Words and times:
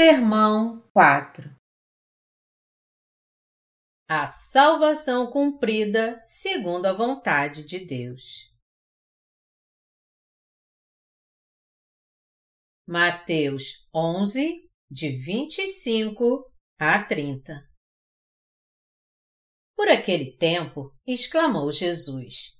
Sermão 0.00 0.88
4 0.92 1.42
A 4.08 4.28
salvação 4.28 5.28
cumprida 5.28 6.20
segundo 6.22 6.86
a 6.86 6.92
vontade 6.92 7.64
de 7.64 7.84
Deus. 7.84 8.48
Mateus 12.86 13.88
11, 13.92 14.70
de 14.88 15.18
25 15.18 16.48
a 16.78 17.04
30 17.04 17.68
Por 19.76 19.88
aquele 19.88 20.36
tempo, 20.36 20.94
exclamou 21.04 21.72
Jesus: 21.72 22.56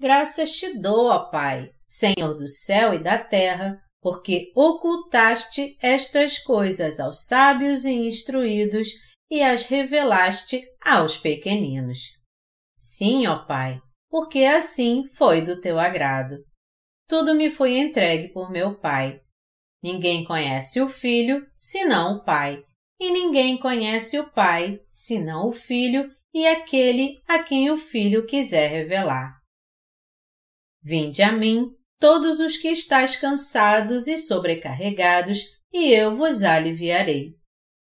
Graças 0.00 0.52
te 0.52 0.78
dou, 0.78 1.06
ó 1.06 1.32
Pai, 1.32 1.74
Senhor 1.84 2.36
do 2.36 2.46
céu 2.46 2.94
e 2.94 3.02
da 3.02 3.18
terra, 3.18 3.84
porque 4.00 4.50
ocultaste 4.54 5.76
estas 5.80 6.38
coisas 6.38 6.98
aos 6.98 7.26
sábios 7.26 7.84
e 7.84 7.92
instruídos 7.92 8.88
e 9.30 9.42
as 9.42 9.66
revelaste 9.66 10.62
aos 10.80 11.16
pequeninos. 11.16 11.98
Sim, 12.74 13.26
ó 13.26 13.44
Pai, 13.44 13.80
porque 14.08 14.44
assim 14.44 15.04
foi 15.04 15.42
do 15.42 15.60
teu 15.60 15.78
agrado. 15.78 16.36
Tudo 17.06 17.34
me 17.34 17.50
foi 17.50 17.78
entregue 17.78 18.28
por 18.32 18.50
meu 18.50 18.78
Pai. 18.78 19.20
Ninguém 19.82 20.24
conhece 20.24 20.80
o 20.80 20.88
Filho 20.88 21.46
senão 21.54 22.16
o 22.16 22.24
Pai, 22.24 22.64
e 22.98 23.10
ninguém 23.10 23.58
conhece 23.58 24.18
o 24.18 24.30
Pai 24.30 24.80
senão 24.90 25.48
o 25.48 25.52
Filho 25.52 26.10
e 26.32 26.46
aquele 26.46 27.22
a 27.26 27.42
quem 27.42 27.70
o 27.70 27.76
Filho 27.76 28.26
quiser 28.26 28.68
revelar. 28.68 29.40
Vinde 30.82 31.22
a 31.22 31.32
mim, 31.32 31.76
todos 32.00 32.40
os 32.40 32.56
que 32.56 32.68
estáis 32.68 33.14
cansados 33.14 34.08
e 34.08 34.16
sobrecarregados, 34.16 35.60
e 35.72 35.92
eu 35.92 36.16
vos 36.16 36.42
aliviarei. 36.42 37.36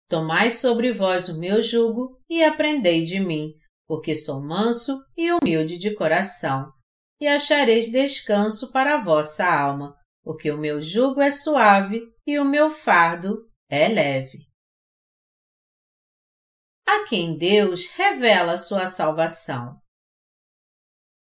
Tomai 0.07 0.51
sobre 0.51 0.91
vós 0.91 1.27
o 1.27 1.39
meu 1.39 1.61
jugo 1.61 2.19
e 2.29 2.43
aprendei 2.43 3.03
de 3.03 3.19
mim, 3.19 3.55
porque 3.87 4.15
sou 4.15 4.39
manso 4.39 5.03
e 5.17 5.31
humilde 5.31 5.79
de 5.79 5.95
coração, 5.95 6.71
e 7.19 7.27
achareis 7.27 7.91
descanso 7.91 8.71
para 8.71 8.95
a 8.95 9.01
vossa 9.01 9.45
alma, 9.45 9.97
porque 10.23 10.51
o 10.51 10.57
meu 10.57 10.79
jugo 10.79 11.19
é 11.19 11.31
suave 11.31 12.03
e 12.25 12.37
o 12.37 12.45
meu 12.45 12.69
fardo 12.69 13.49
é 13.69 13.87
leve. 13.87 14.47
A 16.87 17.05
quem 17.07 17.35
Deus 17.35 17.87
revela 17.87 18.55
sua 18.55 18.85
salvação. 18.85 19.82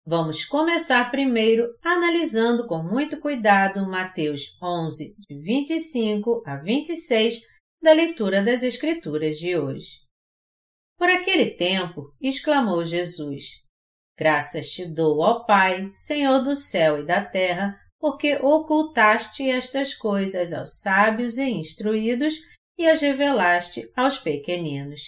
Vamos 0.09 0.45
começar 0.45 1.11
primeiro 1.11 1.67
analisando 1.83 2.66
com 2.66 2.81
muito 2.81 3.19
cuidado 3.19 3.86
Mateus 3.86 4.58
11, 4.63 5.13
de 5.19 5.38
25 5.38 6.44
a 6.45 6.55
26 6.55 7.41
da 7.83 7.91
leitura 7.91 8.41
das 8.41 8.63
Escrituras 8.63 9.38
de 9.38 9.58
hoje. 9.58 10.05
Por 10.97 11.09
aquele 11.09 11.47
tempo, 11.47 12.16
exclamou 12.22 12.85
Jesus: 12.85 13.66
Graças 14.17 14.69
te 14.69 14.85
dou, 14.85 15.19
ó 15.19 15.44
Pai, 15.44 15.89
Senhor 15.91 16.41
do 16.41 16.56
céu 16.56 17.00
e 17.00 17.06
da 17.06 17.25
terra, 17.25 17.78
porque 18.00 18.38
ocultaste 18.38 19.50
estas 19.50 19.94
coisas 19.94 20.53
aos 20.53 20.79
sábios 20.79 21.38
e 21.38 21.50
instruídos 21.50 22.35
e 22.78 22.88
as 22.88 23.01
revelaste 23.01 23.91
aos 23.94 24.17
pequeninos. 24.17 25.01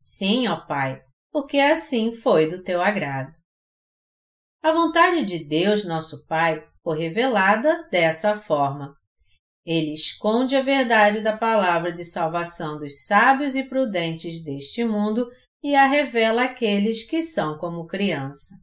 Sim, 0.00 0.48
ó 0.48 0.56
Pai, 0.56 1.02
porque 1.30 1.58
assim 1.58 2.12
foi 2.12 2.48
do 2.48 2.62
teu 2.62 2.80
agrado. 2.80 3.41
A 4.62 4.70
vontade 4.70 5.24
de 5.24 5.44
Deus, 5.44 5.84
nosso 5.84 6.24
Pai, 6.24 6.64
foi 6.84 6.96
revelada 6.96 7.88
dessa 7.90 8.36
forma. 8.36 8.94
Ele 9.66 9.92
esconde 9.92 10.54
a 10.54 10.62
verdade 10.62 11.20
da 11.20 11.36
palavra 11.36 11.92
de 11.92 12.04
salvação 12.04 12.78
dos 12.78 13.04
sábios 13.04 13.56
e 13.56 13.64
prudentes 13.64 14.40
deste 14.44 14.84
mundo 14.84 15.28
e 15.64 15.74
a 15.74 15.86
revela 15.86 16.44
àqueles 16.44 17.02
que 17.02 17.22
são 17.22 17.58
como 17.58 17.88
criança. 17.88 18.54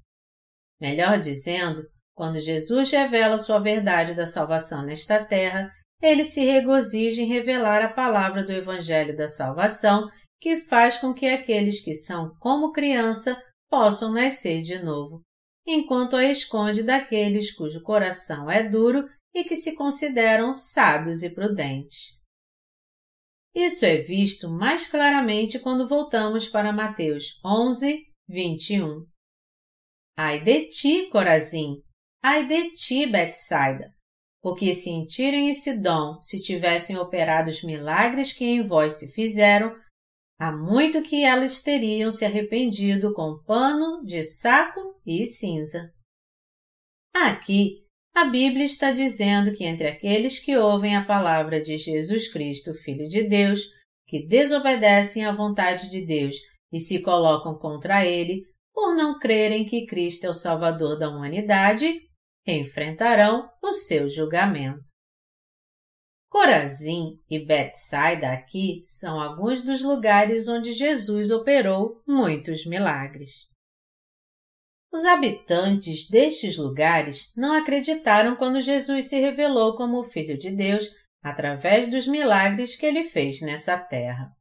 Melhor 0.80 1.20
dizendo, 1.20 1.84
quando 2.16 2.40
Jesus 2.40 2.92
revela 2.92 3.38
sua 3.38 3.59
verdade 3.59 4.14
da 4.14 4.26
salvação 4.26 4.84
nesta 4.84 5.26
terra, 5.26 5.70
ele 6.02 6.24
se 6.24 6.46
regozija 6.46 7.22
em 7.22 7.28
revelar 7.28 7.82
a 7.82 7.92
palavra 7.92 8.42
do 8.42 8.54
Evangelho 8.54 9.18
da 9.18 9.28
salvação 9.28 10.08
que 10.40 10.62
faz 10.62 10.98
com 10.98 11.14
que 11.14 11.28
aqueles 11.28 11.84
que 11.84 11.94
são 11.94 12.34
como 12.40 12.72
criança 12.72 13.38
possam 13.70 14.14
nascer 14.14 14.62
de 14.62 14.80
novo 14.82 15.22
enquanto 15.72 16.16
a 16.16 16.25
esconde 16.25 16.84
daqueles 16.84 17.53
cujo 17.53 17.81
coração 17.81 18.50
é 18.50 18.68
duro 18.68 19.07
e 19.34 19.44
que 19.44 19.56
se 19.56 19.75
consideram 19.75 20.53
sábios 20.53 21.24
e 21.24 21.34
prudentes. 21.34 22.19
Isso 23.53 23.85
é 23.85 23.97
visto 23.97 24.50
mais 24.50 24.88
claramente 24.88 25.59
quando 25.59 25.88
voltamos 25.88 26.47
para 26.47 26.72
Mateus 26.72 27.40
11, 27.44 28.06
21. 28.28 29.06
Ai 30.18 30.44
de 30.44 30.69
ti, 30.69 31.08
Corazim! 31.09 31.81
Ai 32.22 32.46
de 32.46 32.72
ti, 32.74 33.06
Betsaida! 33.06 33.94
Porque 34.41 34.74
se 34.74 34.90
em 34.90 35.06
Tiro 35.06 35.35
e 35.35 35.53
Sidom 35.53 36.22
se 36.22 36.41
tivessem 36.41 36.97
operado 36.97 37.50
os 37.50 37.63
milagres 37.63 38.31
que 38.31 38.46
em 38.46 38.66
vós 38.66 38.94
se 39.00 39.12
fizeram, 39.13 39.75
Há 40.40 40.54
muito 40.54 41.02
que 41.02 41.26
elas 41.26 41.62
teriam 41.62 42.10
se 42.10 42.24
arrependido 42.24 43.12
com 43.14 43.44
pano 43.44 44.06
de 44.06 44.24
saco 44.24 45.00
e 45.06 45.26
cinza. 45.26 45.94
Aqui, 47.14 47.86
a 48.16 48.24
Bíblia 48.24 48.64
está 48.64 48.92
dizendo 48.92 49.54
que 49.54 49.66
entre 49.66 49.88
aqueles 49.88 50.40
que 50.40 50.56
ouvem 50.56 50.96
a 50.96 51.04
palavra 51.04 51.62
de 51.62 51.76
Jesus 51.76 52.32
Cristo, 52.32 52.74
Filho 52.74 53.06
de 53.06 53.28
Deus, 53.28 53.70
que 54.08 54.26
desobedecem 54.26 55.26
à 55.26 55.32
vontade 55.34 55.90
de 55.90 56.06
Deus 56.06 56.36
e 56.72 56.80
se 56.80 57.02
colocam 57.02 57.58
contra 57.58 58.06
ele 58.06 58.46
por 58.74 58.96
não 58.96 59.20
crerem 59.20 59.66
que 59.66 59.86
Cristo 59.86 60.26
é 60.26 60.30
o 60.30 60.34
Salvador 60.34 60.98
da 60.98 61.10
humanidade, 61.10 62.02
enfrentarão 62.48 63.50
o 63.62 63.74
seu 63.74 64.10
julgamento. 64.10 64.86
Corazim 66.29 67.19
e 67.28 67.44
Betsaida 67.44 68.31
aqui 68.31 68.84
são 68.85 69.19
alguns 69.19 69.63
dos 69.63 69.81
lugares 69.81 70.47
onde 70.47 70.73
Jesus 70.73 71.31
operou 71.31 72.03
muitos 72.07 72.67
milagres. 72.67 73.50
Os 74.91 75.06
habitantes 75.06 76.07
destes 76.07 76.56
lugares 76.57 77.31
não 77.35 77.53
acreditaram 77.53 78.35
quando 78.35 78.62
Jesus 78.62 79.09
se 79.09 79.19
revelou 79.19 79.75
como 79.75 80.00
o 80.00 80.03
Filho 80.03 80.38
de 80.38 80.51
Deus 80.51 80.88
através 81.22 81.90
dos 81.90 82.07
milagres 82.07 82.75
que 82.75 82.85
ele 82.85 83.03
fez 83.03 83.41
nessa 83.41 83.78
terra. 83.78 84.31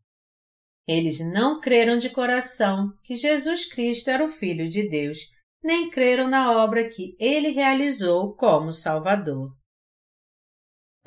Eles 0.86 1.20
não 1.20 1.60
creram 1.60 1.98
de 1.98 2.10
coração 2.10 2.92
que 3.02 3.16
Jesus 3.16 3.66
Cristo 3.66 4.08
era 4.08 4.24
o 4.24 4.28
Filho 4.28 4.68
de 4.68 4.88
Deus, 4.88 5.18
nem 5.62 5.90
creram 5.90 6.28
na 6.28 6.52
obra 6.52 6.88
que 6.88 7.16
ele 7.18 7.48
realizou 7.48 8.34
como 8.34 8.72
Salvador. 8.72 9.57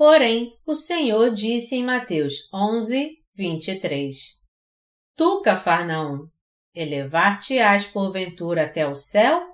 Porém, 0.01 0.57
o 0.65 0.73
Senhor 0.73 1.31
disse 1.31 1.75
em 1.75 1.83
Mateus 1.83 2.49
11, 2.51 3.19
23: 3.35 4.17
Tu, 5.15 5.41
Cafarnaum, 5.43 6.27
elevar-te-ás 6.73 7.85
porventura 7.85 8.65
até 8.65 8.87
o 8.87 8.95
céu? 8.95 9.47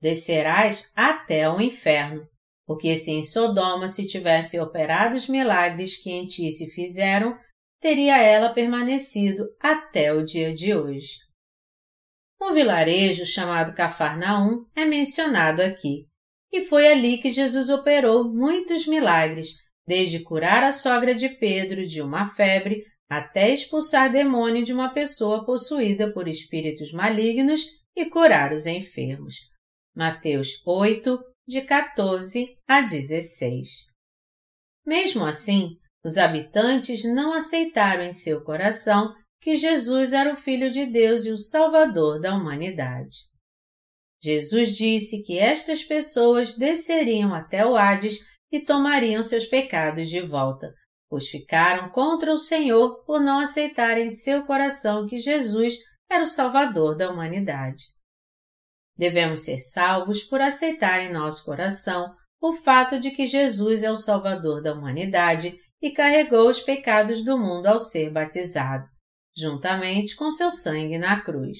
Descerás 0.00 0.90
até 0.94 1.50
o 1.50 1.60
inferno, 1.60 2.26
porque 2.66 2.96
se 2.96 3.10
em 3.10 3.22
Sodoma 3.22 3.88
se 3.88 4.08
tivessem 4.08 4.58
operado 4.58 5.14
os 5.14 5.28
milagres 5.28 6.02
que 6.02 6.10
em 6.12 6.24
ti 6.24 6.50
se 6.50 6.70
fizeram, 6.70 7.38
teria 7.78 8.22
ela 8.22 8.54
permanecido 8.54 9.44
até 9.60 10.14
o 10.14 10.24
dia 10.24 10.54
de 10.54 10.74
hoje. 10.74 11.18
Um 12.40 12.54
vilarejo 12.54 13.26
chamado 13.26 13.74
Cafarnaum 13.74 14.64
é 14.74 14.86
mencionado 14.86 15.60
aqui. 15.60 16.08
E 16.50 16.62
foi 16.62 16.88
ali 16.88 17.18
que 17.18 17.30
Jesus 17.30 17.68
operou 17.68 18.32
muitos 18.32 18.86
milagres, 18.86 19.67
desde 19.88 20.20
curar 20.20 20.62
a 20.62 20.70
sogra 20.70 21.14
de 21.14 21.30
Pedro 21.30 21.86
de 21.86 22.02
uma 22.02 22.26
febre 22.26 22.84
até 23.08 23.54
expulsar 23.54 24.12
demônio 24.12 24.62
de 24.62 24.70
uma 24.70 24.92
pessoa 24.92 25.46
possuída 25.46 26.12
por 26.12 26.28
espíritos 26.28 26.92
malignos 26.92 27.62
e 27.96 28.04
curar 28.04 28.52
os 28.52 28.66
enfermos. 28.66 29.34
Mateus 29.96 30.60
8, 30.66 31.18
de 31.48 31.62
14 31.62 32.54
a 32.68 32.82
16. 32.82 33.86
Mesmo 34.86 35.24
assim, 35.24 35.78
os 36.04 36.18
habitantes 36.18 37.02
não 37.02 37.32
aceitaram 37.32 38.04
em 38.04 38.12
seu 38.12 38.44
coração 38.44 39.14
que 39.40 39.56
Jesus 39.56 40.12
era 40.12 40.34
o 40.34 40.36
Filho 40.36 40.70
de 40.70 40.84
Deus 40.84 41.24
e 41.24 41.30
o 41.30 41.38
Salvador 41.38 42.20
da 42.20 42.34
humanidade. 42.34 43.16
Jesus 44.22 44.76
disse 44.76 45.22
que 45.22 45.38
estas 45.38 45.82
pessoas 45.82 46.58
desceriam 46.58 47.32
até 47.32 47.64
o 47.64 47.74
Hades 47.74 48.18
e 48.50 48.60
tomariam 48.60 49.22
seus 49.22 49.46
pecados 49.46 50.08
de 50.08 50.20
volta, 50.20 50.72
pois 51.08 51.28
ficaram 51.28 51.90
contra 51.90 52.32
o 52.32 52.38
Senhor 52.38 53.04
por 53.04 53.20
não 53.20 53.40
aceitarem 53.40 54.06
em 54.06 54.10
seu 54.10 54.44
coração 54.46 55.06
que 55.06 55.18
Jesus 55.18 55.74
era 56.10 56.24
o 56.24 56.26
Salvador 56.26 56.96
da 56.96 57.10
humanidade. 57.10 57.84
Devemos 58.96 59.44
ser 59.44 59.58
salvos 59.58 60.24
por 60.24 60.40
aceitar 60.40 61.00
em 61.00 61.12
nosso 61.12 61.44
coração 61.44 62.14
o 62.40 62.52
fato 62.52 62.98
de 62.98 63.10
que 63.10 63.26
Jesus 63.26 63.82
é 63.82 63.90
o 63.90 63.96
Salvador 63.96 64.62
da 64.62 64.72
humanidade 64.72 65.58
e 65.80 65.90
carregou 65.90 66.48
os 66.48 66.60
pecados 66.60 67.24
do 67.24 67.38
mundo 67.38 67.66
ao 67.66 67.78
ser 67.78 68.10
batizado, 68.10 68.86
juntamente 69.36 70.16
com 70.16 70.30
seu 70.30 70.50
sangue 70.50 70.98
na 70.98 71.20
cruz. 71.20 71.58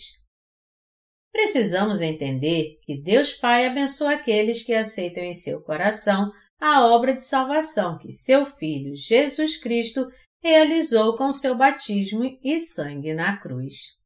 Precisamos 1.31 2.01
entender 2.01 2.79
que 2.83 3.01
Deus 3.01 3.33
Pai 3.35 3.67
abençoa 3.67 4.15
aqueles 4.15 4.65
que 4.65 4.75
aceitam 4.75 5.23
em 5.23 5.35
seu 5.35 5.63
coração 5.63 6.33
a 6.61 6.87
obra 6.87 7.15
de 7.15 7.23
salvação 7.23 7.99
que 7.99 8.11
seu 8.11 8.45
Filho 8.45 8.95
Jesus 8.97 9.57
Cristo 9.57 10.09
realizou 10.43 11.17
com 11.17 11.33
seu 11.33 11.57
batismo 11.57 12.25
e 12.43 12.59
sangue 12.59 13.15
na 13.15 13.37
cruz. 13.37 13.97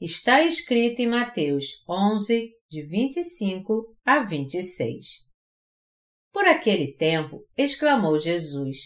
Está 0.00 0.42
escrito 0.42 1.00
em 1.00 1.06
Mateus 1.06 1.82
11, 1.88 2.50
de 2.70 2.82
25 2.82 3.96
a 4.04 4.20
26. 4.20 5.24
Por 6.32 6.44
aquele 6.44 6.92
tempo, 6.94 7.42
exclamou 7.56 8.18
Jesus: 8.18 8.78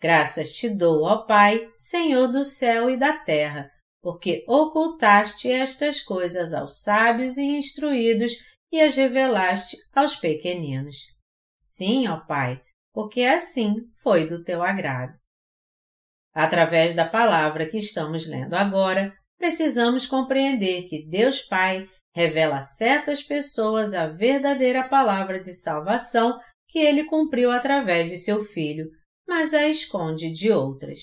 Graças 0.00 0.52
te 0.52 0.70
dou, 0.70 1.02
ó 1.02 1.26
Pai, 1.26 1.70
Senhor 1.76 2.28
do 2.28 2.44
céu 2.44 2.88
e 2.88 2.96
da 2.96 3.12
terra, 3.12 3.70
porque 4.00 4.44
ocultaste 4.48 5.50
estas 5.50 6.00
coisas 6.00 6.54
aos 6.54 6.80
sábios 6.80 7.36
e 7.36 7.44
instruídos 7.44 8.32
e 8.72 8.80
as 8.80 8.94
revelaste 8.94 9.76
aos 9.94 10.16
pequeninos. 10.16 11.17
Sim, 11.58 12.06
ó 12.08 12.20
Pai, 12.20 12.62
porque 12.92 13.22
assim 13.22 13.76
foi 14.00 14.26
do 14.26 14.44
teu 14.44 14.62
agrado. 14.62 15.18
Através 16.32 16.94
da 16.94 17.06
palavra 17.06 17.68
que 17.68 17.78
estamos 17.78 18.26
lendo 18.26 18.54
agora, 18.54 19.12
precisamos 19.36 20.06
compreender 20.06 20.88
que 20.88 21.06
Deus 21.08 21.42
Pai 21.42 21.88
revela 22.14 22.58
a 22.58 22.60
certas 22.60 23.22
pessoas 23.22 23.94
a 23.94 24.06
verdadeira 24.06 24.88
palavra 24.88 25.40
de 25.40 25.52
salvação 25.52 26.38
que 26.68 26.78
ele 26.78 27.04
cumpriu 27.04 27.50
através 27.50 28.10
de 28.10 28.18
seu 28.18 28.44
Filho, 28.44 28.88
mas 29.26 29.54
a 29.54 29.68
esconde 29.68 30.32
de 30.32 30.50
outras. 30.50 31.00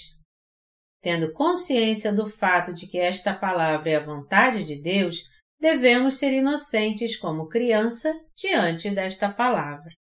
Tendo 1.02 1.32
consciência 1.34 2.12
do 2.12 2.26
fato 2.28 2.74
de 2.74 2.88
que 2.88 2.98
esta 2.98 3.34
palavra 3.34 3.90
é 3.92 3.96
a 3.96 4.04
vontade 4.04 4.64
de 4.64 4.82
Deus, 4.82 5.18
devemos 5.60 6.18
ser 6.18 6.34
inocentes 6.34 7.16
como 7.16 7.48
criança 7.48 8.12
diante 8.36 8.90
desta 8.90 9.30
palavra. 9.30 9.92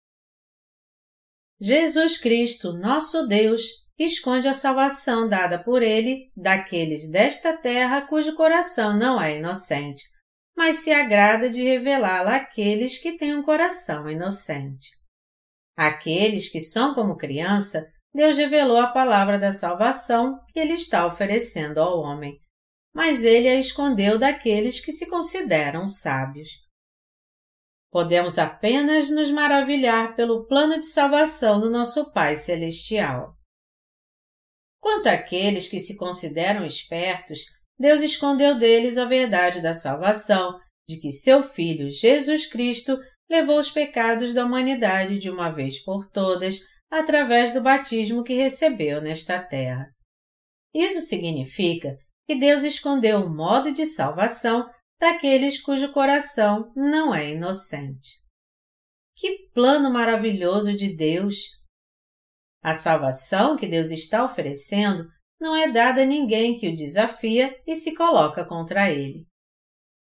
Jesus 1.60 2.18
Cristo, 2.18 2.74
nosso 2.74 3.28
Deus, 3.28 3.62
esconde 3.98 4.48
a 4.48 4.54
salvação 4.54 5.28
dada 5.28 5.64
por 5.64 5.82
ele 5.82 6.30
daqueles 6.36 7.10
desta 7.10 7.56
terra 7.56 8.02
cujo 8.02 8.36
coração 8.36 8.98
não 8.98 9.22
é 9.22 9.38
inocente, 9.38 10.04
mas 10.56 10.78
se 10.78 10.92
agrada 10.92 11.50
de 11.50 11.64
revelá-la 11.64 12.36
àqueles 12.36 12.98
que 13.00 13.18
têm 13.18 13.36
um 13.36 13.44
coração 13.44 14.10
inocente. 14.10 14.90
Aqueles 15.78 16.50
que 16.50 16.60
são 16.60 16.94
como 16.94 17.18
criança, 17.18 17.86
Deus 18.14 18.38
revelou 18.38 18.78
a 18.78 18.88
palavra 18.88 19.38
da 19.38 19.52
salvação 19.52 20.40
que 20.52 20.60
ele 20.60 20.74
está 20.74 21.06
oferecendo 21.06 21.80
ao 21.80 22.00
homem, 22.00 22.38
mas 22.94 23.24
ele 23.24 23.48
a 23.48 23.56
escondeu 23.56 24.18
daqueles 24.18 24.80
que 24.80 24.92
se 24.92 25.10
consideram 25.10 25.88
sábios. 25.88 26.65
Podemos 27.96 28.38
apenas 28.38 29.10
nos 29.10 29.32
maravilhar 29.32 30.18
pelo 30.18 30.46
plano 30.48 30.78
de 30.78 30.86
salvação 30.86 31.62
do 31.62 31.70
nosso 31.70 32.12
Pai 32.12 32.36
Celestial. 32.36 33.34
Quanto 34.82 35.08
àqueles 35.08 35.70
que 35.70 35.80
se 35.80 35.96
consideram 35.96 36.66
espertos, 36.66 37.40
Deus 37.80 38.02
escondeu 38.02 38.58
deles 38.58 38.98
a 38.98 39.06
verdade 39.06 39.62
da 39.62 39.74
salvação, 39.74 40.60
de 40.90 41.00
que 41.00 41.10
seu 41.10 41.42
Filho 41.42 41.90
Jesus 41.90 42.46
Cristo 42.46 43.00
levou 43.30 43.58
os 43.58 43.72
pecados 43.72 44.34
da 44.34 44.44
humanidade 44.44 45.18
de 45.18 45.30
uma 45.30 45.50
vez 45.50 45.82
por 45.82 46.06
todas 46.12 46.60
através 46.92 47.54
do 47.54 47.62
batismo 47.62 48.26
que 48.26 48.34
recebeu 48.34 49.02
nesta 49.02 49.42
terra. 49.42 49.88
Isso 50.74 51.00
significa 51.00 51.96
que 52.28 52.36
Deus 52.36 52.66
escondeu 52.66 53.22
o 53.22 53.34
modo 53.34 53.72
de 53.72 53.86
salvação 53.86 54.70
daqueles 55.06 55.62
cujo 55.62 55.92
coração 55.94 56.74
não 56.76 57.14
é 57.14 57.34
inocente. 57.34 58.24
Que 59.16 59.48
plano 59.54 59.92
maravilhoso 59.92 60.76
de 60.76 60.96
Deus! 60.96 61.36
A 62.64 62.74
salvação 62.74 63.56
que 63.56 63.68
Deus 63.68 63.92
está 63.92 64.26
oferecendo 64.26 65.08
não 65.40 65.56
é 65.56 65.72
dada 65.72 66.02
a 66.02 66.06
ninguém 66.06 66.56
que 66.56 66.68
o 66.68 66.76
desafia 66.76 67.56
e 67.68 67.76
se 67.76 67.94
coloca 67.94 68.44
contra 68.44 68.92
ele. 68.92 69.28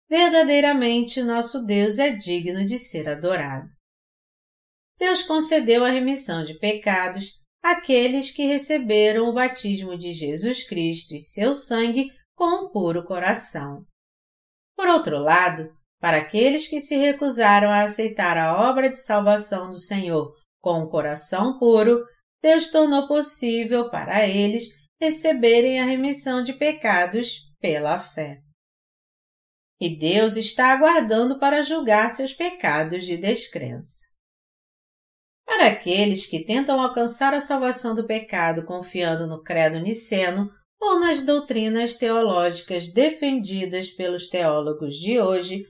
Verdadeiramente, 0.08 1.24
nosso 1.24 1.66
Deus 1.66 1.98
é 1.98 2.12
digno 2.12 2.64
de 2.64 2.78
ser 2.78 3.08
adorado. 3.08 3.74
Deus 4.96 5.22
concedeu 5.22 5.84
a 5.84 5.90
remissão 5.90 6.44
de 6.44 6.56
pecados 6.56 7.32
àqueles 7.60 8.30
que 8.30 8.46
receberam 8.46 9.28
o 9.28 9.32
batismo 9.32 9.98
de 9.98 10.12
Jesus 10.12 10.62
Cristo 10.68 11.16
e 11.16 11.20
seu 11.20 11.52
sangue 11.52 12.12
com 12.36 12.66
um 12.66 12.70
puro 12.70 13.02
coração. 13.02 13.84
Por 14.76 14.88
outro 14.88 15.18
lado, 15.18 15.72
para 16.00 16.18
aqueles 16.18 16.68
que 16.68 16.80
se 16.80 16.96
recusaram 16.96 17.70
a 17.70 17.82
aceitar 17.82 18.36
a 18.36 18.68
obra 18.68 18.90
de 18.90 18.98
salvação 18.98 19.70
do 19.70 19.78
Senhor 19.78 20.34
com 20.60 20.80
um 20.80 20.88
coração 20.88 21.58
puro, 21.58 22.04
Deus 22.42 22.70
tornou 22.70 23.08
possível 23.08 23.90
para 23.90 24.28
eles 24.28 24.68
receberem 25.00 25.80
a 25.80 25.84
remissão 25.84 26.42
de 26.42 26.52
pecados 26.52 27.50
pela 27.60 27.98
fé. 27.98 28.40
E 29.80 29.98
Deus 29.98 30.36
está 30.36 30.72
aguardando 30.72 31.38
para 31.38 31.62
julgar 31.62 32.10
seus 32.10 32.32
pecados 32.32 33.04
de 33.04 33.16
descrença. 33.16 34.04
Para 35.44 35.68
aqueles 35.68 36.26
que 36.26 36.44
tentam 36.44 36.80
alcançar 36.80 37.34
a 37.34 37.40
salvação 37.40 37.94
do 37.94 38.06
pecado 38.06 38.64
confiando 38.64 39.26
no 39.26 39.42
credo 39.42 39.78
niceno 39.80 40.50
ou 40.84 41.00
nas 41.00 41.22
doutrinas 41.22 41.96
teológicas 41.96 42.92
defendidas 42.92 43.90
pelos 43.90 44.28
teólogos 44.28 44.94
de 44.96 45.18
hoje, 45.18 45.64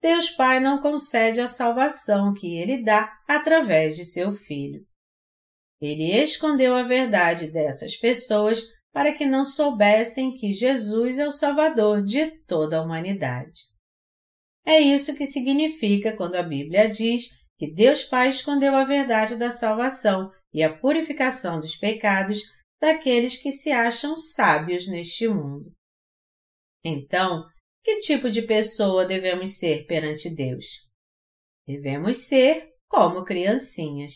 Deus 0.00 0.30
Pai 0.30 0.60
não 0.60 0.80
concede 0.80 1.40
a 1.40 1.46
salvação 1.46 2.32
que 2.32 2.58
ele 2.58 2.82
dá 2.82 3.12
através 3.26 3.96
de 3.96 4.04
seu 4.04 4.32
Filho. 4.32 4.80
Ele 5.80 6.12
escondeu 6.22 6.74
a 6.74 6.82
verdade 6.82 7.50
dessas 7.50 7.96
pessoas 7.96 8.62
para 8.92 9.12
que 9.12 9.26
não 9.26 9.44
soubessem 9.44 10.34
que 10.34 10.52
Jesus 10.52 11.18
é 11.18 11.26
o 11.26 11.32
Salvador 11.32 12.02
de 12.02 12.26
toda 12.46 12.78
a 12.78 12.82
humanidade. 12.82 13.60
É 14.66 14.80
isso 14.80 15.16
que 15.16 15.26
significa 15.26 16.16
quando 16.16 16.34
a 16.34 16.42
Bíblia 16.42 16.90
diz 16.90 17.26
que 17.56 17.72
Deus 17.72 18.04
Pai 18.04 18.28
escondeu 18.28 18.74
a 18.74 18.84
verdade 18.84 19.36
da 19.36 19.50
salvação 19.50 20.30
e 20.52 20.62
a 20.62 20.76
purificação 20.76 21.60
dos 21.60 21.76
pecados 21.76 22.42
daqueles 22.80 23.36
que 23.40 23.50
se 23.50 23.70
acham 23.70 24.16
sábios 24.16 24.88
neste 24.88 25.28
mundo. 25.28 25.72
Então, 26.84 27.44
que 27.82 27.98
tipo 28.00 28.30
de 28.30 28.42
pessoa 28.42 29.06
devemos 29.06 29.58
ser 29.58 29.86
perante 29.86 30.34
Deus? 30.34 30.66
Devemos 31.66 32.26
ser 32.28 32.68
como 32.88 33.24
criancinhas. 33.24 34.12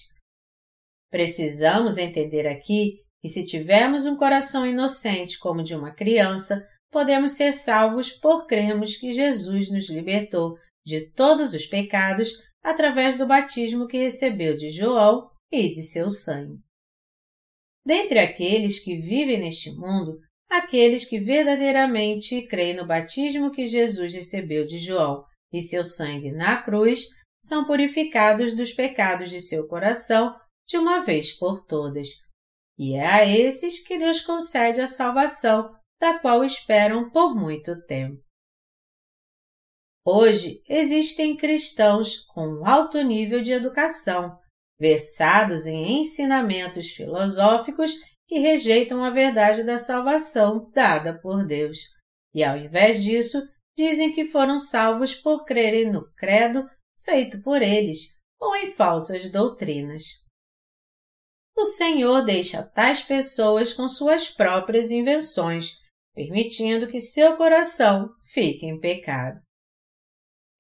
Precisamos 1.11 1.99
entender 1.99 2.47
aqui 2.47 3.03
que, 3.21 3.29
se 3.29 3.45
tivermos 3.45 4.07
um 4.07 4.17
coração 4.17 4.67
inocente 4.67 5.39
como 5.39 5.63
de 5.63 5.75
uma 5.75 5.95
criança, 5.95 6.67
podemos 6.91 7.33
ser 7.33 7.53
salvos 7.53 8.11
por 8.11 8.47
crermos 8.47 8.97
que 8.97 9.13
Jesus 9.13 9.71
nos 9.71 9.91
libertou 9.91 10.55
de 10.85 11.11
todos 11.13 11.55
os 11.55 11.67
pecados 11.67 12.31
através 12.63 13.17
do 13.17 13.27
batismo 13.27 13.87
que 13.87 13.99
recebeu 13.99 14.57
de 14.57 14.71
João 14.71 15.31
e 15.51 15.73
de 15.73 15.83
seu 15.83 16.11
sangue. 16.11 16.61
Dentre 17.85 18.19
aqueles 18.19 18.79
que 18.79 18.97
vivem 18.97 19.41
neste 19.41 19.71
mundo, 19.73 20.21
aqueles 20.49 21.05
que 21.05 21.19
verdadeiramente 21.19 22.43
creem 22.47 22.75
no 22.75 22.87
batismo 22.87 23.51
que 23.51 23.67
Jesus 23.67 24.15
recebeu 24.15 24.65
de 24.67 24.79
João 24.79 25.25
e 25.53 25.61
seu 25.61 25.85
sangue 25.85 26.31
na 26.31 26.63
cruz 26.63 27.07
são 27.45 27.65
purificados 27.65 28.55
dos 28.55 28.73
pecados 28.73 29.31
de 29.31 29.41
seu 29.41 29.67
coração 29.67 30.35
de 30.69 30.77
uma 30.79 31.01
vez 31.01 31.33
por 31.33 31.65
todas. 31.65 32.09
E 32.79 32.95
é 32.95 33.07
a 33.07 33.27
esses 33.27 33.81
que 33.87 33.99
Deus 33.99 34.21
concede 34.21 34.81
a 34.81 34.87
salvação, 34.87 35.75
da 36.01 36.19
qual 36.19 36.45
esperam 36.45 37.11
por 37.11 37.35
muito 37.35 37.81
tempo. 37.85 38.23
Hoje 40.05 40.63
existem 40.69 41.37
cristãos 41.37 42.25
com 42.27 42.67
alto 42.67 43.01
nível 43.03 43.41
de 43.41 43.53
educação, 43.53 44.37
versados 44.83 45.65
em 45.65 46.01
ensinamentos 46.01 46.89
filosóficos 46.89 47.93
que 48.27 48.41
rejeitam 48.41 49.05
a 49.05 49.11
verdade 49.11 49.63
da 49.63 49.79
salvação 49.79 50.69
dada 50.75 51.17
por 51.21 51.47
Deus, 51.47 51.79
e 52.35 52.43
ao 52.43 52.57
invés 52.57 53.01
disso, 53.01 53.41
dizem 53.77 54.13
que 54.13 54.25
foram 54.25 54.59
salvos 54.59 55.15
por 55.15 55.45
crerem 55.45 55.93
no 55.93 56.13
credo 56.15 56.69
feito 57.05 57.41
por 57.43 57.63
eles 57.63 58.19
ou 58.41 58.57
em 58.57 58.73
falsas 58.73 59.31
doutrinas. 59.31 60.03
O 61.57 61.65
Senhor 61.65 62.23
deixa 62.25 62.65
tais 62.65 63.05
pessoas 63.05 63.73
com 63.73 63.87
suas 63.87 64.31
próprias 64.31 64.91
invenções, 64.91 65.75
permitindo 66.13 66.89
que 66.89 67.01
seu 67.01 67.37
coração 67.37 68.11
fique 68.35 68.67
em 68.67 68.81
pecado. 68.81 69.41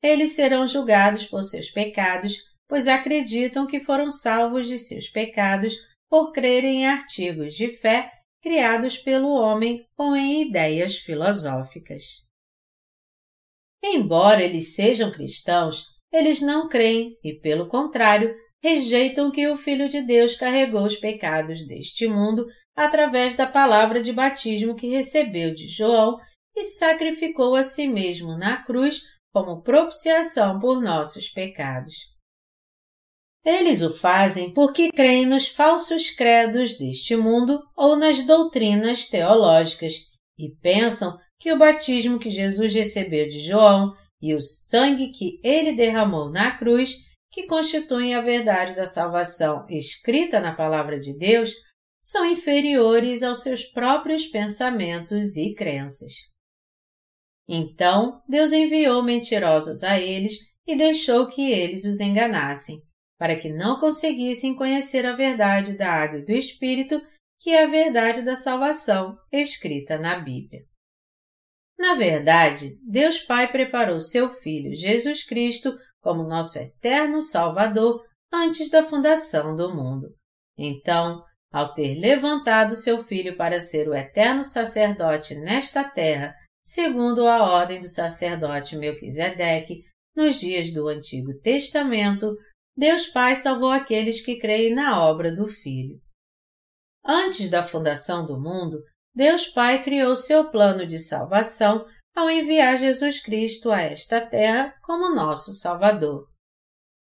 Eles 0.01 0.31
serão 0.37 0.65
julgados 0.65 1.27
por 1.27 1.43
seus 1.43 1.73
pecados, 1.73 2.52
pois 2.73 2.89
acreditam 2.89 3.67
que 3.67 3.81
foram 3.81 4.11
salvos 4.11 4.67
de 4.67 4.79
seus 4.79 5.07
pecados 5.07 5.75
por 6.09 6.33
crerem 6.33 6.77
em 6.77 6.87
artigos 6.87 7.53
de 7.53 7.69
fé 7.69 8.11
criados 8.41 8.97
pelo 8.97 9.29
homem 9.29 9.87
ou 9.95 10.17
em 10.17 10.41
ideias 10.49 10.97
filosóficas. 10.97 12.23
Embora 13.85 14.43
eles 14.43 14.75
sejam 14.75 15.13
cristãos, 15.13 15.85
eles 16.11 16.41
não 16.41 16.67
creem 16.67 17.15
e, 17.23 17.35
pelo 17.35 17.69
contrário, 17.69 18.35
rejeitam 18.63 19.31
que 19.31 19.47
o 19.49 19.57
Filho 19.59 19.87
de 19.87 20.01
Deus 20.01 20.35
carregou 20.37 20.87
os 20.87 20.97
pecados 20.97 21.67
deste 21.67 22.09
mundo 22.09 22.47
através 22.75 23.37
da 23.37 23.47
palavra 23.47 24.03
de 24.03 24.15
batismo 24.15 24.75
que 24.75 24.89
recebeu 24.89 25.55
de 25.55 25.69
João 25.69 26.19
e 26.57 26.65
sacrificou 26.65 27.55
a 27.55 27.63
si 27.63 27.87
mesmo 27.87 28.35
na 28.39 28.65
cruz 28.65 29.03
como 29.31 29.61
propiciação 29.61 30.59
por 30.59 30.81
nossos 30.81 31.29
pecados. 31.29 32.12
Eles 33.45 33.83
o 33.83 33.93
fazem 33.97 34.53
porque 34.53 34.91
creem 34.93 35.27
nos 35.27 35.49
falsos 35.49 36.11
credos 36.11 36.79
deste 36.79 37.17
mundo 37.17 37.61
ou 37.77 37.97
nas 37.97 38.25
doutrinas 38.25 39.09
teológicas 39.09 39.95
e 40.39 40.49
pensam 40.61 41.19
que 41.39 41.53
o 41.53 41.59
batismo 41.59 42.21
que 42.21 42.31
Jesus 42.31 42.73
recebeu 42.73 43.27
de 43.29 43.41
João 43.41 43.93
e 44.21 44.33
o 44.33 44.41
sangue 44.41 45.11
que 45.11 45.41
ele 45.43 45.73
derramou 45.73 46.31
na 46.31 46.57
cruz, 46.57 46.99
que 47.33 47.47
constituem 47.47 48.15
a 48.15 48.21
verdade 48.21 48.77
da 48.77 48.87
salvação 48.87 49.67
escrita 49.69 50.39
na 50.39 50.55
palavra 50.55 51.01
de 51.01 51.19
Deus, 51.19 51.53
são 52.01 52.25
inferiores 52.25 53.25
aos 53.25 53.43
seus 53.43 53.65
próprios 53.65 54.27
pensamentos 54.27 55.37
e 55.37 55.53
crenças. 55.55 56.13
Então 57.49 58.21
Deus 58.29 58.53
enviou 58.53 59.03
mentirosos 59.03 59.83
a 59.83 59.99
eles 59.99 60.35
e 60.65 60.77
deixou 60.77 61.29
que 61.29 61.51
eles 61.51 61.85
os 61.85 61.99
enganassem, 61.99 62.77
para 63.23 63.37
que 63.37 63.53
não 63.53 63.79
conseguissem 63.79 64.57
conhecer 64.57 65.07
a 65.07 65.13
verdade 65.13 65.79
da 65.79 65.89
água 65.89 66.19
e 66.19 66.25
do 66.25 66.33
Espírito, 66.33 67.01
que 67.41 67.51
é 67.51 67.63
a 67.63 67.69
verdade 67.69 68.23
da 68.23 68.35
salvação 68.35 69.17
escrita 69.31 69.97
na 69.97 70.19
Bíblia. 70.19 70.65
Na 71.79 71.95
verdade, 71.95 72.77
Deus 72.83 73.21
Pai 73.21 73.47
preparou 73.47 74.01
seu 74.01 74.29
Filho 74.29 74.75
Jesus 74.75 75.23
Cristo 75.23 75.79
como 76.01 76.25
nosso 76.25 76.59
eterno 76.59 77.21
Salvador 77.21 78.05
antes 78.33 78.69
da 78.69 78.83
fundação 78.83 79.55
do 79.55 79.73
mundo. 79.73 80.09
Então, 80.59 81.23
ao 81.53 81.73
ter 81.73 81.95
levantado 81.95 82.75
seu 82.75 83.05
Filho 83.05 83.37
para 83.37 83.61
ser 83.61 83.89
o 83.89 83.95
eterno 83.95 84.43
sacerdote 84.43 85.37
nesta 85.37 85.85
terra, 85.85 86.35
segundo 86.65 87.29
a 87.29 87.41
ordem 87.55 87.81
do 87.81 87.89
sacerdote 87.89 88.75
Melquisedeque, 88.75 89.83
nos 90.17 90.41
dias 90.41 90.73
do 90.73 90.89
Antigo 90.89 91.33
Testamento, 91.41 92.37
Deus 92.77 93.07
Pai 93.07 93.37
salvou 93.37 93.71
aqueles 93.71 94.25
que 94.25 94.39
creem 94.39 94.75
na 94.75 95.03
obra 95.03 95.35
do 95.35 95.47
Filho. 95.47 96.01
Antes 97.05 97.51
da 97.51 97.63
fundação 97.63 98.25
do 98.25 98.41
mundo, 98.41 98.83
Deus 99.15 99.47
Pai 99.49 99.83
criou 99.83 100.17
seu 100.17 100.51
plano 100.51 100.87
de 100.87 100.99
salvação 100.99 101.85
ao 102.15 102.31
enviar 102.31 102.77
Jesus 102.79 103.21
Cristo 103.23 103.71
a 103.71 103.81
esta 103.81 104.21
terra 104.21 104.75
como 104.83 105.15
nosso 105.15 105.53
Salvador. 105.53 106.29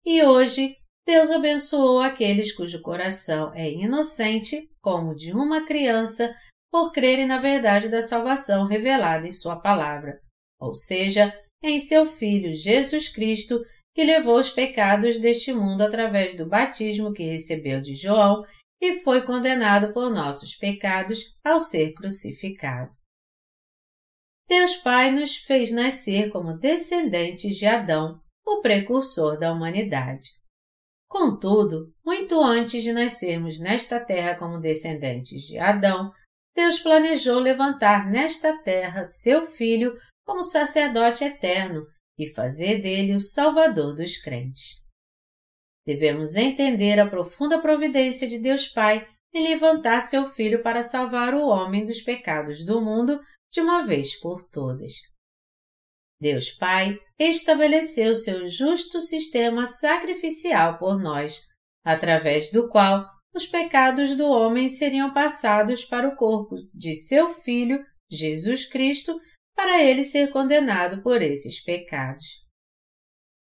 E 0.06 0.24
hoje, 0.24 0.76
Deus 1.06 1.32
abençoou 1.32 2.00
aqueles 2.00 2.54
cujo 2.54 2.82
coração 2.82 3.54
é 3.54 3.70
inocente, 3.70 4.70
como 4.82 5.16
de 5.16 5.34
uma 5.34 5.66
criança, 5.66 6.36
por 6.72 6.92
crerem 6.92 7.28
na 7.28 7.38
verdade 7.38 7.90
da 7.90 8.02
salvação 8.02 8.68
revelada 8.68 9.28
em 9.28 9.32
Sua 9.32 9.60
palavra, 9.60 10.20
ou 10.60 10.74
seja, 10.74 11.34
em 11.62 11.80
seu 11.80 12.06
Filho 12.06 12.54
Jesus 12.54 13.08
Cristo, 13.10 13.62
que 13.94 14.04
levou 14.04 14.40
os 14.40 14.50
pecados 14.50 15.20
deste 15.20 15.54
mundo 15.54 15.82
através 15.82 16.36
do 16.36 16.48
batismo 16.48 17.14
que 17.14 17.24
recebeu 17.24 17.80
de 17.82 17.94
João 17.94 18.44
e 18.82 19.00
foi 19.02 19.22
condenado 19.22 19.94
por 19.94 20.10
nossos 20.10 20.56
pecados 20.56 21.36
ao 21.44 21.60
ser 21.60 21.94
crucificado. 21.94 22.92
Deus 24.48 24.76
Pai 24.76 25.12
nos 25.12 25.38
fez 25.38 25.72
nascer 25.72 26.30
como 26.32 26.58
descendentes 26.58 27.56
de 27.56 27.66
Adão, 27.66 28.20
o 28.46 28.62
precursor 28.62 29.38
da 29.40 29.54
humanidade. 29.54 30.28
Contudo, 31.08 31.94
muito 32.04 32.42
antes 32.42 32.84
de 32.84 32.92
nascermos 32.92 33.60
nesta 33.60 34.00
terra 34.00 34.36
como 34.36 34.60
descendentes 34.60 35.44
de 35.44 35.58
Adão, 35.58 36.12
Deus 36.56 36.80
planejou 36.80 37.40
levantar 37.40 38.10
nesta 38.10 38.62
terra 38.64 39.06
seu 39.06 39.46
Filho 39.46 39.96
como 40.26 40.44
sacerdote 40.44 41.24
eterno 41.24 41.86
e 42.18 42.32
fazer 42.34 42.82
dele 42.82 43.16
o 43.16 43.20
Salvador 43.20 43.96
dos 43.96 44.18
crentes. 44.18 44.82
Devemos 45.86 46.36
entender 46.36 47.00
a 47.00 47.10
profunda 47.10 47.60
providência 47.60 48.28
de 48.28 48.40
Deus 48.40 48.68
Pai 48.68 49.08
em 49.34 49.44
levantar 49.48 50.02
seu 50.02 50.30
Filho 50.30 50.62
para 50.62 50.82
salvar 50.82 51.34
o 51.34 51.48
homem 51.48 51.86
dos 51.86 52.02
pecados 52.02 52.66
do 52.66 52.82
mundo 52.82 53.20
de 53.52 53.62
uma 53.62 53.86
vez 53.86 54.20
por 54.20 54.44
todas. 54.50 54.94
Deus 56.22 56.52
Pai 56.52 56.98
estabeleceu 57.20 58.16
seu 58.16 58.48
justo 58.48 59.02
sistema 59.02 59.66
sacrificial 59.66 60.78
por 60.78 61.02
nós, 61.02 61.42
através 61.84 62.50
do 62.52 62.70
qual 62.70 63.06
os 63.34 63.46
pecados 63.46 64.16
do 64.16 64.26
homem 64.26 64.70
seriam 64.70 65.14
passados 65.14 65.84
para 65.84 66.08
o 66.08 66.16
corpo 66.16 66.56
de 66.74 66.94
seu 66.94 67.28
Filho, 67.28 67.84
Jesus 68.10 68.66
Cristo, 68.68 69.20
para 69.56 69.82
ele 69.82 70.04
ser 70.04 70.30
condenado 70.32 71.02
por 71.02 71.22
esses 71.22 71.64
pecados. 71.64 72.44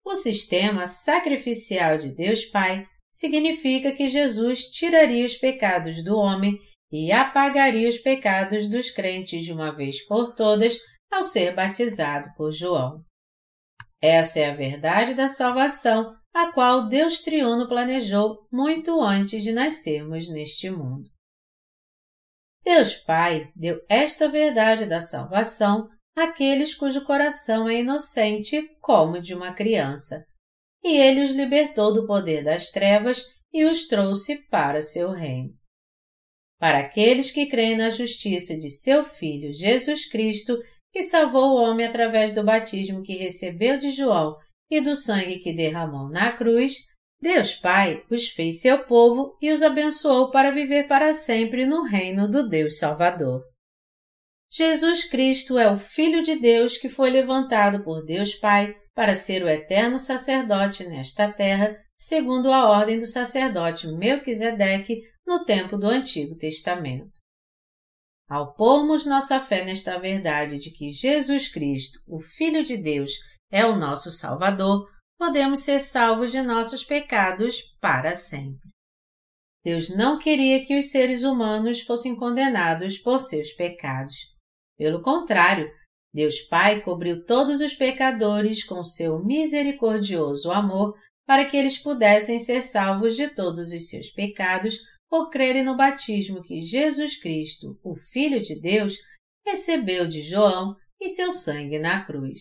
O 0.05 0.15
sistema 0.15 0.85
sacrificial 0.85 1.97
de 1.97 2.13
Deus 2.13 2.45
Pai 2.45 2.87
significa 3.11 3.91
que 3.91 4.07
Jesus 4.07 4.69
tiraria 4.69 5.25
os 5.25 5.35
pecados 5.35 6.03
do 6.03 6.15
homem 6.15 6.57
e 6.91 7.11
apagaria 7.11 7.89
os 7.89 7.97
pecados 7.97 8.69
dos 8.69 8.91
crentes 8.91 9.43
de 9.43 9.51
uma 9.51 9.71
vez 9.71 10.05
por 10.05 10.33
todas 10.33 10.77
ao 11.11 11.23
ser 11.23 11.53
batizado 11.53 12.29
por 12.37 12.51
João. 12.51 13.03
Essa 14.01 14.39
é 14.39 14.49
a 14.49 14.53
verdade 14.53 15.13
da 15.13 15.27
salvação, 15.27 16.15
a 16.33 16.51
qual 16.51 16.87
Deus 16.87 17.21
triuno 17.21 17.67
planejou 17.67 18.47
muito 18.51 19.01
antes 19.01 19.43
de 19.43 19.51
nascermos 19.51 20.29
neste 20.29 20.69
mundo. 20.69 21.09
Deus 22.67 22.95
Pai 22.95 23.49
deu 23.55 23.81
esta 23.87 24.27
verdade 24.27 24.85
da 24.85 24.99
salvação 24.99 25.87
aqueles 26.13 26.75
cujo 26.75 27.05
coração 27.05 27.65
é 27.69 27.79
inocente 27.79 28.61
como 28.81 29.21
de 29.21 29.33
uma 29.33 29.53
criança. 29.53 30.25
E 30.83 30.97
ele 30.97 31.23
os 31.23 31.31
libertou 31.31 31.93
do 31.93 32.05
poder 32.05 32.43
das 32.43 32.69
trevas 32.69 33.23
e 33.53 33.63
os 33.63 33.87
trouxe 33.87 34.45
para 34.49 34.81
seu 34.81 35.11
reino. 35.11 35.53
Para 36.59 36.79
aqueles 36.79 37.31
que 37.31 37.45
creem 37.45 37.77
na 37.77 37.89
justiça 37.89 38.57
de 38.57 38.69
seu 38.69 39.01
Filho 39.05 39.53
Jesus 39.53 40.09
Cristo, 40.09 40.57
que 40.91 41.03
salvou 41.03 41.51
o 41.51 41.63
homem 41.63 41.85
através 41.85 42.33
do 42.33 42.43
batismo 42.43 43.01
que 43.01 43.15
recebeu 43.15 43.79
de 43.79 43.91
João 43.91 44.35
e 44.69 44.81
do 44.81 44.93
sangue 44.93 45.39
que 45.39 45.53
derramou 45.53 46.09
na 46.09 46.33
cruz, 46.35 46.73
Deus 47.19 47.55
Pai 47.55 48.03
os 48.11 48.27
fez 48.27 48.61
seu 48.61 48.85
povo 48.85 49.35
e 49.41 49.51
os 49.51 49.61
abençoou 49.63 50.29
para 50.29 50.51
viver 50.51 50.87
para 50.87 51.13
sempre 51.13 51.65
no 51.65 51.83
reino 51.83 52.29
do 52.29 52.47
Deus 52.47 52.77
Salvador. 52.77 53.43
Jesus 54.51 55.03
Cristo 55.03 55.57
é 55.57 55.71
o 55.71 55.77
Filho 55.77 56.21
de 56.21 56.39
Deus 56.39 56.77
que 56.77 56.87
foi 56.87 57.09
levantado 57.09 57.83
por 57.83 58.05
Deus 58.05 58.35
Pai 58.35 58.73
para 58.95 59.15
ser 59.15 59.43
o 59.43 59.49
eterno 59.49 59.97
sacerdote 59.99 60.83
nesta 60.87 61.31
terra, 61.31 61.75
segundo 61.97 62.51
a 62.51 62.69
ordem 62.69 62.97
do 62.97 63.05
sacerdote 63.05 63.87
Melquisedeque 63.87 65.01
no 65.25 65.43
tempo 65.43 65.77
do 65.77 65.87
Antigo 65.87 66.35
Testamento. 66.35 67.11
Ao 68.29 68.53
pormos 68.53 69.05
nossa 69.05 69.39
fé 69.39 69.63
nesta 69.63 69.97
verdade 69.99 70.59
de 70.59 70.71
que 70.71 70.89
Jesus 70.89 71.47
Cristo, 71.47 71.99
o 72.07 72.19
Filho 72.19 72.63
de 72.63 72.77
Deus, 72.77 73.11
é 73.51 73.65
o 73.65 73.75
nosso 73.75 74.11
Salvador, 74.11 74.85
podemos 75.17 75.61
ser 75.61 75.79
salvos 75.79 76.31
de 76.31 76.41
nossos 76.41 76.83
pecados 76.83 77.61
para 77.81 78.15
sempre. 78.15 78.69
Deus 79.63 79.89
não 79.89 80.17
queria 80.17 80.65
que 80.65 80.77
os 80.77 80.91
seres 80.91 81.23
humanos 81.23 81.81
fossem 81.81 82.15
condenados 82.15 82.97
por 82.97 83.19
seus 83.19 83.51
pecados. 83.51 84.15
Pelo 84.77 85.01
contrário, 85.01 85.69
Deus 86.13 86.39
Pai 86.41 86.81
cobriu 86.81 87.25
todos 87.25 87.59
os 87.61 87.73
pecadores 87.73 88.63
com 88.63 88.83
seu 88.83 89.23
misericordioso 89.23 90.51
amor 90.51 90.95
para 91.25 91.45
que 91.45 91.57
eles 91.57 91.77
pudessem 91.77 92.39
ser 92.39 92.63
salvos 92.63 93.15
de 93.15 93.27
todos 93.35 93.73
os 93.73 93.89
seus 93.89 94.09
pecados 94.11 94.77
por 95.09 95.29
crerem 95.29 95.63
no 95.63 95.75
batismo 95.75 96.41
que 96.41 96.61
Jesus 96.61 97.19
Cristo, 97.19 97.77
o 97.83 97.95
Filho 97.95 98.41
de 98.41 98.59
Deus, 98.59 98.95
recebeu 99.45 100.07
de 100.07 100.21
João 100.21 100.75
e 100.99 101.09
seu 101.09 101.31
sangue 101.31 101.79
na 101.79 102.05
cruz. 102.05 102.39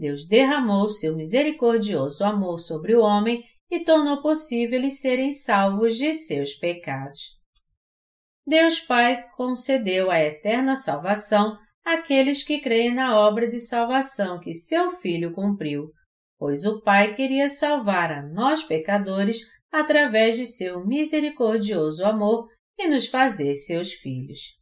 Deus 0.00 0.26
derramou 0.26 0.88
seu 0.88 1.14
misericordioso 1.14 2.24
amor 2.24 2.58
sobre 2.58 2.94
o 2.94 3.02
homem 3.02 3.44
e 3.70 3.80
tornou 3.80 4.22
possível 4.22 4.78
eles 4.78 4.98
serem 4.98 5.30
salvos 5.30 5.94
de 5.98 6.14
seus 6.14 6.54
pecados. 6.54 7.38
Deus 8.46 8.80
Pai 8.80 9.22
concedeu 9.36 10.10
a 10.10 10.18
eterna 10.18 10.74
salvação 10.74 11.54
àqueles 11.84 12.42
que 12.42 12.62
creem 12.62 12.94
na 12.94 13.20
obra 13.20 13.46
de 13.46 13.60
salvação 13.60 14.40
que 14.40 14.54
seu 14.54 14.90
Filho 14.90 15.34
cumpriu, 15.34 15.90
pois 16.38 16.64
o 16.64 16.80
Pai 16.80 17.14
queria 17.14 17.50
salvar 17.50 18.10
a 18.10 18.22
nós 18.22 18.62
pecadores 18.62 19.42
através 19.70 20.38
de 20.38 20.46
seu 20.46 20.82
misericordioso 20.84 22.06
amor 22.06 22.48
e 22.78 22.88
nos 22.88 23.06
fazer 23.06 23.54
seus 23.54 23.92
filhos. 23.92 24.58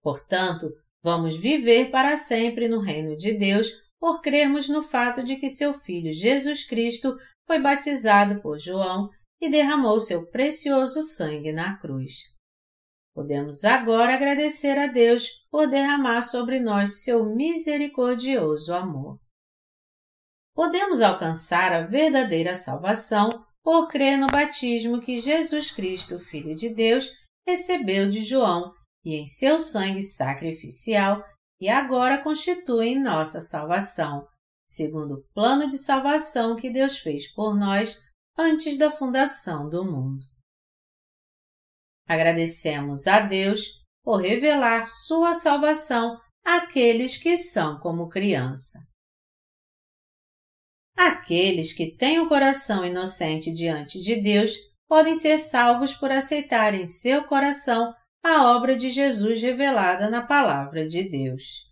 Portanto, 0.00 0.70
vamos 1.02 1.36
viver 1.36 1.90
para 1.90 2.16
sempre 2.16 2.68
no 2.68 2.78
reino 2.78 3.16
de 3.16 3.36
Deus 3.36 3.85
por 3.98 4.20
crermos 4.20 4.68
no 4.68 4.82
fato 4.82 5.22
de 5.22 5.36
que 5.36 5.48
seu 5.48 5.72
Filho 5.72 6.12
Jesus 6.12 6.66
Cristo 6.66 7.16
foi 7.46 7.60
batizado 7.60 8.40
por 8.40 8.58
João 8.58 9.08
e 9.40 9.48
derramou 9.48 9.98
seu 10.00 10.30
precioso 10.30 11.02
sangue 11.02 11.52
na 11.52 11.78
cruz. 11.78 12.14
Podemos 13.14 13.64
agora 13.64 14.14
agradecer 14.14 14.78
a 14.78 14.86
Deus 14.86 15.28
por 15.50 15.66
derramar 15.68 16.20
sobre 16.20 16.60
nós 16.60 17.02
seu 17.02 17.24
misericordioso 17.34 18.74
amor. 18.74 19.18
Podemos 20.54 21.00
alcançar 21.00 21.72
a 21.72 21.86
verdadeira 21.86 22.54
salvação 22.54 23.28
por 23.62 23.88
crer 23.88 24.16
no 24.16 24.26
batismo 24.26 25.00
que 25.00 25.18
Jesus 25.18 25.70
Cristo, 25.70 26.18
Filho 26.18 26.54
de 26.54 26.74
Deus, 26.74 27.10
recebeu 27.46 28.08
de 28.08 28.22
João 28.22 28.72
e 29.04 29.14
em 29.14 29.26
seu 29.26 29.58
sangue 29.58 30.02
sacrificial 30.02 31.22
e 31.60 31.68
agora 31.68 32.22
constitui 32.22 32.98
nossa 32.98 33.40
salvação, 33.40 34.26
segundo 34.68 35.14
o 35.14 35.24
plano 35.32 35.68
de 35.68 35.78
salvação 35.78 36.56
que 36.56 36.70
Deus 36.70 36.98
fez 36.98 37.32
por 37.32 37.54
nós 37.54 38.02
antes 38.36 38.76
da 38.76 38.90
fundação 38.90 39.68
do 39.68 39.84
mundo. 39.84 40.24
Agradecemos 42.06 43.06
a 43.06 43.20
Deus 43.20 43.84
por 44.02 44.20
revelar 44.20 44.86
sua 44.86 45.32
salvação 45.34 46.20
àqueles 46.44 47.16
que 47.16 47.36
são 47.36 47.80
como 47.80 48.08
criança. 48.08 48.78
Aqueles 50.96 51.72
que 51.72 51.96
têm 51.96 52.20
o 52.20 52.28
coração 52.28 52.84
inocente 52.84 53.52
diante 53.52 54.00
de 54.00 54.20
Deus 54.22 54.52
podem 54.88 55.14
ser 55.14 55.38
salvos 55.38 55.94
por 55.94 56.10
aceitarem 56.10 56.82
em 56.82 56.86
seu 56.86 57.24
coração 57.24 57.92
a 58.26 58.56
obra 58.56 58.76
de 58.76 58.90
Jesus 58.90 59.40
revelada 59.40 60.10
na 60.10 60.20
Palavra 60.20 60.86
de 60.86 61.08
Deus. 61.08 61.70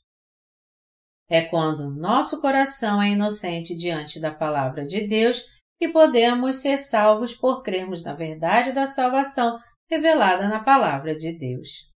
É 1.29 1.43
quando 1.43 1.91
nosso 1.91 2.41
coração 2.41 3.03
é 3.03 3.11
inocente 3.11 3.77
diante 3.77 4.21
da 4.21 4.33
Palavra 4.33 4.85
de 4.85 5.07
Deus 5.09 5.43
que 5.81 5.89
podemos 5.89 6.57
ser 6.57 6.79
salvos 6.79 7.35
por 7.35 7.63
crermos 7.63 8.05
na 8.05 8.15
verdade 8.15 8.71
da 8.71 8.87
salvação 8.87 9.59
revelada 9.91 10.47
na 10.47 10.63
Palavra 10.63 11.17
de 11.17 11.37
Deus. 11.37 11.91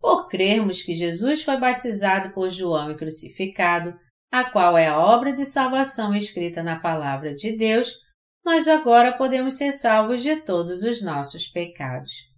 Por 0.00 0.28
crermos 0.28 0.82
que 0.82 0.94
Jesus 0.94 1.44
foi 1.44 1.56
batizado 1.56 2.34
por 2.34 2.50
João 2.50 2.90
e 2.90 2.96
crucificado, 2.96 3.96
a 4.32 4.50
qual 4.50 4.76
é 4.76 4.88
a 4.88 4.98
obra 4.98 5.32
de 5.32 5.46
salvação 5.46 6.12
escrita 6.12 6.60
na 6.60 6.80
Palavra 6.80 7.34
de 7.36 7.56
Deus, 7.56 7.94
nós 8.44 8.66
agora 8.66 9.16
podemos 9.16 9.56
ser 9.56 9.72
salvos 9.72 10.22
de 10.24 10.42
todos 10.42 10.82
os 10.82 11.00
nossos 11.00 11.46
pecados. 11.46 12.33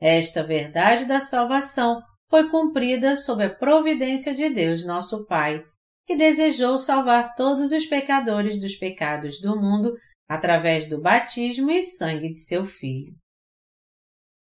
Esta 0.00 0.42
verdade 0.42 1.06
da 1.06 1.20
salvação 1.20 2.00
foi 2.28 2.50
cumprida 2.50 3.14
sob 3.14 3.44
a 3.44 3.54
providência 3.54 4.34
de 4.34 4.48
Deus, 4.50 4.84
nosso 4.84 5.26
Pai, 5.26 5.64
que 6.04 6.16
desejou 6.16 6.76
salvar 6.78 7.34
todos 7.34 7.72
os 7.72 7.86
pecadores 7.86 8.60
dos 8.60 8.76
pecados 8.76 9.40
do 9.40 9.60
mundo 9.60 9.94
através 10.28 10.88
do 10.88 11.00
batismo 11.00 11.70
e 11.70 11.80
sangue 11.82 12.28
de 12.28 12.38
seu 12.38 12.64
Filho. 12.64 13.14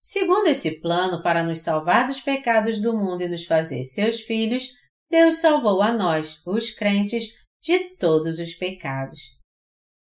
Segundo 0.00 0.48
esse 0.48 0.80
plano 0.80 1.22
para 1.22 1.42
nos 1.42 1.62
salvar 1.62 2.06
dos 2.06 2.20
pecados 2.20 2.80
do 2.80 2.96
mundo 2.96 3.22
e 3.22 3.28
nos 3.28 3.46
fazer 3.46 3.84
seus 3.84 4.20
filhos, 4.20 4.68
Deus 5.10 5.36
salvou 5.36 5.80
a 5.80 5.92
nós, 5.92 6.42
os 6.46 6.70
crentes, 6.72 7.28
de 7.62 7.96
todos 7.96 8.38
os 8.38 8.54
pecados. 8.54 9.18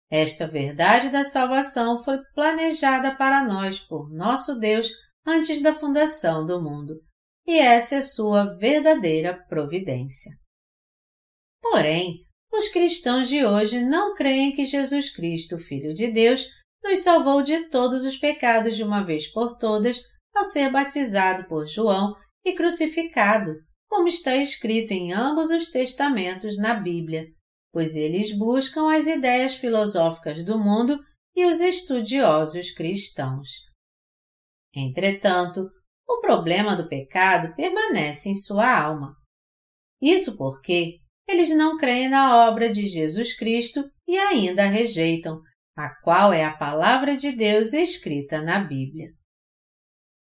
Esta 0.09 0.47
verdade 0.47 1.09
da 1.09 1.23
salvação 1.23 2.03
foi 2.03 2.17
planejada 2.33 3.15
para 3.15 3.43
nós 3.43 3.79
por 3.79 4.09
nosso 4.09 4.59
Deus 4.59 4.89
antes 5.25 5.61
da 5.61 5.73
fundação 5.73 6.45
do 6.45 6.61
mundo, 6.61 7.01
e 7.45 7.57
essa 7.57 7.95
é 7.95 8.01
sua 8.01 8.55
verdadeira 8.57 9.33
providência. 9.47 10.31
Porém, 11.61 12.25
os 12.51 12.69
cristãos 12.69 13.29
de 13.29 13.45
hoje 13.45 13.79
não 13.81 14.13
creem 14.15 14.55
que 14.55 14.65
Jesus 14.65 15.13
Cristo, 15.13 15.57
Filho 15.57 15.93
de 15.93 16.11
Deus, 16.11 16.45
nos 16.83 16.99
salvou 16.99 17.41
de 17.41 17.69
todos 17.69 18.05
os 18.05 18.17
pecados 18.17 18.75
de 18.75 18.83
uma 18.83 19.03
vez 19.03 19.27
por 19.31 19.57
todas 19.57 20.01
ao 20.33 20.43
ser 20.43 20.71
batizado 20.71 21.47
por 21.47 21.65
João 21.65 22.15
e 22.43 22.53
crucificado, 22.53 23.53
como 23.87 24.07
está 24.07 24.35
escrito 24.35 24.91
em 24.91 25.13
ambos 25.13 25.49
os 25.49 25.69
testamentos 25.69 26.57
na 26.57 26.73
Bíblia, 26.73 27.27
pois 27.71 27.95
eles 27.95 28.37
buscam 28.37 28.91
as 28.91 29.07
ideias 29.07 29.53
filosóficas 29.53 30.43
do 30.43 30.57
mundo 30.57 30.97
e 31.35 31.45
os 31.45 31.61
estudiosos 31.61 32.71
cristãos. 32.71 33.49
Entretanto, 34.73 35.69
o 36.07 36.21
problema 36.21 36.75
do 36.75 36.87
pecado 36.87 37.55
permanece 37.55 38.29
em 38.29 38.35
sua 38.35 38.79
alma. 38.79 39.15
Isso 40.01 40.37
porque 40.37 40.99
eles 41.27 41.49
não 41.49 41.77
creem 41.77 42.09
na 42.09 42.47
obra 42.47 42.71
de 42.71 42.85
Jesus 42.85 43.35
Cristo 43.35 43.83
e 44.07 44.17
ainda 44.17 44.63
a 44.63 44.67
rejeitam, 44.67 45.41
a 45.75 45.89
qual 46.01 46.33
é 46.33 46.43
a 46.43 46.55
palavra 46.55 47.15
de 47.15 47.31
Deus 47.31 47.73
escrita 47.73 48.41
na 48.41 48.59
Bíblia. 48.59 49.09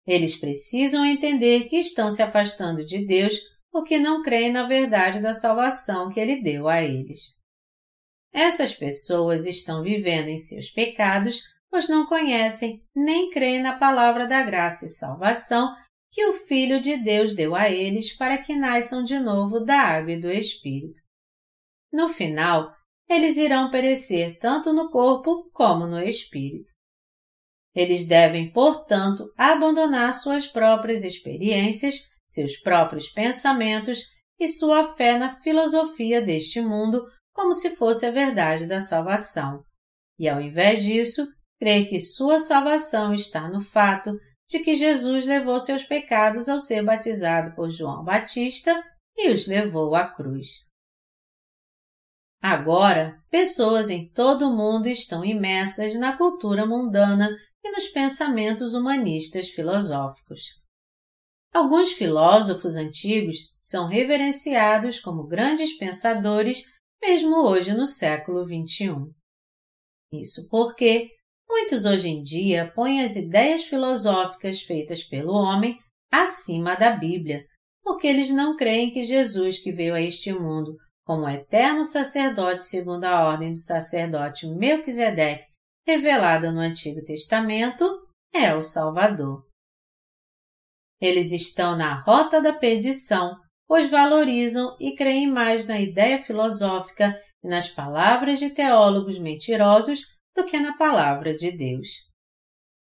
Eles 0.06 0.36
precisam 0.36 1.04
entender 1.04 1.68
que 1.68 1.76
estão 1.76 2.10
se 2.10 2.22
afastando 2.22 2.84
de 2.84 3.04
Deus 3.06 3.34
porque 3.70 3.98
não 3.98 4.22
creem 4.22 4.52
na 4.52 4.66
verdade 4.66 5.20
da 5.20 5.32
salvação 5.32 6.10
que 6.10 6.18
Ele 6.18 6.42
deu 6.42 6.68
a 6.68 6.82
eles. 6.82 7.38
Essas 8.32 8.74
pessoas 8.74 9.46
estão 9.46 9.82
vivendo 9.82 10.28
em 10.28 10.38
seus 10.38 10.70
pecados 10.70 11.42
pois 11.70 11.88
não 11.88 12.06
conhecem 12.06 12.82
nem 12.94 13.30
creem 13.30 13.62
na 13.62 13.78
palavra 13.78 14.26
da 14.26 14.42
graça 14.42 14.86
e 14.86 14.88
salvação 14.88 15.74
que 16.12 16.26
o 16.26 16.32
Filho 16.32 16.80
de 16.80 16.96
Deus 16.96 17.34
deu 17.34 17.54
a 17.54 17.70
eles 17.70 18.16
para 18.16 18.36
que 18.38 18.56
nasçam 18.56 19.04
de 19.04 19.18
novo 19.18 19.60
da 19.60 19.78
água 19.78 20.12
e 20.12 20.20
do 20.20 20.30
Espírito. 20.30 21.00
No 21.92 22.08
final, 22.08 22.72
eles 23.08 23.36
irão 23.36 23.70
perecer 23.70 24.38
tanto 24.38 24.72
no 24.72 24.88
corpo 24.90 25.50
como 25.52 25.86
no 25.86 26.00
espírito. 26.00 26.72
Eles 27.74 28.06
devem, 28.06 28.52
portanto, 28.52 29.32
abandonar 29.36 30.14
suas 30.14 30.46
próprias 30.46 31.02
experiências, 31.02 31.96
seus 32.28 32.56
próprios 32.60 33.08
pensamentos 33.08 33.98
e 34.38 34.48
sua 34.48 34.94
fé 34.94 35.18
na 35.18 35.40
filosofia 35.40 36.22
deste 36.22 36.60
mundo 36.60 37.04
como 37.32 37.52
se 37.52 37.74
fosse 37.76 38.06
a 38.06 38.10
verdade 38.10 38.66
da 38.66 38.78
salvação. 38.78 39.64
E 40.18 40.28
ao 40.28 40.40
invés 40.40 40.82
disso, 40.82 41.26
crê 41.60 41.84
que 41.84 42.00
sua 42.00 42.38
salvação 42.40 43.12
está 43.12 43.48
no 43.48 43.60
fato 43.60 44.18
de 44.48 44.60
que 44.60 44.74
Jesus 44.74 45.26
levou 45.26 45.60
seus 45.60 45.84
pecados 45.84 46.48
ao 46.48 46.58
ser 46.58 46.82
batizado 46.82 47.54
por 47.54 47.70
João 47.70 48.02
Batista 48.02 48.82
e 49.16 49.30
os 49.30 49.46
levou 49.46 49.94
à 49.94 50.08
cruz. 50.08 50.64
Agora, 52.42 53.22
pessoas 53.30 53.90
em 53.90 54.10
todo 54.10 54.48
o 54.48 54.56
mundo 54.56 54.88
estão 54.88 55.22
imersas 55.22 55.94
na 55.96 56.16
cultura 56.16 56.64
mundana 56.64 57.28
e 57.62 57.70
nos 57.70 57.88
pensamentos 57.88 58.72
humanistas 58.72 59.50
filosóficos. 59.50 60.58
Alguns 61.52 61.92
filósofos 61.92 62.76
antigos 62.76 63.58
são 63.60 63.86
reverenciados 63.86 64.98
como 64.98 65.26
grandes 65.26 65.76
pensadores 65.76 66.64
mesmo 67.02 67.36
hoje 67.36 67.74
no 67.74 67.84
século 67.84 68.44
XXI. 68.44 69.12
Isso 70.12 70.48
porque 70.48 71.10
Muitos 71.50 71.84
hoje 71.84 72.08
em 72.08 72.22
dia 72.22 72.70
põem 72.76 73.02
as 73.02 73.16
ideias 73.16 73.64
filosóficas 73.64 74.62
feitas 74.62 75.02
pelo 75.02 75.32
homem 75.32 75.80
acima 76.08 76.76
da 76.76 76.92
Bíblia, 76.92 77.44
porque 77.82 78.06
eles 78.06 78.30
não 78.30 78.56
creem 78.56 78.92
que 78.92 79.02
Jesus, 79.02 79.58
que 79.58 79.72
veio 79.72 79.96
a 79.96 80.00
este 80.00 80.32
mundo 80.32 80.76
como 81.04 81.28
eterno 81.28 81.82
sacerdote 81.82 82.64
segundo 82.64 83.02
a 83.02 83.26
ordem 83.26 83.50
do 83.50 83.58
sacerdote 83.58 84.46
Melquisedeque, 84.46 85.44
revelada 85.84 86.52
no 86.52 86.60
Antigo 86.60 87.04
Testamento, 87.04 87.84
é 88.32 88.54
o 88.54 88.60
Salvador. 88.60 89.44
Eles 91.00 91.32
estão 91.32 91.76
na 91.76 92.00
rota 92.00 92.40
da 92.40 92.52
perdição, 92.52 93.36
pois 93.66 93.90
valorizam 93.90 94.76
e 94.78 94.94
creem 94.94 95.28
mais 95.28 95.66
na 95.66 95.80
ideia 95.80 96.22
filosófica 96.22 97.20
e 97.42 97.48
nas 97.48 97.68
palavras 97.68 98.38
de 98.38 98.50
teólogos 98.50 99.18
mentirosos 99.18 100.19
do 100.34 100.44
que 100.44 100.58
na 100.58 100.76
palavra 100.76 101.34
de 101.34 101.50
Deus. 101.56 101.88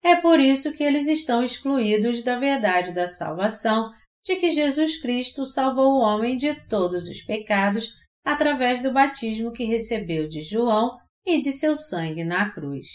É 0.02 0.16
por 0.16 0.40
isso 0.40 0.72
que 0.76 0.82
eles 0.82 1.08
estão 1.08 1.44
excluídos 1.44 2.22
da 2.22 2.38
verdade 2.38 2.92
da 2.92 3.06
salvação 3.06 3.90
de 4.24 4.36
que 4.36 4.50
Jesus 4.50 5.00
Cristo 5.00 5.46
salvou 5.46 5.94
o 5.94 6.00
homem 6.00 6.36
de 6.36 6.54
todos 6.68 7.08
os 7.08 7.22
pecados 7.22 7.88
através 8.24 8.82
do 8.82 8.92
batismo 8.92 9.52
que 9.52 9.64
recebeu 9.64 10.28
de 10.28 10.42
João 10.42 10.98
e 11.24 11.40
de 11.40 11.52
seu 11.52 11.76
sangue 11.76 12.24
na 12.24 12.50
cruz. 12.50 12.86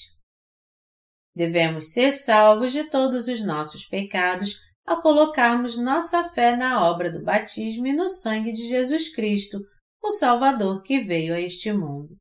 Devemos 1.36 1.92
ser 1.92 2.12
salvos 2.12 2.72
de 2.72 2.86
todos 2.86 3.28
os 3.28 3.44
nossos 3.44 3.86
pecados 3.86 4.56
ao 4.86 5.02
colocarmos 5.02 5.78
nossa 5.78 6.30
fé 6.30 6.56
na 6.56 6.88
obra 6.88 7.12
do 7.12 7.24
batismo 7.24 7.88
e 7.88 7.94
no 7.94 8.08
sangue 8.08 8.54
de 8.54 8.68
Jesus 8.68 9.14
Cristo, 9.14 9.60
o 10.02 10.12
Salvador 10.12 10.84
que 10.84 11.00
veio 11.00 11.34
a 11.34 11.42
este 11.42 11.74
mundo. 11.74 12.16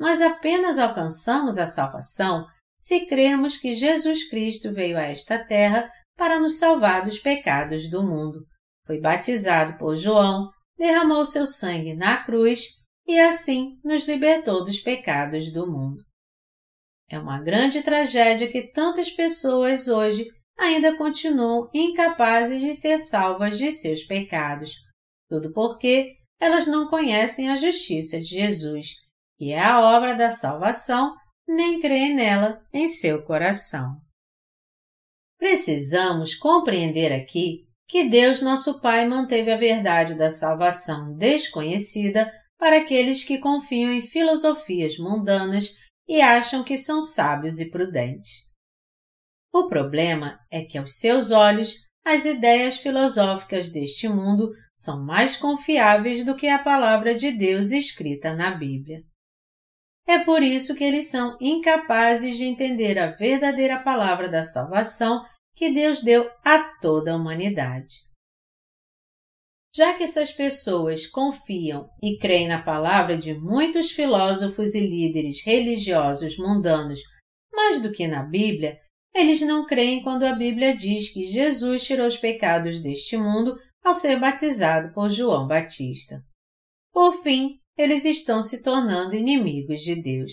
Nós 0.00 0.22
apenas 0.22 0.78
alcançamos 0.78 1.58
a 1.58 1.66
salvação 1.66 2.46
se 2.78 3.04
cremos 3.04 3.58
que 3.58 3.74
Jesus 3.74 4.30
Cristo 4.30 4.72
veio 4.72 4.96
a 4.96 5.02
esta 5.02 5.38
terra 5.38 5.90
para 6.16 6.40
nos 6.40 6.58
salvar 6.58 7.04
dos 7.04 7.18
pecados 7.18 7.90
do 7.90 8.02
mundo. 8.02 8.40
Foi 8.86 8.98
batizado 8.98 9.76
por 9.76 9.96
João, 9.96 10.48
derramou 10.78 11.26
seu 11.26 11.46
sangue 11.46 11.94
na 11.94 12.24
cruz 12.24 12.68
e 13.06 13.20
assim 13.20 13.78
nos 13.84 14.08
libertou 14.08 14.64
dos 14.64 14.80
pecados 14.80 15.52
do 15.52 15.70
mundo. 15.70 16.02
É 17.10 17.18
uma 17.18 17.38
grande 17.42 17.82
tragédia 17.82 18.50
que 18.50 18.72
tantas 18.72 19.10
pessoas 19.10 19.86
hoje 19.86 20.24
ainda 20.58 20.96
continuam 20.96 21.68
incapazes 21.74 22.62
de 22.62 22.72
ser 22.74 22.98
salvas 22.98 23.58
de 23.58 23.70
seus 23.70 24.02
pecados, 24.04 24.76
tudo 25.28 25.52
porque 25.52 26.14
elas 26.40 26.66
não 26.66 26.88
conhecem 26.88 27.50
a 27.50 27.56
justiça 27.56 28.18
de 28.18 28.26
Jesus, 28.26 29.09
que 29.40 29.54
é 29.54 29.64
a 29.64 29.80
obra 29.80 30.14
da 30.14 30.28
salvação 30.28 31.16
nem 31.48 31.80
crê 31.80 32.12
nela 32.12 32.62
em 32.74 32.86
seu 32.86 33.22
coração. 33.22 33.96
Precisamos 35.38 36.34
compreender 36.34 37.10
aqui 37.10 37.64
que 37.88 38.04
Deus 38.04 38.42
nosso 38.42 38.82
Pai 38.82 39.08
manteve 39.08 39.50
a 39.50 39.56
verdade 39.56 40.12
da 40.12 40.28
salvação 40.28 41.16
desconhecida 41.16 42.30
para 42.58 42.80
aqueles 42.80 43.24
que 43.24 43.38
confiam 43.38 43.90
em 43.90 44.02
filosofias 44.02 44.98
mundanas 44.98 45.74
e 46.06 46.20
acham 46.20 46.62
que 46.62 46.76
são 46.76 47.00
sábios 47.00 47.60
e 47.60 47.70
prudentes. 47.70 48.44
O 49.50 49.68
problema 49.68 50.38
é 50.50 50.66
que, 50.66 50.76
aos 50.76 50.98
seus 50.98 51.30
olhos, 51.30 51.76
as 52.04 52.26
ideias 52.26 52.76
filosóficas 52.76 53.72
deste 53.72 54.06
mundo 54.06 54.50
são 54.74 55.02
mais 55.02 55.38
confiáveis 55.38 56.26
do 56.26 56.36
que 56.36 56.46
a 56.46 56.58
palavra 56.58 57.14
de 57.14 57.32
Deus 57.32 57.72
escrita 57.72 58.34
na 58.34 58.50
Bíblia. 58.50 59.00
É 60.10 60.18
por 60.24 60.42
isso 60.42 60.74
que 60.74 60.82
eles 60.82 61.08
são 61.08 61.38
incapazes 61.40 62.36
de 62.36 62.42
entender 62.42 62.98
a 62.98 63.12
verdadeira 63.12 63.78
palavra 63.78 64.28
da 64.28 64.42
salvação 64.42 65.24
que 65.54 65.70
Deus 65.70 66.02
deu 66.02 66.28
a 66.44 66.58
toda 66.80 67.12
a 67.12 67.16
humanidade. 67.16 67.94
Já 69.72 69.94
que 69.94 70.02
essas 70.02 70.32
pessoas 70.32 71.06
confiam 71.06 71.88
e 72.02 72.18
creem 72.18 72.48
na 72.48 72.60
palavra 72.60 73.16
de 73.16 73.34
muitos 73.34 73.92
filósofos 73.92 74.74
e 74.74 74.80
líderes 74.80 75.44
religiosos 75.44 76.36
mundanos 76.36 76.98
mais 77.52 77.80
do 77.80 77.92
que 77.92 78.08
na 78.08 78.24
Bíblia, 78.24 78.80
eles 79.14 79.40
não 79.42 79.64
creem 79.64 80.02
quando 80.02 80.24
a 80.24 80.32
Bíblia 80.32 80.76
diz 80.76 81.12
que 81.12 81.24
Jesus 81.28 81.84
tirou 81.84 82.08
os 82.08 82.16
pecados 82.16 82.82
deste 82.82 83.16
mundo 83.16 83.56
ao 83.84 83.94
ser 83.94 84.18
batizado 84.18 84.92
por 84.92 85.08
João 85.08 85.46
Batista. 85.46 86.20
Por 86.92 87.22
fim, 87.22 87.60
eles 87.80 88.04
estão 88.04 88.42
se 88.42 88.62
tornando 88.62 89.16
inimigos 89.16 89.80
de 89.80 89.94
Deus. 90.00 90.32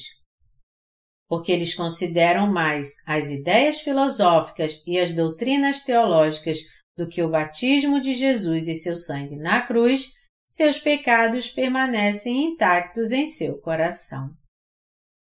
Porque 1.29 1.51
eles 1.51 1.73
consideram 1.73 2.51
mais 2.51 2.95
as 3.05 3.29
ideias 3.29 3.79
filosóficas 3.79 4.83
e 4.85 4.99
as 4.99 5.13
doutrinas 5.13 5.83
teológicas 5.83 6.59
do 6.97 7.07
que 7.07 7.21
o 7.23 7.29
batismo 7.29 8.01
de 8.01 8.13
Jesus 8.13 8.67
e 8.67 8.75
seu 8.75 8.95
sangue 8.95 9.37
na 9.37 9.61
cruz, 9.65 10.07
seus 10.49 10.79
pecados 10.79 11.49
permanecem 11.49 12.51
intactos 12.51 13.11
em 13.13 13.27
seu 13.27 13.61
coração. 13.61 14.29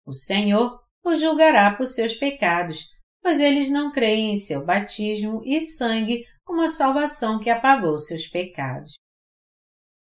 O 0.06 0.14
Senhor 0.14 0.80
os 1.04 1.20
julgará 1.20 1.74
por 1.74 1.86
seus 1.86 2.14
pecados, 2.14 2.86
pois 3.22 3.40
eles 3.40 3.70
não 3.70 3.92
creem 3.92 4.32
em 4.32 4.36
seu 4.36 4.64
batismo 4.64 5.42
e 5.44 5.60
sangue 5.60 6.24
como 6.44 6.62
a 6.62 6.68
salvação 6.68 7.38
que 7.40 7.50
apagou 7.50 7.98
seus 7.98 8.26
pecados. 8.26 8.94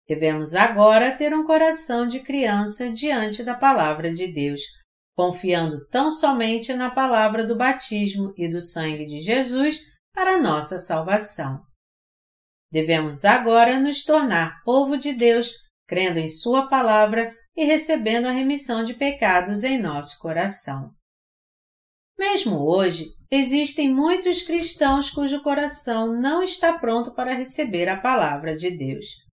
Devemos 0.07 0.53
agora 0.53 1.15
ter 1.15 1.33
um 1.33 1.43
coração 1.43 2.07
de 2.07 2.19
criança 2.19 2.91
diante 2.91 3.43
da 3.43 3.55
palavra 3.55 4.13
de 4.13 4.31
Deus, 4.31 4.61
confiando 5.15 5.87
tão 5.87 6.11
somente 6.11 6.73
na 6.73 6.91
palavra 6.91 7.45
do 7.45 7.55
batismo 7.55 8.31
e 8.37 8.47
do 8.47 8.61
sangue 8.61 9.05
de 9.05 9.19
Jesus 9.19 9.79
para 10.13 10.37
nossa 10.37 10.77
salvação. 10.77 11.59
Devemos 12.71 13.25
agora 13.25 13.79
nos 13.79 14.03
tornar 14.03 14.61
povo 14.63 14.97
de 14.97 15.13
Deus, 15.13 15.51
crendo 15.87 16.19
em 16.19 16.27
Sua 16.27 16.67
palavra 16.67 17.33
e 17.55 17.63
recebendo 17.65 18.25
a 18.27 18.31
remissão 18.31 18.83
de 18.83 18.93
pecados 18.93 19.63
em 19.63 19.77
nosso 19.79 20.19
coração. 20.19 20.91
Mesmo 22.17 22.61
hoje, 22.61 23.05
existem 23.31 23.93
muitos 23.93 24.41
cristãos 24.41 25.09
cujo 25.09 25.41
coração 25.41 26.13
não 26.19 26.43
está 26.43 26.77
pronto 26.77 27.13
para 27.13 27.33
receber 27.33 27.89
a 27.89 27.99
palavra 27.99 28.55
de 28.55 28.71
Deus. 28.71 29.24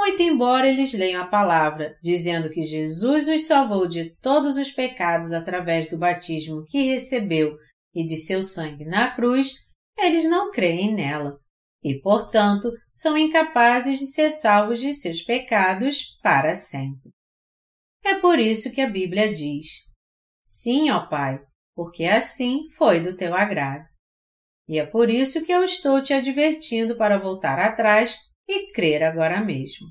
Muito 0.00 0.22
embora 0.22 0.66
eles 0.66 0.94
leiam 0.94 1.22
a 1.22 1.26
palavra, 1.26 1.94
dizendo 2.02 2.48
que 2.48 2.64
Jesus 2.64 3.28
os 3.28 3.46
salvou 3.46 3.86
de 3.86 4.16
todos 4.22 4.56
os 4.56 4.72
pecados 4.72 5.34
através 5.34 5.90
do 5.90 5.98
batismo 5.98 6.64
que 6.64 6.86
recebeu 6.86 7.58
e 7.94 8.06
de 8.06 8.16
seu 8.16 8.42
sangue 8.42 8.86
na 8.86 9.14
cruz, 9.14 9.56
eles 9.98 10.24
não 10.24 10.50
creem 10.50 10.94
nela 10.94 11.38
e, 11.84 12.00
portanto, 12.00 12.72
são 12.90 13.16
incapazes 13.16 13.98
de 13.98 14.06
ser 14.06 14.30
salvos 14.30 14.80
de 14.80 14.94
seus 14.94 15.20
pecados 15.20 16.18
para 16.22 16.54
sempre. 16.54 17.10
É 18.02 18.14
por 18.14 18.38
isso 18.38 18.72
que 18.72 18.80
a 18.80 18.88
Bíblia 18.88 19.30
diz: 19.30 19.66
Sim, 20.42 20.90
ó 20.90 21.06
Pai, 21.08 21.38
porque 21.74 22.06
assim 22.06 22.66
foi 22.70 23.00
do 23.00 23.14
teu 23.14 23.34
agrado. 23.34 23.84
E 24.66 24.78
é 24.78 24.86
por 24.86 25.10
isso 25.10 25.44
que 25.44 25.52
eu 25.52 25.62
estou 25.62 26.00
te 26.00 26.14
advertindo 26.14 26.96
para 26.96 27.18
voltar 27.18 27.58
atrás 27.58 28.29
e 28.50 28.72
crer 28.72 29.02
agora 29.02 29.40
mesmo. 29.40 29.86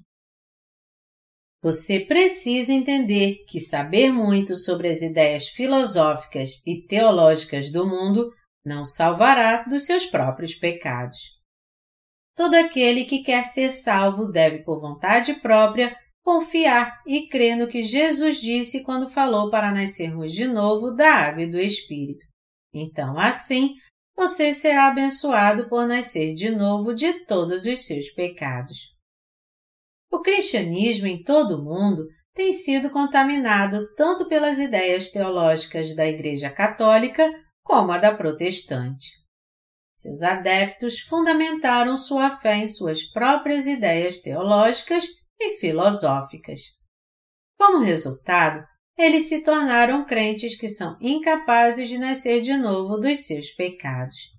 Você 1.62 2.02
precisa 2.02 2.74
entender 2.74 3.44
que 3.48 3.60
saber 3.60 4.12
muito 4.12 4.56
sobre 4.56 4.88
as 4.88 5.02
ideias 5.02 5.48
filosóficas 5.48 6.62
e 6.66 6.86
teológicas 6.86 7.72
do 7.72 7.86
mundo 7.86 8.30
não 8.66 8.86
salvará 8.86 9.64
dos 9.64 9.86
seus 9.86 10.06
próprios 10.06 10.56
pecados. 10.56 11.18
Todo 12.36 12.56
aquele 12.56 13.04
que 13.04 13.24
quer 13.24 13.44
ser 13.44 13.72
salvo 13.72 14.32
deve, 14.32 14.64
por 14.64 14.80
vontade 14.80 15.34
própria, 15.42 15.94
confiar 16.24 17.02
e 17.06 17.28
crer 17.28 17.58
no 17.58 17.68
que 17.68 17.84
Jesus 17.84 18.40
disse 18.40 18.84
quando 18.84 19.10
falou 19.10 19.50
para 19.50 19.72
nascermos 19.72 20.32
de 20.32 20.48
novo 20.48 20.92
da 20.92 21.12
água 21.12 21.42
e 21.42 21.52
do 21.52 21.60
Espírito. 21.60 22.26
Então, 22.74 23.18
assim, 23.20 23.74
você 24.20 24.54
será 24.54 24.90
abençoado 24.90 25.70
por 25.70 25.88
nascer 25.88 26.36
de 26.36 26.52
novo 26.52 26.94
de 26.94 27.26
todos 27.26 27.66
os 27.66 27.86
seus 27.86 28.10
pecados. 28.10 28.94
O 30.12 30.20
cristianismo 30.20 31.08
em 31.08 31.24
todo 31.24 31.56
o 31.56 31.64
mundo 31.64 32.06
tem 32.34 32.52
sido 32.52 32.90
contaminado 32.90 33.88
tanto 33.96 34.28
pelas 34.28 34.60
ideias 34.60 35.10
teológicas 35.10 35.96
da 35.96 36.06
Igreja 36.06 36.50
Católica 36.50 37.32
como 37.64 37.94
a 37.94 37.98
da 37.98 38.14
Protestante. 38.14 39.08
Seus 39.96 40.22
adeptos 40.22 41.00
fundamentaram 41.00 41.96
sua 41.96 42.30
fé 42.30 42.58
em 42.58 42.68
suas 42.68 43.02
próprias 43.04 43.68
ideias 43.68 44.20
teológicas 44.20 45.06
e 45.40 45.60
filosóficas. 45.60 46.60
Como 47.58 47.86
resultado, 47.86 48.68
eles 49.00 49.30
se 49.30 49.46
tornaram 49.46 50.06
crentes 50.06 50.58
que 50.60 50.68
são 50.68 50.98
incapazes 51.00 51.88
de 51.88 51.98
nascer 51.98 52.42
de 52.42 52.58
novo 52.58 52.98
dos 52.98 53.22
seus 53.22 53.50
pecados. 53.52 54.38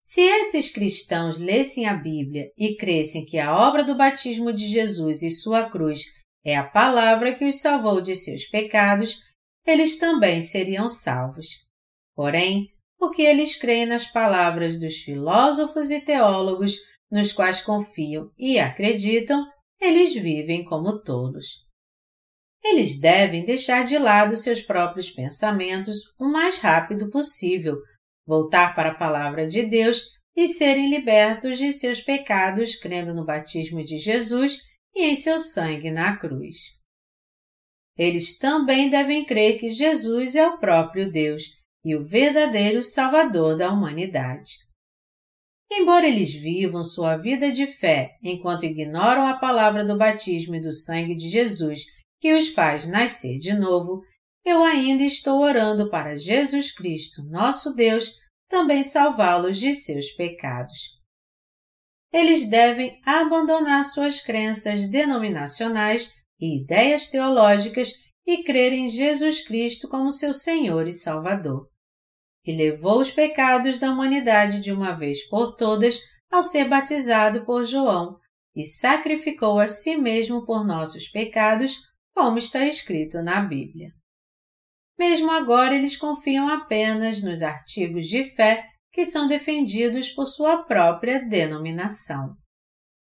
Se 0.00 0.20
esses 0.20 0.70
cristãos 0.70 1.38
lessem 1.38 1.84
a 1.84 1.94
Bíblia 1.94 2.52
e 2.56 2.76
crescem 2.76 3.26
que 3.26 3.36
a 3.36 3.52
obra 3.58 3.82
do 3.82 3.96
batismo 3.96 4.52
de 4.52 4.68
Jesus 4.68 5.22
e 5.22 5.30
sua 5.30 5.68
cruz 5.68 6.04
é 6.44 6.56
a 6.56 6.62
palavra 6.62 7.34
que 7.34 7.44
os 7.44 7.60
salvou 7.60 8.00
de 8.00 8.14
seus 8.14 8.44
pecados, 8.44 9.24
eles 9.66 9.98
também 9.98 10.40
seriam 10.40 10.86
salvos. 10.86 11.48
Porém, 12.14 12.68
porque 12.96 13.22
eles 13.22 13.56
creem 13.56 13.86
nas 13.86 14.06
palavras 14.06 14.78
dos 14.78 14.98
filósofos 14.98 15.90
e 15.90 16.00
teólogos 16.00 16.76
nos 17.10 17.32
quais 17.32 17.60
confiam 17.60 18.30
e 18.38 18.56
acreditam, 18.58 19.44
eles 19.80 20.14
vivem 20.14 20.64
como 20.64 21.02
tolos. 21.02 21.67
Eles 22.70 22.98
devem 23.00 23.46
deixar 23.46 23.82
de 23.82 23.96
lado 23.96 24.36
seus 24.36 24.60
próprios 24.60 25.10
pensamentos 25.10 26.12
o 26.18 26.26
mais 26.26 26.58
rápido 26.58 27.08
possível, 27.08 27.78
voltar 28.26 28.74
para 28.74 28.90
a 28.90 28.94
palavra 28.94 29.48
de 29.48 29.62
Deus 29.62 30.02
e 30.36 30.46
serem 30.46 30.90
libertos 30.90 31.56
de 31.56 31.72
seus 31.72 32.02
pecados 32.02 32.76
crendo 32.76 33.14
no 33.14 33.24
batismo 33.24 33.82
de 33.82 33.96
Jesus 33.96 34.58
e 34.94 35.06
em 35.06 35.16
seu 35.16 35.38
sangue 35.38 35.90
na 35.90 36.18
cruz. 36.18 36.76
Eles 37.96 38.36
também 38.36 38.90
devem 38.90 39.24
crer 39.24 39.58
que 39.58 39.70
Jesus 39.70 40.36
é 40.36 40.46
o 40.46 40.58
próprio 40.58 41.10
Deus 41.10 41.44
e 41.82 41.96
o 41.96 42.04
verdadeiro 42.04 42.82
Salvador 42.82 43.56
da 43.56 43.72
humanidade. 43.72 44.52
Embora 45.72 46.06
eles 46.06 46.34
vivam 46.34 46.84
sua 46.84 47.16
vida 47.16 47.50
de 47.50 47.66
fé 47.66 48.16
enquanto 48.22 48.66
ignoram 48.66 49.26
a 49.26 49.38
palavra 49.38 49.84
do 49.86 49.96
batismo 49.96 50.54
e 50.54 50.60
do 50.60 50.72
sangue 50.72 51.16
de 51.16 51.30
Jesus 51.30 51.97
que 52.20 52.34
os 52.34 52.48
faz 52.48 52.86
nascer 52.86 53.38
de 53.38 53.54
novo, 53.54 54.02
eu 54.44 54.62
ainda 54.62 55.02
estou 55.02 55.40
orando 55.40 55.90
para 55.90 56.16
Jesus 56.16 56.72
Cristo, 56.72 57.22
nosso 57.24 57.74
Deus, 57.74 58.14
também 58.48 58.82
salvá-los 58.82 59.58
de 59.58 59.74
seus 59.74 60.10
pecados. 60.12 60.98
Eles 62.12 62.48
devem 62.48 62.98
abandonar 63.04 63.84
suas 63.84 64.20
crenças 64.20 64.88
denominacionais 64.88 66.14
e 66.40 66.62
ideias 66.62 67.08
teológicas 67.08 67.92
e 68.26 68.42
crer 68.42 68.72
em 68.72 68.88
Jesus 68.88 69.46
Cristo 69.46 69.88
como 69.88 70.10
seu 70.10 70.32
Senhor 70.32 70.86
e 70.86 70.92
Salvador, 70.92 71.68
que 72.42 72.52
levou 72.52 73.00
os 73.00 73.10
pecados 73.10 73.78
da 73.78 73.90
humanidade 73.90 74.60
de 74.60 74.72
uma 74.72 74.92
vez 74.92 75.26
por 75.28 75.54
todas 75.56 76.00
ao 76.30 76.42
ser 76.42 76.68
batizado 76.68 77.44
por 77.44 77.64
João 77.64 78.18
e 78.54 78.64
sacrificou 78.64 79.58
a 79.58 79.66
si 79.66 79.96
mesmo 79.96 80.44
por 80.44 80.66
nossos 80.66 81.08
pecados, 81.08 81.78
como 82.18 82.36
está 82.36 82.66
escrito 82.66 83.22
na 83.22 83.42
Bíblia. 83.42 83.92
Mesmo 84.98 85.30
agora, 85.30 85.76
eles 85.76 85.96
confiam 85.96 86.48
apenas 86.48 87.22
nos 87.22 87.42
artigos 87.42 88.08
de 88.08 88.24
fé 88.34 88.68
que 88.92 89.06
são 89.06 89.28
defendidos 89.28 90.10
por 90.10 90.26
sua 90.26 90.64
própria 90.64 91.24
denominação. 91.24 92.34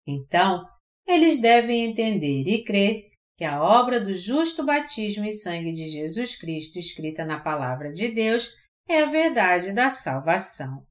Então, 0.06 0.66
eles 1.08 1.40
devem 1.40 1.86
entender 1.86 2.46
e 2.46 2.62
crer 2.62 3.04
que 3.38 3.44
a 3.44 3.62
obra 3.62 4.04
do 4.04 4.14
justo 4.14 4.66
batismo 4.66 5.24
e 5.24 5.32
sangue 5.32 5.72
de 5.72 5.88
Jesus 5.88 6.36
Cristo 6.36 6.78
escrita 6.78 7.24
na 7.24 7.40
Palavra 7.40 7.90
de 7.90 8.08
Deus 8.08 8.50
é 8.86 9.00
a 9.00 9.06
verdade 9.06 9.72
da 9.72 9.88
salvação. 9.88 10.86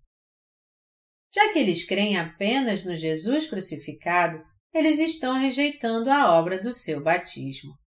Já 1.31 1.53
que 1.53 1.59
eles 1.59 1.85
creem 1.85 2.17
apenas 2.17 2.83
no 2.85 2.95
Jesus 2.95 3.47
crucificado, 3.47 4.41
eles 4.73 4.97
estão 4.97 5.35
rejeitando 5.35 6.09
a 6.09 6.39
obra 6.39 6.59
do 6.59 6.73
seu 6.73 7.03
batismo. 7.03 7.77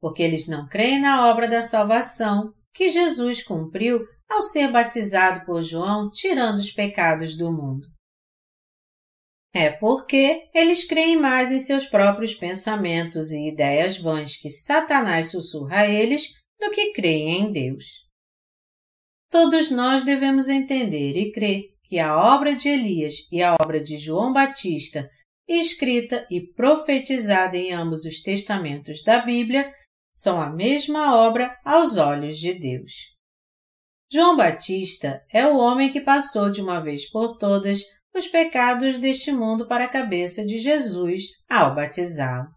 Porque 0.00 0.22
eles 0.22 0.48
não 0.48 0.66
creem 0.66 1.00
na 1.00 1.28
obra 1.28 1.46
da 1.46 1.62
salvação 1.62 2.52
que 2.72 2.88
Jesus 2.88 3.42
cumpriu 3.42 4.00
ao 4.28 4.40
ser 4.42 4.70
batizado 4.70 5.44
por 5.44 5.62
João, 5.62 6.10
tirando 6.10 6.58
os 6.58 6.70
pecados 6.70 7.36
do 7.36 7.52
mundo. 7.52 7.86
É 9.52 9.70
porque 9.70 10.48
eles 10.54 10.86
creem 10.86 11.16
mais 11.16 11.50
em 11.50 11.58
seus 11.58 11.86
próprios 11.86 12.34
pensamentos 12.34 13.32
e 13.32 13.48
ideias 13.48 13.98
vãs 13.98 14.36
que 14.36 14.48
Satanás 14.48 15.32
sussurra 15.32 15.80
a 15.80 15.88
eles 15.88 16.34
do 16.58 16.70
que 16.70 16.92
creem 16.92 17.40
em 17.40 17.52
Deus. 17.52 17.84
Todos 19.28 19.70
nós 19.70 20.04
devemos 20.04 20.48
entender 20.48 21.16
e 21.16 21.32
crer 21.32 21.64
que 21.84 21.98
a 21.98 22.16
obra 22.16 22.54
de 22.54 22.68
Elias 22.68 23.26
e 23.32 23.42
a 23.42 23.56
obra 23.60 23.82
de 23.82 23.98
João 23.98 24.32
Batista, 24.32 25.10
escrita 25.48 26.24
e 26.30 26.40
profetizada 26.40 27.56
em 27.56 27.72
ambos 27.72 28.04
os 28.04 28.22
testamentos 28.22 29.02
da 29.02 29.18
Bíblia, 29.18 29.72
são 30.12 30.40
a 30.40 30.50
mesma 30.50 31.16
obra 31.16 31.58
aos 31.64 31.96
olhos 31.96 32.38
de 32.38 32.54
Deus. 32.54 32.92
João 34.12 34.36
Batista 34.36 35.24
é 35.32 35.46
o 35.46 35.56
homem 35.56 35.92
que 35.92 36.00
passou 36.00 36.50
de 36.50 36.60
uma 36.60 36.80
vez 36.80 37.08
por 37.08 37.38
todas 37.38 37.82
os 38.14 38.26
pecados 38.26 38.98
deste 38.98 39.30
mundo 39.30 39.66
para 39.68 39.84
a 39.84 39.88
cabeça 39.88 40.44
de 40.44 40.58
Jesus 40.58 41.22
ao 41.48 41.74
batizá-lo. 41.74 42.48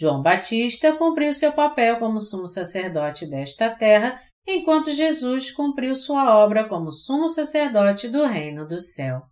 João 0.00 0.22
Batista 0.22 0.96
cumpriu 0.96 1.32
seu 1.32 1.52
papel 1.52 1.98
como 1.98 2.18
sumo 2.18 2.46
sacerdote 2.46 3.26
desta 3.26 3.70
terra, 3.70 4.20
enquanto 4.46 4.92
Jesus 4.92 5.52
cumpriu 5.52 5.94
sua 5.94 6.36
obra 6.36 6.68
como 6.68 6.90
sumo 6.90 7.28
sacerdote 7.28 8.08
do 8.08 8.26
reino 8.26 8.66
do 8.66 8.78
céu. 8.78 9.22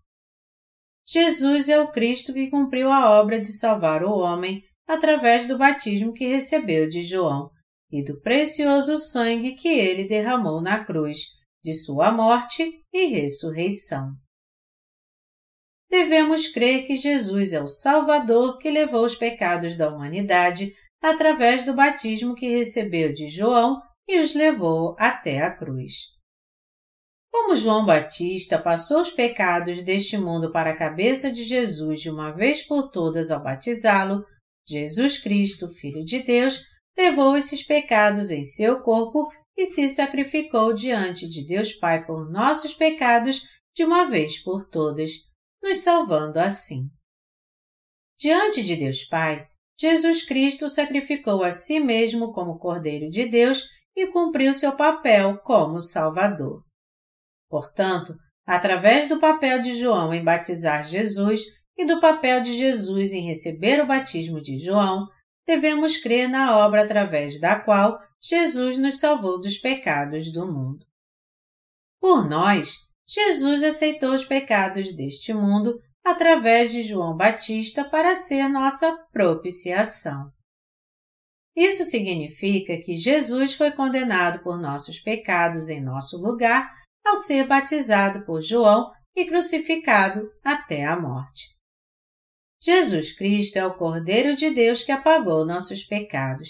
Jesus 1.07 1.69
é 1.69 1.81
o 1.81 1.91
Cristo 1.91 2.33
que 2.33 2.49
cumpriu 2.49 2.93
a 2.93 3.11
obra 3.11 3.41
de 3.41 3.53
salvar 3.53 4.05
o 4.05 4.19
homem 4.19 4.63
através 4.87 5.47
do 5.47 5.59
batismo 5.59 6.13
que 6.13 6.27
recebeu 6.27 6.89
de 6.89 7.03
João 7.03 7.51
e 7.91 8.05
do 8.05 8.21
precioso 8.21 8.99
sangue 8.99 9.55
que 9.55 9.69
ele 9.69 10.05
derramou 10.05 10.61
na 10.61 10.85
cruz, 10.85 11.19
de 11.63 11.75
sua 11.75 12.11
morte 12.11 12.85
e 12.93 13.07
ressurreição 13.07 14.13
devemos 15.93 16.49
crer 16.49 16.87
que 16.87 16.97
Jesus 16.97 17.53
é 17.53 17.61
o 17.61 17.69
Salvador 17.69 18.57
que 18.57 18.71
levou 18.71 19.05
os 19.05 19.15
pecados 19.15 19.77
da 19.77 19.91
humanidade 19.91 20.73
através 21.03 21.67
do 21.67 21.75
batismo 21.75 22.35
que 22.35 22.49
recebeu 22.49 23.13
de 23.13 23.29
João 23.29 23.79
e 24.09 24.19
os 24.19 24.35
levou 24.35 24.97
até 24.99 25.43
a 25.43 25.55
cruz. 25.55 25.93
Como 27.31 27.55
João 27.55 27.85
Batista 27.85 28.59
passou 28.59 29.03
os 29.03 29.11
pecados 29.11 29.83
deste 29.83 30.17
mundo 30.17 30.51
para 30.51 30.71
a 30.71 30.77
cabeça 30.77 31.31
de 31.31 31.45
Jesus 31.45 32.01
de 32.01 32.09
uma 32.09 32.31
vez 32.31 32.63
por 32.63 32.91
todas 32.91 33.31
ao 33.31 33.43
batizá-lo, 33.43 34.25
Jesus 34.67 35.19
Cristo, 35.19 35.69
Filho 35.69 36.05
de 36.05 36.21
Deus, 36.23 36.63
levou 36.97 37.37
esses 37.37 37.63
pecados 37.63 38.31
em 38.31 38.45
seu 38.45 38.81
corpo 38.81 39.29
e 39.57 39.67
se 39.67 39.89
sacrificou 39.89 40.73
diante 40.73 41.29
de 41.29 41.47
Deus 41.47 41.73
Pai 41.73 42.05
por 42.07 42.31
nossos 42.31 42.75
pecados 42.75 43.43
de 43.75 43.85
uma 43.85 44.09
vez 44.09 44.43
por 44.43 44.69
todas, 44.69 45.11
nos 45.63 45.79
salvando 45.79 46.39
assim. 46.39 46.91
Diante 48.19 48.63
de 48.63 48.77
Deus 48.77 49.05
Pai, 49.05 49.47
Jesus 49.79 50.25
Cristo 50.25 50.69
sacrificou 50.69 51.43
a 51.43 51.51
si 51.51 51.81
mesmo 51.81 52.33
como 52.33 52.59
Cordeiro 52.59 53.11
de 53.11 53.27
Deus 53.27 53.69
e 53.97 54.07
cumpriu 54.07 54.55
seu 54.55 54.77
papel 54.77 55.39
como 55.39 55.81
Salvador. 55.81 56.65
Portanto, 57.49 58.15
através 58.47 59.09
do 59.09 59.19
papel 59.19 59.61
de 59.61 59.79
João 59.79 60.15
em 60.15 60.23
batizar 60.23 60.85
Jesus 60.85 61.43
e 61.77 61.85
do 61.85 62.01
papel 62.01 62.43
de 62.43 62.53
Jesus 62.53 63.13
em 63.13 63.27
receber 63.27 63.83
o 63.83 63.87
batismo 63.87 64.41
de 64.41 64.59
João, 64.59 65.07
devemos 65.47 65.97
crer 65.97 66.29
na 66.29 66.59
obra 66.59 66.83
através 66.83 67.41
da 67.41 67.59
qual 67.59 67.99
Jesus 68.21 68.79
nos 68.79 69.01
salvou 69.01 69.41
dos 69.41 69.59
pecados 69.59 70.33
do 70.33 70.47
mundo. 70.47 70.87
Por 72.01 72.29
nós, 72.29 72.77
Jesus 73.07 73.63
aceitou 73.63 74.15
os 74.15 74.25
pecados 74.25 74.95
deste 74.95 75.35
mundo 75.35 75.79
através 76.05 76.73
de 76.73 76.83
João 76.83 77.17
Batista 77.17 77.85
para 77.85 78.15
ser 78.15 78.49
nossa 78.49 78.97
propiciação. 79.13 80.33
Isso 81.55 81.85
significa 81.85 82.79
que 82.79 82.97
Jesus 82.97 83.55
foi 83.55 83.73
condenado 83.73 84.43
por 84.43 84.59
nossos 84.59 84.99
pecados 84.99 85.69
em 85.69 85.81
nosso 85.81 86.17
lugar 86.21 86.71
ao 87.05 87.17
ser 87.17 87.47
batizado 87.47 88.25
por 88.25 88.41
João 88.41 88.91
e 89.15 89.27
crucificado 89.27 90.31
até 90.43 90.85
a 90.85 90.99
morte. 90.99 91.62
Jesus 92.63 93.13
Cristo 93.17 93.57
é 93.57 93.67
o 93.67 93.75
Cordeiro 93.75 94.37
de 94.37 94.51
Deus 94.51 94.85
que 94.85 94.93
apagou 94.93 95.45
nossos 95.45 95.83
pecados. 95.83 96.49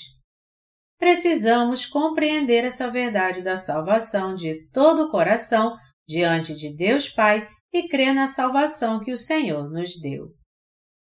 Precisamos 0.99 1.87
compreender 1.87 2.65
essa 2.65 2.91
verdade 2.91 3.43
da 3.43 3.57
salvação 3.57 4.35
de 4.35 4.69
todo 4.69 5.05
o 5.05 5.11
coração 5.11 5.75
diante 6.07 6.55
de 6.55 6.77
Deus 6.77 7.09
Pai 7.09 7.49
e 7.73 7.89
crer 7.89 8.15
na 8.15 8.27
salvação 8.27 9.01
que 9.01 9.11
o 9.11 9.17
Senhor 9.17 9.71
nos 9.71 9.99
deu. 10.01 10.27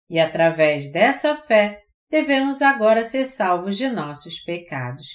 E 0.09 0.19
através 0.19 0.91
dessa 0.91 1.37
fé, 1.37 1.83
devemos 2.11 2.63
agora 2.63 3.05
ser 3.05 3.27
salvos 3.27 3.77
de 3.77 3.91
nossos 3.91 4.41
pecados. 4.41 5.07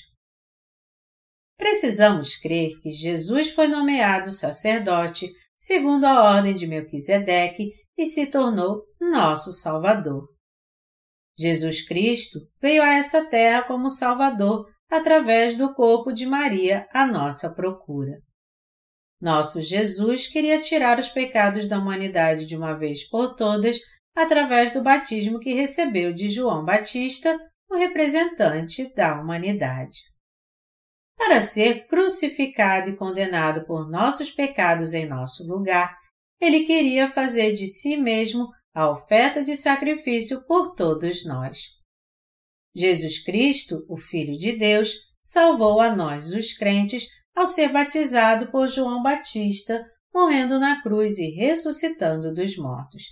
Precisamos 1.57 2.35
crer 2.35 2.79
que 2.81 2.91
Jesus 2.91 3.49
foi 3.49 3.67
nomeado 3.67 4.29
sacerdote 4.29 5.31
segundo 5.57 6.05
a 6.05 6.35
ordem 6.35 6.53
de 6.53 6.67
Melquisedeque 6.67 7.71
e 8.01 8.05
se 8.07 8.31
tornou 8.31 8.83
nosso 8.99 9.53
Salvador. 9.53 10.27
Jesus 11.37 11.87
Cristo 11.87 12.39
veio 12.59 12.81
a 12.81 12.95
essa 12.95 13.25
terra 13.25 13.61
como 13.61 13.91
Salvador 13.91 14.67
através 14.89 15.55
do 15.55 15.71
corpo 15.75 16.11
de 16.11 16.25
Maria 16.25 16.87
à 16.91 17.05
nossa 17.05 17.53
procura. 17.53 18.13
Nosso 19.21 19.61
Jesus 19.61 20.27
queria 20.27 20.59
tirar 20.59 20.97
os 20.97 21.09
pecados 21.09 21.69
da 21.69 21.77
humanidade 21.77 22.47
de 22.47 22.57
uma 22.57 22.73
vez 22.73 23.07
por 23.07 23.35
todas 23.35 23.77
através 24.15 24.73
do 24.73 24.81
batismo 24.81 25.39
que 25.39 25.53
recebeu 25.53 26.11
de 26.11 26.27
João 26.27 26.65
Batista, 26.65 27.37
o 27.69 27.75
representante 27.75 28.91
da 28.95 29.21
humanidade. 29.21 29.99
Para 31.15 31.39
ser 31.39 31.85
crucificado 31.85 32.89
e 32.89 32.97
condenado 32.97 33.63
por 33.67 33.87
nossos 33.87 34.31
pecados 34.31 34.95
em 34.95 35.05
nosso 35.05 35.47
lugar, 35.47 36.00
ele 36.41 36.65
queria 36.65 37.09
fazer 37.09 37.53
de 37.53 37.67
si 37.67 37.95
mesmo 37.95 38.49
a 38.73 38.89
oferta 38.89 39.43
de 39.43 39.55
sacrifício 39.55 40.43
por 40.47 40.73
todos 40.73 41.23
nós. 41.25 41.79
Jesus 42.75 43.23
Cristo, 43.23 43.85
o 43.87 43.95
Filho 43.95 44.35
de 44.35 44.53
Deus, 44.53 44.93
salvou 45.21 45.79
a 45.79 45.95
nós, 45.95 46.33
os 46.33 46.53
crentes, 46.53 47.07
ao 47.35 47.45
ser 47.45 47.69
batizado 47.69 48.49
por 48.51 48.67
João 48.67 49.03
Batista, 49.03 49.85
morrendo 50.13 50.59
na 50.59 50.81
cruz 50.81 51.17
e 51.19 51.29
ressuscitando 51.29 52.33
dos 52.33 52.57
mortos. 52.57 53.03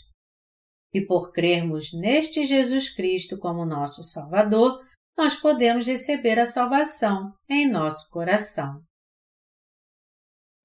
E 0.94 1.06
por 1.06 1.32
crermos 1.32 1.94
neste 1.94 2.46
Jesus 2.46 2.90
Cristo 2.90 3.38
como 3.38 3.66
nosso 3.66 4.04
Salvador, 4.04 4.82
nós 5.16 5.36
podemos 5.36 5.86
receber 5.86 6.40
a 6.40 6.46
salvação 6.46 7.34
em 7.48 7.70
nosso 7.70 8.10
coração. 8.10 8.82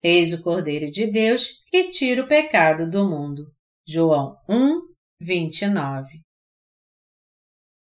Eis 0.07 0.35
o 0.35 0.43
Cordeiro 0.43 0.91
de 0.91 1.07
Deus 1.07 1.63
que 1.69 1.89
tira 1.89 2.23
o 2.23 2.29
pecado 2.29 2.91
do 2.91 3.09
mundo. 3.09 3.51
João 3.89 4.37
1, 4.47 4.83
29 5.19 6.21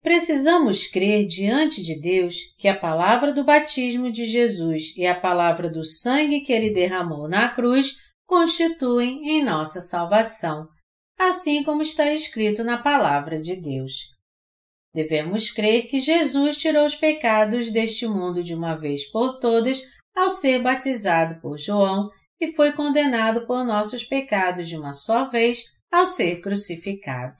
Precisamos 0.01 0.88
crer 0.88 1.28
diante 1.28 1.84
de 1.84 1.99
Deus 1.99 2.38
que 2.58 2.69
a 2.69 2.80
palavra 2.80 3.34
do 3.34 3.43
batismo 3.43 4.10
de 4.10 4.25
Jesus 4.25 4.95
e 4.95 5.06
a 5.06 5.19
palavra 5.19 5.69
do 5.69 5.84
sangue 5.84 6.39
que 6.39 6.54
ele 6.54 6.69
derramou 6.69 7.28
na 7.28 7.49
cruz 7.49 7.97
constituem 8.25 9.30
em 9.30 9.43
nossa 9.43 9.82
salvação, 9.82 10.69
assim 11.19 11.65
como 11.65 11.82
está 11.82 12.13
escrito 12.13 12.63
na 12.63 12.78
palavra 12.78 13.41
de 13.41 13.58
Deus. 13.58 14.15
devemos 14.93 15.51
crer 15.51 15.89
que 15.89 15.99
Jesus 15.99 16.56
tirou 16.60 16.86
os 16.86 16.95
pecados 16.95 17.73
deste 17.73 18.08
mundo 18.08 18.41
de 18.41 18.56
uma 18.56 18.75
vez 18.75 19.04
por 19.12 19.38
todas 19.38 19.82
ao 20.15 20.30
ser 20.30 20.62
batizado 20.62 21.39
por 21.41 21.58
João 21.58 22.10
e 22.39 22.54
foi 22.54 22.73
condenado 22.73 23.45
por 23.45 23.63
nossos 23.63 24.04
pecados 24.06 24.67
de 24.67 24.78
uma 24.78 24.93
só 24.93 25.30
vez 25.30 25.63
ao 25.91 26.06
ser 26.06 26.41
crucificado. 26.41 27.36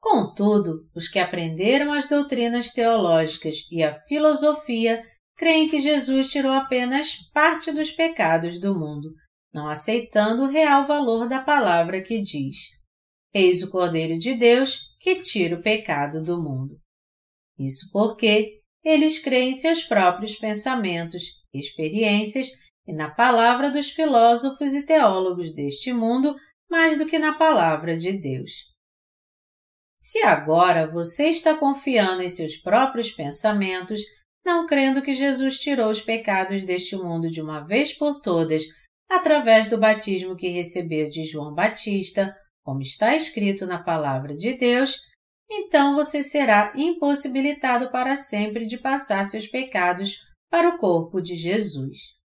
Contudo, 0.00 0.88
os 0.94 1.08
que 1.08 1.18
aprenderam 1.18 1.92
as 1.92 2.08
doutrinas 2.08 2.72
teológicas 2.72 3.66
e 3.70 3.82
a 3.82 3.92
filosofia 3.92 5.02
creem 5.36 5.68
que 5.68 5.80
Jesus 5.80 6.28
tirou 6.28 6.52
apenas 6.52 7.16
parte 7.32 7.72
dos 7.72 7.90
pecados 7.90 8.60
do 8.60 8.78
mundo, 8.78 9.12
não 9.52 9.68
aceitando 9.68 10.44
o 10.44 10.48
real 10.48 10.86
valor 10.86 11.28
da 11.28 11.42
palavra 11.42 12.02
que 12.02 12.20
diz: 12.22 12.68
Eis 13.34 13.62
o 13.62 13.70
Cordeiro 13.70 14.16
de 14.18 14.34
Deus 14.34 14.78
que 15.00 15.22
tira 15.22 15.56
o 15.56 15.62
pecado 15.62 16.22
do 16.22 16.40
mundo. 16.40 16.78
Isso 17.58 17.90
porque 17.92 18.55
eles 18.86 19.18
creem 19.18 19.50
em 19.50 19.54
seus 19.54 19.82
próprios 19.82 20.36
pensamentos, 20.36 21.42
experiências 21.52 22.52
e 22.86 22.92
na 22.92 23.10
palavra 23.10 23.68
dos 23.68 23.90
filósofos 23.90 24.74
e 24.74 24.86
teólogos 24.86 25.52
deste 25.52 25.92
mundo 25.92 26.36
mais 26.70 26.96
do 26.96 27.04
que 27.04 27.18
na 27.18 27.34
palavra 27.34 27.96
de 27.96 28.12
Deus. 28.12 28.52
Se 29.98 30.22
agora 30.22 30.88
você 30.88 31.30
está 31.30 31.56
confiando 31.56 32.22
em 32.22 32.28
seus 32.28 32.56
próprios 32.56 33.10
pensamentos, 33.10 34.00
não 34.44 34.68
crendo 34.68 35.02
que 35.02 35.14
Jesus 35.14 35.58
tirou 35.58 35.90
os 35.90 36.00
pecados 36.00 36.64
deste 36.64 36.94
mundo 36.94 37.28
de 37.28 37.42
uma 37.42 37.66
vez 37.66 37.92
por 37.92 38.20
todas 38.20 38.62
através 39.10 39.68
do 39.68 39.78
batismo 39.78 40.36
que 40.36 40.48
recebeu 40.48 41.08
de 41.08 41.24
João 41.24 41.52
Batista, 41.52 42.36
como 42.62 42.82
está 42.82 43.16
escrito 43.16 43.66
na 43.66 43.82
palavra 43.82 44.36
de 44.36 44.56
Deus, 44.56 45.00
então 45.50 45.94
você 45.94 46.22
será 46.22 46.72
impossibilitado 46.76 47.90
para 47.90 48.16
sempre 48.16 48.66
de 48.66 48.78
passar 48.78 49.24
seus 49.24 49.46
pecados 49.46 50.16
para 50.50 50.68
o 50.68 50.78
corpo 50.78 51.20
de 51.20 51.34
Jesus. 51.34 52.16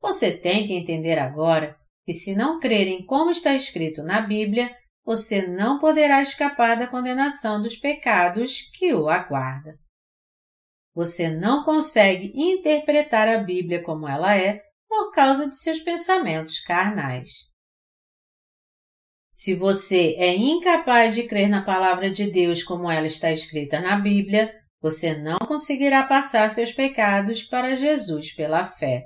Você 0.00 0.36
tem 0.36 0.66
que 0.66 0.74
entender 0.74 1.18
agora 1.18 1.78
que, 2.04 2.12
se 2.12 2.34
não 2.34 2.58
crer 2.58 2.88
em 2.88 3.06
como 3.06 3.30
está 3.30 3.54
escrito 3.54 4.02
na 4.02 4.20
Bíblia, 4.20 4.76
você 5.04 5.46
não 5.46 5.78
poderá 5.78 6.20
escapar 6.20 6.76
da 6.76 6.86
condenação 6.86 7.60
dos 7.60 7.76
pecados 7.76 8.70
que 8.74 8.92
o 8.92 9.08
aguarda. 9.08 9.78
Você 10.94 11.28
não 11.28 11.64
consegue 11.64 12.32
interpretar 12.34 13.28
a 13.28 13.38
Bíblia 13.38 13.82
como 13.82 14.06
ela 14.06 14.36
é 14.36 14.62
por 14.88 15.10
causa 15.12 15.48
de 15.48 15.56
seus 15.56 15.80
pensamentos 15.80 16.60
carnais. 16.60 17.51
Se 19.42 19.56
você 19.56 20.14
é 20.18 20.36
incapaz 20.36 21.16
de 21.16 21.24
crer 21.24 21.48
na 21.48 21.64
palavra 21.64 22.08
de 22.08 22.30
Deus 22.30 22.62
como 22.62 22.88
ela 22.88 23.08
está 23.08 23.32
escrita 23.32 23.80
na 23.80 23.98
Bíblia, 23.98 24.54
você 24.80 25.18
não 25.18 25.36
conseguirá 25.40 26.04
passar 26.04 26.48
seus 26.48 26.70
pecados 26.70 27.42
para 27.42 27.74
Jesus 27.74 28.32
pela 28.32 28.62
fé, 28.62 29.02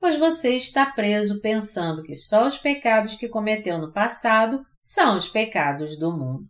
pois 0.00 0.16
você 0.16 0.56
está 0.56 0.86
preso 0.86 1.42
pensando 1.42 2.02
que 2.02 2.14
só 2.14 2.46
os 2.46 2.56
pecados 2.56 3.16
que 3.16 3.28
cometeu 3.28 3.76
no 3.76 3.92
passado 3.92 4.64
são 4.82 5.14
os 5.14 5.28
pecados 5.28 5.98
do 5.98 6.10
mundo. 6.10 6.48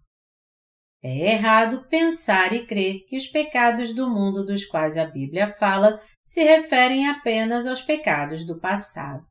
É 1.03 1.33
errado 1.33 1.85
pensar 1.89 2.53
e 2.53 2.65
crer 2.65 3.07
que 3.09 3.17
os 3.17 3.27
pecados 3.27 3.93
do 3.93 4.09
mundo 4.09 4.47
dos 4.47 4.65
quais 4.65 4.97
a 4.97 5.05
Bíblia 5.05 5.49
fala 5.49 6.01
se 6.25 6.45
referem 6.45 7.09
apenas 7.09 7.67
aos 7.67 7.83
pecados 7.83 8.47
do 8.47 8.61
passado. 8.61 9.25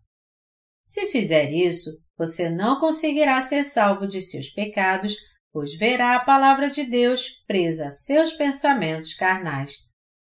Se 0.83 1.07
fizer 1.07 1.49
isso, 1.49 2.03
você 2.17 2.49
não 2.49 2.79
conseguirá 2.79 3.39
ser 3.41 3.63
salvo 3.63 4.07
de 4.07 4.21
seus 4.21 4.49
pecados, 4.49 5.15
pois 5.51 5.73
verá 5.77 6.15
a 6.15 6.23
palavra 6.23 6.69
de 6.69 6.83
Deus 6.83 7.43
presa 7.47 7.87
a 7.87 7.91
seus 7.91 8.31
pensamentos 8.33 9.13
carnais, 9.13 9.73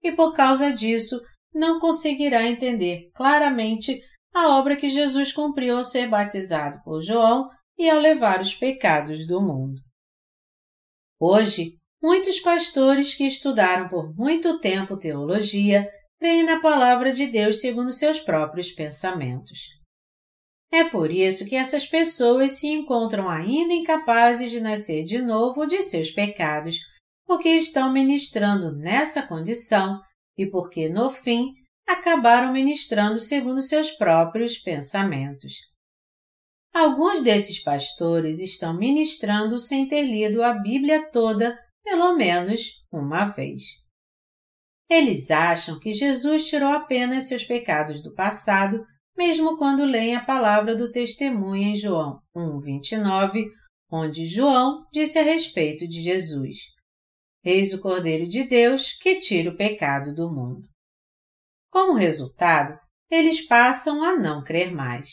e 0.03 0.13
por 0.13 0.35
causa 0.35 0.73
disso 0.73 1.21
não 1.53 1.81
conseguirá 1.81 2.47
entender 2.47 3.11
claramente 3.15 4.01
a 4.33 4.57
obra 4.57 4.77
que 4.77 4.89
Jesus 4.89 5.33
cumpriu 5.33 5.77
ao 5.77 5.83
ser 5.83 6.09
batizado 6.09 6.81
por 6.85 7.01
João 7.03 7.49
e 7.77 7.91
ao 7.91 7.99
levar 7.99 8.41
os 8.41 8.55
pecados 8.55 9.27
do 9.27 9.41
mundo. 9.41 9.81
Hoje, 11.19 11.77
muitos 12.03 12.39
pastores 12.41 13.15
que 13.15 13.27
estudaram 13.27 13.89
por 13.89 14.15
muito 14.15 14.61
tempo 14.61 14.97
teologia 14.97 15.91
creem 16.19 16.45
na 16.45 16.61
palavra 16.61 17.13
de 17.13 17.27
Deus 17.27 17.61
segundo 17.61 17.91
seus 17.91 18.21
próprios 18.21 18.71
pensamentos. 18.71 19.80
É 20.73 20.85
por 20.85 21.11
isso 21.11 21.47
que 21.47 21.57
essas 21.57 21.87
pessoas 21.87 22.53
se 22.53 22.69
encontram 22.69 23.29
ainda 23.29 23.75
incapazes 23.75 24.51
de 24.51 24.61
nascer 24.61 25.05
de 25.05 25.21
novo 25.21 25.67
de 25.67 25.83
seus 25.83 26.11
pecados, 26.11 26.79
porque 27.27 27.49
estão 27.49 27.93
ministrando 27.93 28.77
nessa 28.77 29.27
condição 29.27 30.01
e 30.39 30.47
porque, 30.47 30.89
no 30.89 31.11
fim, 31.11 31.53
acabaram 31.87 32.53
ministrando 32.53 33.19
segundo 33.19 33.61
seus 33.61 33.91
próprios 33.91 34.59
pensamentos. 34.59 35.55
Alguns 36.73 37.23
desses 37.23 37.61
pastores 37.61 38.39
estão 38.39 38.73
ministrando 38.73 39.59
sem 39.59 39.89
ter 39.89 40.03
lido 40.03 40.41
a 40.41 40.55
Bíblia 40.55 41.11
toda, 41.11 41.59
pelo 41.83 42.15
menos 42.15 42.63
uma 42.93 43.25
vez. 43.25 43.63
Eles 44.89 45.31
acham 45.31 45.79
que 45.81 45.93
Jesus 45.93 46.49
tirou 46.49 46.73
apenas 46.73 47.29
seus 47.29 47.45
pecados 47.45 48.03
do 48.03 48.15
passado, 48.15 48.85
mesmo 49.21 49.59
quando 49.59 49.85
leem 49.85 50.17
a 50.17 50.25
palavra 50.25 50.75
do 50.75 50.91
testemunho 50.91 51.63
em 51.63 51.77
João 51.77 52.23
1:29, 52.35 53.51
onde 53.93 54.25
João 54.25 54.87
disse 54.91 55.19
a 55.19 55.23
respeito 55.23 55.87
de 55.87 56.01
Jesus: 56.01 56.57
Eis 57.45 57.75
o 57.75 57.83
Cordeiro 57.83 58.27
de 58.27 58.45
Deus 58.45 58.95
que 58.95 59.19
tira 59.19 59.51
o 59.51 59.57
pecado 59.59 60.15
do 60.15 60.33
mundo. 60.33 60.67
Como 61.71 61.99
resultado, 61.99 62.79
eles 63.11 63.47
passam 63.47 64.03
a 64.03 64.17
não 64.17 64.43
crer 64.43 64.73
mais. 64.73 65.11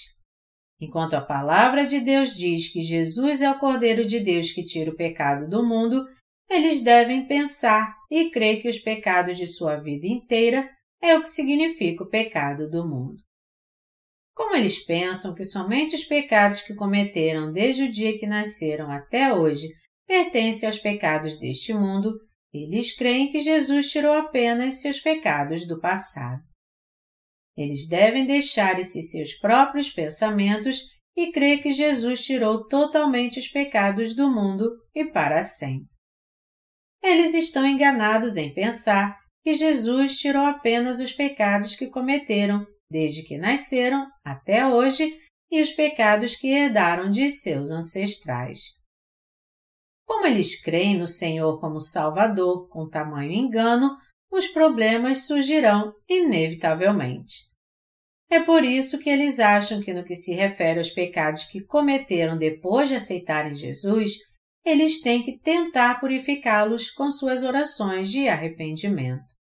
Enquanto 0.80 1.16
a 1.16 1.22
palavra 1.22 1.86
de 1.86 2.00
Deus 2.00 2.34
diz 2.34 2.72
que 2.72 2.82
Jesus 2.82 3.42
é 3.42 3.52
o 3.52 3.60
Cordeiro 3.60 4.06
de 4.06 4.22
Deus 4.22 4.54
que 4.54 4.64
tira 4.64 4.90
o 4.90 4.96
pecado 4.96 5.50
do 5.50 5.68
mundo, 5.68 6.06
eles 6.50 6.82
devem 6.82 7.28
pensar 7.28 7.94
e 8.10 8.32
crer 8.32 8.62
que 8.62 8.70
os 8.70 8.80
pecados 8.80 9.36
de 9.36 9.46
sua 9.46 9.76
vida 9.76 10.08
inteira 10.08 10.66
é 11.02 11.18
o 11.18 11.22
que 11.22 11.30
significa 11.30 12.06
o 12.06 12.10
pecado 12.10 12.70
do 12.70 12.88
mundo. 12.88 13.27
Como 14.38 14.56
eles 14.56 14.86
pensam 14.86 15.34
que 15.34 15.44
somente 15.44 15.96
os 15.96 16.04
pecados 16.04 16.62
que 16.62 16.76
cometeram 16.76 17.52
desde 17.52 17.86
o 17.86 17.92
dia 17.92 18.20
que 18.20 18.28
nasceram 18.28 18.92
até 18.92 19.34
hoje 19.34 19.68
pertencem 20.06 20.70
aos 20.70 20.78
pecados 20.78 21.40
deste 21.40 21.74
mundo, 21.74 22.14
eles 22.54 22.96
creem 22.96 23.32
que 23.32 23.40
Jesus 23.40 23.90
tirou 23.90 24.14
apenas 24.14 24.80
seus 24.80 25.00
pecados 25.00 25.68
do 25.68 25.82
passado. 25.82 26.44
Eles 27.58 27.88
devem 27.90 28.28
deixar 28.28 28.80
esses 28.80 29.10
seus 29.10 29.34
próprios 29.40 29.90
pensamentos 29.90 30.84
e 31.16 31.32
crer 31.32 31.64
que 31.64 31.72
Jesus 31.72 32.22
tirou 32.22 32.68
totalmente 32.68 33.40
os 33.40 33.48
pecados 33.48 34.16
do 34.16 34.30
mundo 34.30 34.70
e 34.94 35.04
para 35.06 35.42
sempre. 35.42 35.90
Eles 37.02 37.34
estão 37.34 37.66
enganados 37.66 38.38
em 38.38 38.54
pensar 38.54 39.18
que 39.44 39.54
Jesus 39.54 40.20
tirou 40.20 40.46
apenas 40.46 41.00
os 41.00 41.12
pecados 41.12 41.76
que 41.76 41.88
cometeram 41.88 42.68
desde 42.90 43.24
que 43.24 43.38
nasceram 43.38 44.08
até 44.24 44.66
hoje 44.66 45.16
e 45.52 45.62
os 45.62 45.72
pecados 45.72 46.36
que 46.36 46.48
herdaram 46.48 47.10
de 47.10 47.30
seus 47.30 47.72
ancestrais. 47.72 48.60
Como 50.06 50.26
eles 50.26 50.62
creem 50.62 50.98
no 50.98 51.08
Senhor 51.08 51.60
como 51.60 51.80
Salvador 51.80 52.70
com 52.70 52.90
tamanho 52.90 53.32
engano, 53.32 53.98
os 54.32 54.48
problemas 54.48 55.26
surgirão 55.26 55.94
inevitavelmente. 56.08 57.48
É 58.30 58.42
por 58.42 58.64
isso 58.64 59.00
que 59.00 59.10
eles 59.10 59.40
acham 59.40 59.82
que, 59.82 59.94
no 59.94 60.04
que 60.04 60.16
se 60.16 60.34
refere 60.34 60.80
aos 60.80 60.90
pecados 60.90 61.46
que 61.46 61.64
cometeram 61.64 62.38
depois 62.38 62.90
de 62.90 62.96
aceitarem 62.96 63.56
Jesus, 63.56 64.14
eles 64.66 65.02
têm 65.02 65.24
que 65.24 65.40
tentar 65.40 66.00
purificá-los 66.00 66.92
com 66.92 67.10
suas 67.10 67.44
orações 67.44 68.12
de 68.12 68.28
arrependimento. 68.28 69.34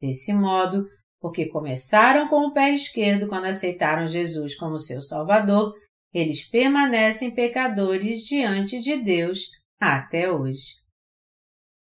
Desse 0.00 0.32
modo, 0.32 0.86
porque 1.26 1.48
começaram 1.48 2.28
com 2.28 2.46
o 2.46 2.52
pé 2.52 2.70
esquerdo 2.70 3.26
quando 3.26 3.46
aceitaram 3.46 4.06
Jesus 4.06 4.54
como 4.54 4.78
seu 4.78 5.02
Salvador, 5.02 5.74
eles 6.14 6.48
permanecem 6.48 7.34
pecadores 7.34 8.20
diante 8.28 8.78
de 8.78 9.02
Deus 9.02 9.50
até 9.80 10.30
hoje. 10.30 10.76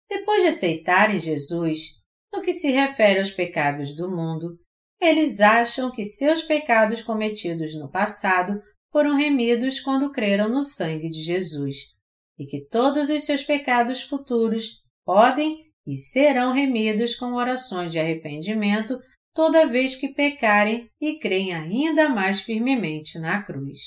Depois 0.09 0.41
de 0.41 0.49
aceitarem 0.49 1.19
Jesus, 1.19 2.01
no 2.33 2.41
que 2.41 2.51
se 2.51 2.71
refere 2.71 3.19
aos 3.19 3.29
pecados 3.29 3.95
do 3.95 4.09
mundo, 4.09 4.57
eles 4.99 5.39
acham 5.39 5.91
que 5.91 6.03
seus 6.03 6.41
pecados 6.41 7.03
cometidos 7.03 7.75
no 7.75 7.91
passado 7.91 8.59
foram 8.91 9.15
remidos 9.15 9.79
quando 9.79 10.11
creram 10.11 10.49
no 10.49 10.63
sangue 10.63 11.11
de 11.11 11.21
Jesus 11.21 11.93
e 12.39 12.47
que 12.47 12.65
todos 12.65 13.11
os 13.11 13.23
seus 13.23 13.43
pecados 13.43 14.01
futuros 14.01 14.81
podem 15.05 15.59
e 15.85 15.95
serão 15.95 16.53
remidos 16.53 17.15
com 17.15 17.33
orações 17.33 17.91
de 17.91 17.99
arrependimento 17.99 18.99
toda 19.37 19.67
vez 19.67 19.95
que 19.95 20.07
pecarem 20.07 20.89
e 20.99 21.19
creem 21.19 21.53
ainda 21.53 22.09
mais 22.09 22.41
firmemente 22.41 23.19
na 23.19 23.43
cruz. 23.43 23.77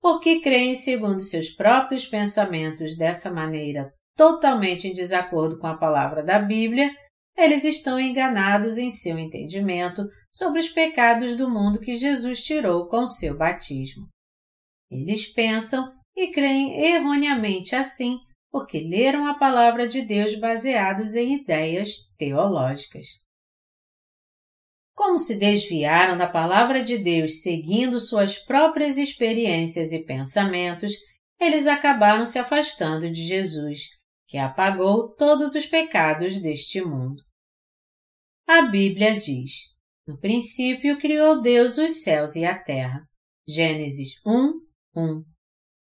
Porque 0.00 0.40
creem 0.40 0.74
segundo 0.74 1.20
seus 1.20 1.50
próprios 1.50 2.06
pensamentos 2.06 2.96
dessa 2.96 3.30
maneira 3.30 3.92
totalmente 4.16 4.88
em 4.88 4.94
desacordo 4.94 5.58
com 5.58 5.66
a 5.66 5.76
palavra 5.76 6.22
da 6.22 6.38
Bíblia, 6.38 6.90
eles 7.36 7.62
estão 7.62 8.00
enganados 8.00 8.78
em 8.78 8.88
seu 8.88 9.18
entendimento 9.18 10.02
sobre 10.32 10.60
os 10.60 10.68
pecados 10.70 11.36
do 11.36 11.50
mundo 11.50 11.78
que 11.78 11.94
Jesus 11.94 12.42
tirou 12.42 12.88
com 12.88 13.06
seu 13.06 13.36
batismo. 13.36 14.08
Eles 14.90 15.30
pensam 15.30 15.92
e 16.16 16.28
creem 16.28 16.80
erroneamente 16.86 17.76
assim 17.76 18.16
porque 18.50 18.78
leram 18.78 19.26
a 19.26 19.34
palavra 19.34 19.86
de 19.86 20.00
Deus 20.00 20.34
baseados 20.40 21.14
em 21.16 21.34
ideias 21.34 22.10
teológicas. 22.16 23.23
Como 24.94 25.18
se 25.18 25.36
desviaram 25.38 26.16
da 26.16 26.28
palavra 26.28 26.82
de 26.82 26.96
Deus 26.96 27.42
seguindo 27.42 27.98
suas 27.98 28.38
próprias 28.38 28.96
experiências 28.96 29.92
e 29.92 30.04
pensamentos, 30.04 30.92
eles 31.40 31.66
acabaram 31.66 32.24
se 32.24 32.38
afastando 32.38 33.10
de 33.10 33.22
Jesus, 33.26 33.80
que 34.26 34.38
apagou 34.38 35.12
todos 35.14 35.54
os 35.54 35.66
pecados 35.66 36.40
deste 36.40 36.80
mundo. 36.80 37.22
A 38.46 38.62
Bíblia 38.62 39.18
diz: 39.18 39.74
No 40.06 40.18
princípio 40.18 40.98
criou 40.98 41.40
Deus 41.40 41.76
os 41.76 42.02
céus 42.02 42.36
e 42.36 42.44
a 42.44 42.56
terra. 42.56 43.02
Gênesis 43.48 44.12
1, 44.24 44.52
1. 44.96 45.24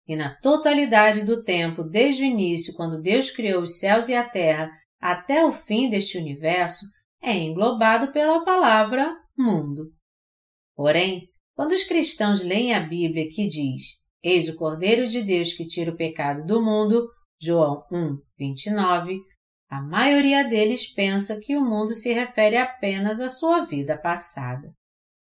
E 0.09 0.17
na 0.17 0.35
totalidade 0.41 1.25
do 1.25 1.45
tempo, 1.45 1.83
desde 1.83 2.23
o 2.23 2.27
início, 2.27 2.75
quando 2.75 3.01
Deus 3.01 3.31
criou 3.31 3.63
os 3.63 3.79
céus 3.79 4.09
e 4.09 4.15
a 4.15 4.29
terra, 4.29 4.71
até 5.01 5.45
o 5.45 5.53
fim 5.53 5.89
deste 5.91 6.19
universo, 6.19 6.87
é 7.25 7.39
englobado 7.39 8.13
pela 8.13 8.45
palavra 8.45 9.17
mundo. 9.37 9.91
Porém, 10.77 11.29
quando 11.55 11.73
os 11.73 11.85
cristãos 11.85 12.43
leem 12.43 12.75
a 12.75 12.81
Bíblia 12.81 13.29
que 13.31 13.49
diz: 13.49 13.83
Eis 14.23 14.49
o 14.49 14.57
Cordeiro 14.57 15.07
de 15.07 15.23
Deus 15.23 15.55
que 15.55 15.67
tira 15.67 15.91
o 15.91 15.97
pecado 15.97 16.45
do 16.45 16.63
mundo, 16.63 17.09
João 17.41 17.83
1, 17.91 18.19
29, 18.39 19.19
a 19.71 19.81
maioria 19.81 20.45
deles 20.45 20.93
pensa 20.93 21.41
que 21.41 21.57
o 21.57 21.65
mundo 21.65 21.95
se 21.95 22.13
refere 22.13 22.59
apenas 22.59 23.21
à 23.21 23.29
sua 23.29 23.65
vida 23.65 23.99
passada. 23.99 24.71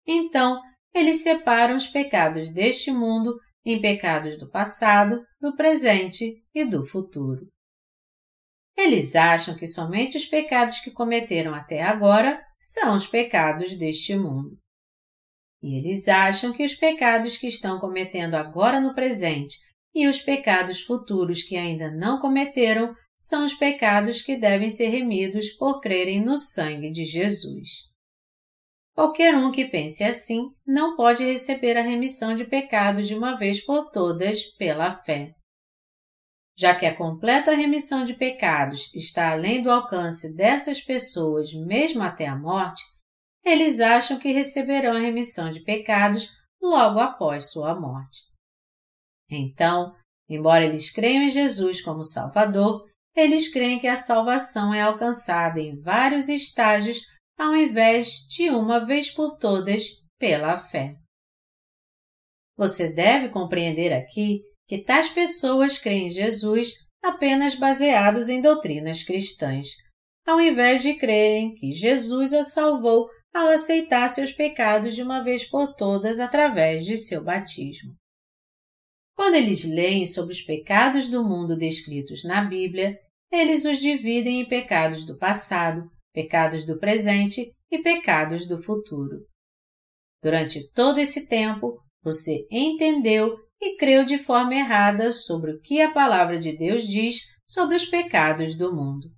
Então, 0.07 0.61
eles 0.95 1.23
separam 1.23 1.77
os 1.77 1.87
pecados 1.87 2.51
deste 2.51 2.91
mundo 2.91 3.39
em 3.65 3.81
pecados 3.81 4.39
do 4.39 4.51
passado, 4.51 5.23
do 5.41 5.55
presente 5.55 6.43
e 6.55 6.65
do 6.65 6.85
futuro. 6.85 7.47
Eles 8.77 9.15
acham 9.15 9.57
que 9.57 9.67
somente 9.67 10.17
os 10.17 10.25
pecados 10.25 10.81
que 10.81 10.91
cometeram 10.91 11.55
até 11.55 11.83
agora 11.83 12.43
são 12.59 12.95
os 12.97 13.07
pecados 13.07 13.77
deste 13.77 14.17
mundo. 14.17 14.59
E 15.63 15.77
eles 15.79 16.09
acham 16.09 16.53
que 16.53 16.65
os 16.65 16.75
pecados 16.75 17.39
que 17.39 17.47
estão 17.47 17.79
cometendo 17.79 18.35
agora 18.35 18.81
no 18.81 18.95
presente 18.95 19.57
e 19.95 20.09
os 20.09 20.21
pecados 20.21 20.83
futuros 20.83 21.43
que 21.43 21.57
ainda 21.57 21.91
não 21.91 22.19
cometeram 22.19 22.95
são 23.19 23.45
os 23.45 23.55
pecados 23.55 24.23
que 24.23 24.37
devem 24.37 24.69
ser 24.69 24.89
remidos 24.89 25.51
por 25.51 25.81
crerem 25.81 26.25
no 26.25 26.37
sangue 26.37 26.91
de 26.91 27.05
Jesus. 27.05 27.93
Qualquer 28.95 29.37
um 29.37 29.53
que 29.53 29.67
pense 29.67 30.03
assim 30.03 30.51
não 30.67 30.97
pode 30.97 31.25
receber 31.25 31.79
a 31.79 31.83
remissão 31.83 32.35
de 32.35 32.45
pecados 32.45 33.07
de 33.07 33.15
uma 33.15 33.39
vez 33.39 33.65
por 33.65 33.91
todas 33.91 34.45
pela 34.57 34.91
fé. 34.91 35.33
Já 36.63 36.77
que 36.77 36.87
a 36.87 36.97
completa 36.97 37.57
remissão 37.57 38.05
de 38.05 38.15
pecados 38.15 38.89
está 38.95 39.33
além 39.33 39.65
do 39.65 39.69
alcance 39.69 40.37
dessas 40.37 40.81
pessoas, 40.81 41.53
mesmo 41.53 42.05
até 42.05 42.29
a 42.29 42.37
morte, 42.37 42.85
eles 43.45 43.81
acham 43.81 44.17
que 44.17 44.31
receberão 44.31 44.95
a 44.95 45.01
remissão 45.01 45.51
de 45.51 45.59
pecados 45.59 46.29
logo 46.63 47.01
após 47.01 47.51
sua 47.51 47.75
morte. 47.75 48.21
Então, 49.29 49.93
embora 50.29 50.65
eles 50.65 50.89
creiam 50.93 51.25
em 51.25 51.31
Jesus 51.31 51.83
como 51.83 52.05
Salvador, 52.05 52.89
eles 53.17 53.53
creem 53.53 53.81
que 53.81 53.89
a 53.89 53.97
salvação 53.97 54.73
é 54.73 54.83
alcançada 54.83 55.59
em 55.59 55.77
vários 55.81 56.29
estágios 56.29 57.01
ao 57.37 57.57
invés 57.57 58.25
de 58.29 58.51
uma 58.51 58.87
vez 58.87 59.11
por 59.11 59.37
todas 59.37 59.83
pela 60.17 60.57
fé. 60.57 60.95
Você 62.57 62.95
deve 62.95 63.31
compreender 63.31 63.93
aqui 63.93 64.52
que 64.67 64.79
tais 64.79 65.09
pessoas 65.09 65.79
creem 65.79 66.07
em 66.07 66.11
Jesus 66.11 66.75
apenas 67.03 67.55
baseados 67.55 68.29
em 68.29 68.41
doutrinas 68.41 69.03
cristãs, 69.03 69.69
ao 70.27 70.41
invés 70.41 70.83
de 70.83 70.95
crerem 70.95 71.55
que 71.55 71.73
Jesus 71.73 72.33
a 72.33 72.45
salvou 72.45 73.09
ao 73.35 73.49
aceitar 73.49 74.09
seus 74.09 74.33
pecados 74.33 74.95
de 74.95 75.03
uma 75.03 75.23
vez 75.23 75.49
por 75.49 75.75
todas 75.75 76.21
através 76.21 76.85
de 76.85 76.97
seu 76.97 77.25
batismo. 77.25 77.95
Quando 79.17 79.35
eles 79.35 79.65
leem 79.65 80.07
sobre 80.07 80.33
os 80.33 80.43
pecados 80.43 81.11
do 81.11 81.25
mundo 81.25 81.57
descritos 81.57 82.25
na 82.25 82.45
Bíblia, 82.45 82.99
eles 83.31 83.65
os 83.65 83.79
dividem 83.79 84.41
em 84.41 84.49
pecados 84.49 85.07
do 85.07 85.17
passado, 85.17 85.91
pecados 86.13 86.67
do 86.67 86.79
presente 86.79 87.51
e 87.71 87.79
pecados 87.79 88.47
do 88.47 88.63
futuro. 88.63 89.27
Durante 90.23 90.71
todo 90.73 90.99
esse 90.99 91.29
tempo, 91.29 91.79
você 92.03 92.47
entendeu 92.51 93.37
e 93.63 93.77
creu 93.77 94.05
de 94.05 94.19
forma 94.19 94.57
errada 94.57 95.13
sobre 95.13 95.53
o 95.53 95.61
que 95.61 95.81
a 95.81 95.93
palavra 95.93 96.37
de 96.37 96.57
Deus 96.57 96.83
diz 96.83 97.21
sobre 97.47 97.77
os 97.77 97.87
pecados 97.87 98.59
do 98.59 98.75
mundo. 98.75 99.09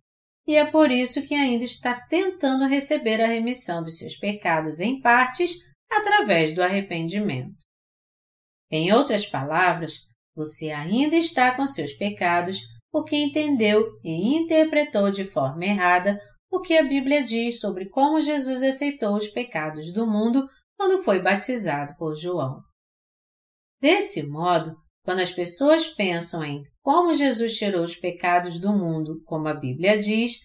E 0.47 0.55
é 0.55 0.66
por 0.66 0.90
isso 0.90 1.26
que 1.26 1.34
ainda 1.34 1.64
está 1.64 1.99
tentando 2.09 2.66
receber 2.66 3.22
a 3.22 3.26
remissão 3.26 3.82
dos 3.82 3.97
seus 3.97 4.18
pecados 4.18 4.80
em 4.80 5.01
partes 5.01 5.57
através 5.90 6.55
do 6.55 6.62
arrependimento. 6.62 7.57
Em 8.70 8.92
outras 8.92 9.24
palavras, 9.24 10.01
você 10.36 10.70
ainda 10.70 11.16
está 11.16 11.55
com 11.55 11.66
seus 11.66 11.95
pecados 11.95 12.61
porque 12.92 13.16
entendeu 13.16 13.99
e 14.05 14.36
interpretou 14.36 15.11
de 15.11 15.24
forma 15.24 15.64
errada 15.64 16.20
o 16.51 16.61
que 16.61 16.76
a 16.76 16.84
Bíblia 16.84 17.24
diz 17.24 17.61
sobre 17.61 17.88
como 17.88 18.20
Jesus 18.20 18.62
aceitou 18.62 19.16
os 19.16 19.28
pecados 19.28 19.92
do 19.92 20.07
mundo 20.07 20.47
quando 20.76 21.03
foi 21.03 21.22
batizado 21.22 21.95
por 21.97 22.14
João. 22.14 22.61
Desse 23.81 24.27
modo, 24.29 24.77
quando 25.05 25.20
as 25.20 25.33
pessoas 25.33 25.87
pensam 25.87 26.43
em 26.45 26.62
como 26.83 27.14
Jesus 27.14 27.57
tirou 27.57 27.85
os 27.85 27.97
pecados 27.97 28.61
do 28.61 28.72
mundo, 28.72 29.22
como 29.25 29.49
a 29.49 29.55
Bíblia 29.55 29.99
diz, 29.99 30.39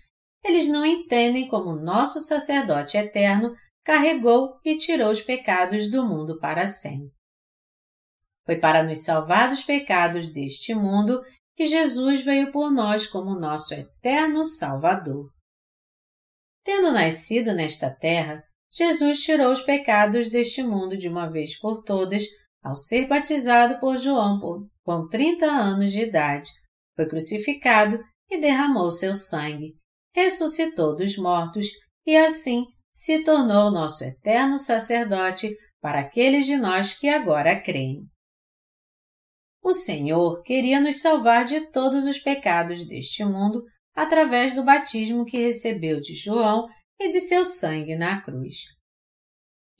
eles 0.43 0.67
não 0.67 0.85
entendem 0.85 1.47
como 1.47 1.75
nosso 1.75 2.19
sacerdote 2.19 2.97
eterno 2.97 3.53
carregou 3.83 4.59
e 4.63 4.77
tirou 4.77 5.09
os 5.09 5.21
pecados 5.21 5.89
do 5.89 6.05
mundo 6.05 6.39
para 6.39 6.67
sempre. 6.67 7.11
Foi 8.45 8.57
para 8.57 8.83
nos 8.83 9.03
salvar 9.03 9.49
dos 9.49 9.63
pecados 9.63 10.31
deste 10.31 10.73
mundo 10.73 11.21
que 11.55 11.67
Jesus 11.67 12.21
veio 12.23 12.51
por 12.51 12.71
nós 12.71 13.05
como 13.05 13.39
nosso 13.39 13.73
eterno 13.73 14.43
Salvador. 14.43 15.29
Tendo 16.63 16.91
nascido 16.91 17.53
nesta 17.53 17.89
terra, 17.89 18.43
Jesus 18.71 19.21
tirou 19.21 19.51
os 19.51 19.61
pecados 19.61 20.29
deste 20.29 20.63
mundo 20.63 20.95
de 20.95 21.09
uma 21.09 21.29
vez 21.29 21.59
por 21.59 21.83
todas 21.83 22.23
ao 22.63 22.75
ser 22.75 23.07
batizado 23.07 23.79
por 23.79 23.97
João 23.97 24.39
com 24.83 25.07
30 25.07 25.45
anos 25.45 25.91
de 25.91 26.01
idade, 26.01 26.49
foi 26.95 27.07
crucificado 27.07 27.99
e 28.29 28.39
derramou 28.39 28.91
seu 28.91 29.13
sangue, 29.13 29.75
ressuscitou 30.13 30.95
dos 30.95 31.17
mortos 31.17 31.67
e 32.05 32.15
assim 32.15 32.65
se 32.93 33.23
tornou 33.23 33.71
nosso 33.71 34.03
eterno 34.03 34.57
sacerdote 34.57 35.55
para 35.81 36.01
aqueles 36.01 36.45
de 36.45 36.57
nós 36.57 36.97
que 36.97 37.07
agora 37.07 37.61
creem. 37.61 38.01
O 39.63 39.71
Senhor 39.71 40.41
queria 40.43 40.79
nos 40.79 41.01
salvar 41.01 41.45
de 41.45 41.71
todos 41.71 42.05
os 42.05 42.19
pecados 42.19 42.85
deste 42.85 43.23
mundo 43.23 43.63
através 43.93 44.55
do 44.55 44.63
batismo 44.63 45.25
que 45.25 45.37
recebeu 45.37 45.99
de 45.99 46.15
João 46.15 46.67
e 46.99 47.09
de 47.09 47.19
seu 47.19 47.45
sangue 47.45 47.95
na 47.95 48.21
cruz. 48.21 48.78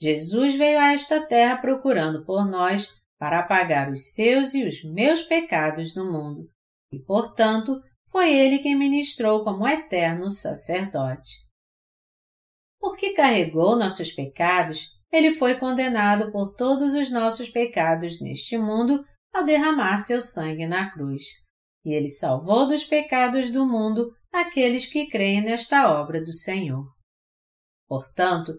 Jesus 0.00 0.54
veio 0.54 0.78
a 0.78 0.92
esta 0.92 1.26
terra 1.26 1.58
procurando 1.58 2.24
por 2.24 2.44
nós 2.46 3.00
para 3.18 3.40
apagar 3.40 3.90
os 3.90 4.12
seus 4.14 4.54
e 4.54 4.66
os 4.66 4.82
meus 4.82 5.22
pecados 5.22 5.94
no 5.94 6.10
mundo, 6.10 6.48
e, 6.90 6.98
portanto, 6.98 7.80
foi 8.08 8.32
ele 8.32 8.58
quem 8.58 8.74
ministrou 8.74 9.44
como 9.44 9.68
eterno 9.68 10.28
sacerdote. 10.28 11.46
Porque 12.80 13.12
carregou 13.12 13.76
nossos 13.76 14.10
pecados, 14.10 14.98
ele 15.12 15.32
foi 15.32 15.58
condenado 15.58 16.32
por 16.32 16.54
todos 16.54 16.94
os 16.94 17.10
nossos 17.10 17.50
pecados 17.50 18.20
neste 18.20 18.56
mundo 18.56 19.04
ao 19.34 19.44
derramar 19.44 19.98
seu 19.98 20.20
sangue 20.20 20.66
na 20.66 20.90
cruz 20.90 21.24
e 21.84 21.92
ele 21.92 22.08
salvou 22.08 22.68
dos 22.68 22.84
pecados 22.84 23.50
do 23.50 23.66
mundo 23.66 24.14
aqueles 24.32 24.86
que 24.86 25.08
creem 25.08 25.40
nesta 25.40 25.90
obra 26.00 26.22
do 26.22 26.32
Senhor. 26.32 26.86
Portanto, 27.88 28.52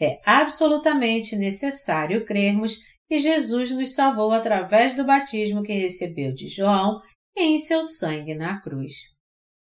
é 0.00 0.20
absolutamente 0.24 1.34
necessário 1.36 2.24
crermos 2.24 2.78
que 3.08 3.18
Jesus 3.18 3.70
nos 3.70 3.94
salvou 3.94 4.32
através 4.32 4.94
do 4.94 5.04
batismo 5.04 5.62
que 5.62 5.72
recebeu 5.72 6.32
de 6.32 6.46
João 6.46 7.00
e 7.36 7.42
em 7.42 7.58
seu 7.58 7.82
sangue 7.82 8.34
na 8.34 8.60
cruz. 8.60 8.94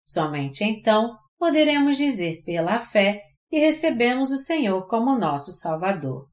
Somente 0.04 0.64
então 0.64 1.16
poderemos 1.38 1.96
dizer 1.96 2.42
pela 2.44 2.78
fé 2.78 3.22
que 3.48 3.58
recebemos 3.58 4.30
o 4.30 4.38
Senhor 4.38 4.86
como 4.86 5.18
nosso 5.18 5.52
Salvador. 5.52 6.28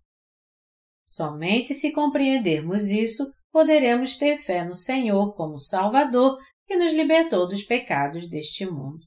Somente 1.05 1.73
se 1.73 1.93
compreendermos 1.93 2.89
isso, 2.89 3.31
poderemos 3.51 4.17
ter 4.17 4.37
fé 4.37 4.65
no 4.65 4.75
Senhor 4.75 5.33
como 5.35 5.57
Salvador 5.57 6.37
e 6.67 6.75
nos 6.75 6.93
libertou 6.93 7.47
dos 7.47 7.63
pecados 7.63 8.27
deste 8.27 8.65
mundo. 8.65 9.05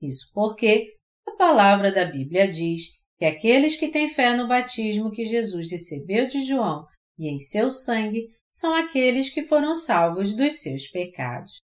Isso 0.00 0.30
porque 0.32 0.96
a 1.28 1.32
palavra 1.32 1.92
da 1.92 2.06
Bíblia 2.06 2.50
diz 2.50 2.99
que 3.20 3.26
aqueles 3.26 3.76
que 3.76 3.88
têm 3.88 4.08
fé 4.08 4.34
no 4.34 4.48
batismo 4.48 5.10
que 5.10 5.26
Jesus 5.26 5.70
recebeu 5.70 6.26
de 6.26 6.42
João 6.42 6.86
e 7.18 7.28
em 7.28 7.38
seu 7.38 7.70
sangue 7.70 8.34
são 8.50 8.74
aqueles 8.74 9.28
que 9.28 9.42
foram 9.42 9.74
salvos 9.74 10.34
dos 10.34 10.62
seus 10.62 10.88
pecados. 10.88 11.58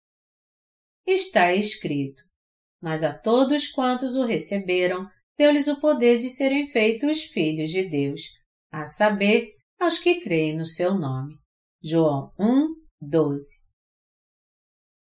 Está 1.07 1.53
escrito: 1.53 2.22
Mas 2.80 3.05
a 3.05 3.12
todos 3.12 3.68
quantos 3.68 4.16
o 4.16 4.24
receberam, 4.24 5.07
deu-lhes 5.36 5.68
o 5.68 5.78
poder 5.78 6.18
de 6.18 6.30
serem 6.30 6.66
feitos 6.66 7.24
filhos 7.24 7.70
de 7.70 7.86
Deus, 7.86 8.22
a 8.72 8.86
saber, 8.86 9.53
aos 9.78 9.98
que 9.98 10.22
creem 10.22 10.57
no 10.57 10.64
seu 10.64 10.94
nome. 10.94 11.34
João 11.82 12.32
1, 12.38 12.66
12. 12.98 13.70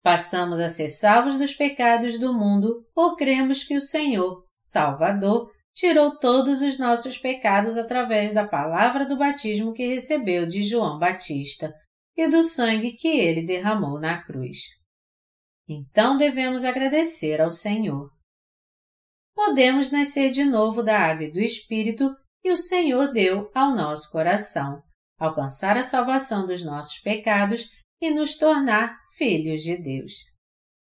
Passamos 0.04 0.60
a 0.60 0.68
ser 0.68 0.90
salvos 0.90 1.40
dos 1.40 1.54
pecados 1.54 2.20
do 2.20 2.32
mundo 2.32 2.86
por 2.94 3.16
cremos 3.16 3.64
que 3.64 3.74
o 3.74 3.80
Senhor, 3.80 4.46
Salvador, 4.54 5.50
tirou 5.74 6.18
todos 6.18 6.62
os 6.62 6.78
nossos 6.78 7.16
pecados 7.18 7.76
através 7.76 8.32
da 8.32 8.46
palavra 8.46 9.06
do 9.06 9.16
batismo 9.16 9.72
que 9.72 9.86
recebeu 9.86 10.46
de 10.46 10.62
João 10.62 10.98
Batista 10.98 11.72
e 12.16 12.26
do 12.28 12.42
sangue 12.42 12.92
que 12.92 13.08
ele 13.08 13.46
derramou 13.46 14.00
na 14.00 14.22
cruz. 14.22 14.58
Então 15.68 16.16
devemos 16.16 16.64
agradecer 16.64 17.40
ao 17.40 17.50
Senhor. 17.50 18.10
Podemos 19.34 19.92
nascer 19.92 20.30
de 20.30 20.44
novo 20.44 20.82
da 20.82 20.98
água 20.98 21.24
e 21.24 21.30
do 21.30 21.38
Espírito 21.38 22.12
que 22.42 22.50
o 22.50 22.56
Senhor 22.56 23.12
deu 23.12 23.50
ao 23.54 23.74
nosso 23.74 24.10
coração, 24.10 24.82
alcançar 25.18 25.76
a 25.76 25.82
salvação 25.82 26.46
dos 26.46 26.64
nossos 26.64 26.98
pecados 27.00 27.70
e 28.00 28.10
nos 28.10 28.36
tornar 28.36 28.98
filhos 29.16 29.62
de 29.62 29.76
Deus. 29.80 30.12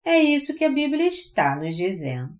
É 0.04 0.18
isso 0.18 0.54
que 0.56 0.64
a 0.64 0.70
Bíblia 0.70 1.06
está 1.06 1.56
nos 1.56 1.74
dizendo. 1.76 2.34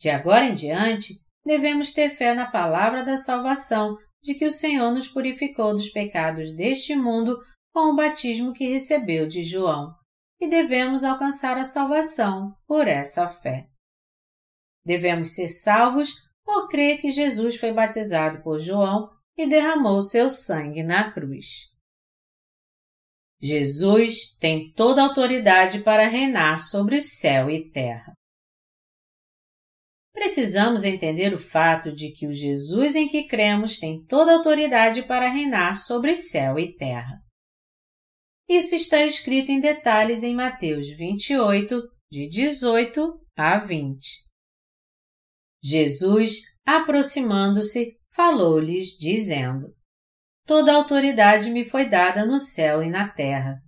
De 0.00 0.08
agora 0.08 0.46
em 0.46 0.54
diante, 0.54 1.21
devemos 1.44 1.92
ter 1.92 2.10
fé 2.10 2.34
na 2.34 2.50
palavra 2.50 3.04
da 3.04 3.16
salvação 3.16 3.96
de 4.22 4.34
que 4.34 4.46
o 4.46 4.50
Senhor 4.50 4.92
nos 4.92 5.08
purificou 5.08 5.74
dos 5.74 5.88
pecados 5.88 6.54
deste 6.54 6.94
mundo 6.94 7.38
com 7.72 7.92
o 7.92 7.96
batismo 7.96 8.52
que 8.52 8.68
recebeu 8.68 9.26
de 9.26 9.42
João, 9.42 9.94
e 10.40 10.48
devemos 10.48 11.04
alcançar 11.04 11.56
a 11.56 11.64
salvação 11.64 12.54
por 12.66 12.86
essa 12.86 13.28
fé. 13.28 13.68
Devemos 14.84 15.34
ser 15.34 15.48
salvos 15.48 16.12
por 16.44 16.68
crer 16.68 17.00
que 17.00 17.10
Jesus 17.10 17.56
foi 17.56 17.72
batizado 17.72 18.42
por 18.42 18.58
João 18.58 19.10
e 19.36 19.48
derramou 19.48 20.02
seu 20.02 20.28
sangue 20.28 20.82
na 20.82 21.10
cruz. 21.10 21.72
Jesus 23.40 24.36
tem 24.38 24.72
toda 24.72 25.02
a 25.02 25.06
autoridade 25.06 25.80
para 25.80 26.06
reinar 26.06 26.58
sobre 26.58 27.00
céu 27.00 27.50
e 27.50 27.70
terra. 27.70 28.12
Precisamos 30.12 30.84
entender 30.84 31.34
o 31.34 31.38
fato 31.38 31.92
de 31.94 32.12
que 32.12 32.26
o 32.26 32.32
Jesus 32.32 32.94
em 32.94 33.08
que 33.08 33.26
cremos 33.26 33.78
tem 33.78 34.04
toda 34.04 34.32
a 34.32 34.36
autoridade 34.36 35.02
para 35.02 35.28
reinar 35.28 35.74
sobre 35.74 36.14
céu 36.14 36.58
e 36.58 36.76
terra. 36.76 37.22
Isso 38.48 38.74
está 38.74 39.02
escrito 39.04 39.50
em 39.50 39.60
detalhes 39.60 40.22
em 40.22 40.34
Mateus 40.34 40.88
28, 40.90 41.82
de 42.10 42.28
18 42.28 43.20
a 43.36 43.58
20. 43.58 44.04
Jesus, 45.64 46.42
aproximando-se, 46.66 47.98
falou-lhes, 48.14 48.98
dizendo: 48.98 49.74
Toda 50.44 50.72
a 50.72 50.76
autoridade 50.76 51.50
me 51.50 51.64
foi 51.64 51.88
dada 51.88 52.26
no 52.26 52.38
céu 52.38 52.82
e 52.82 52.90
na 52.90 53.08
terra. 53.08 53.62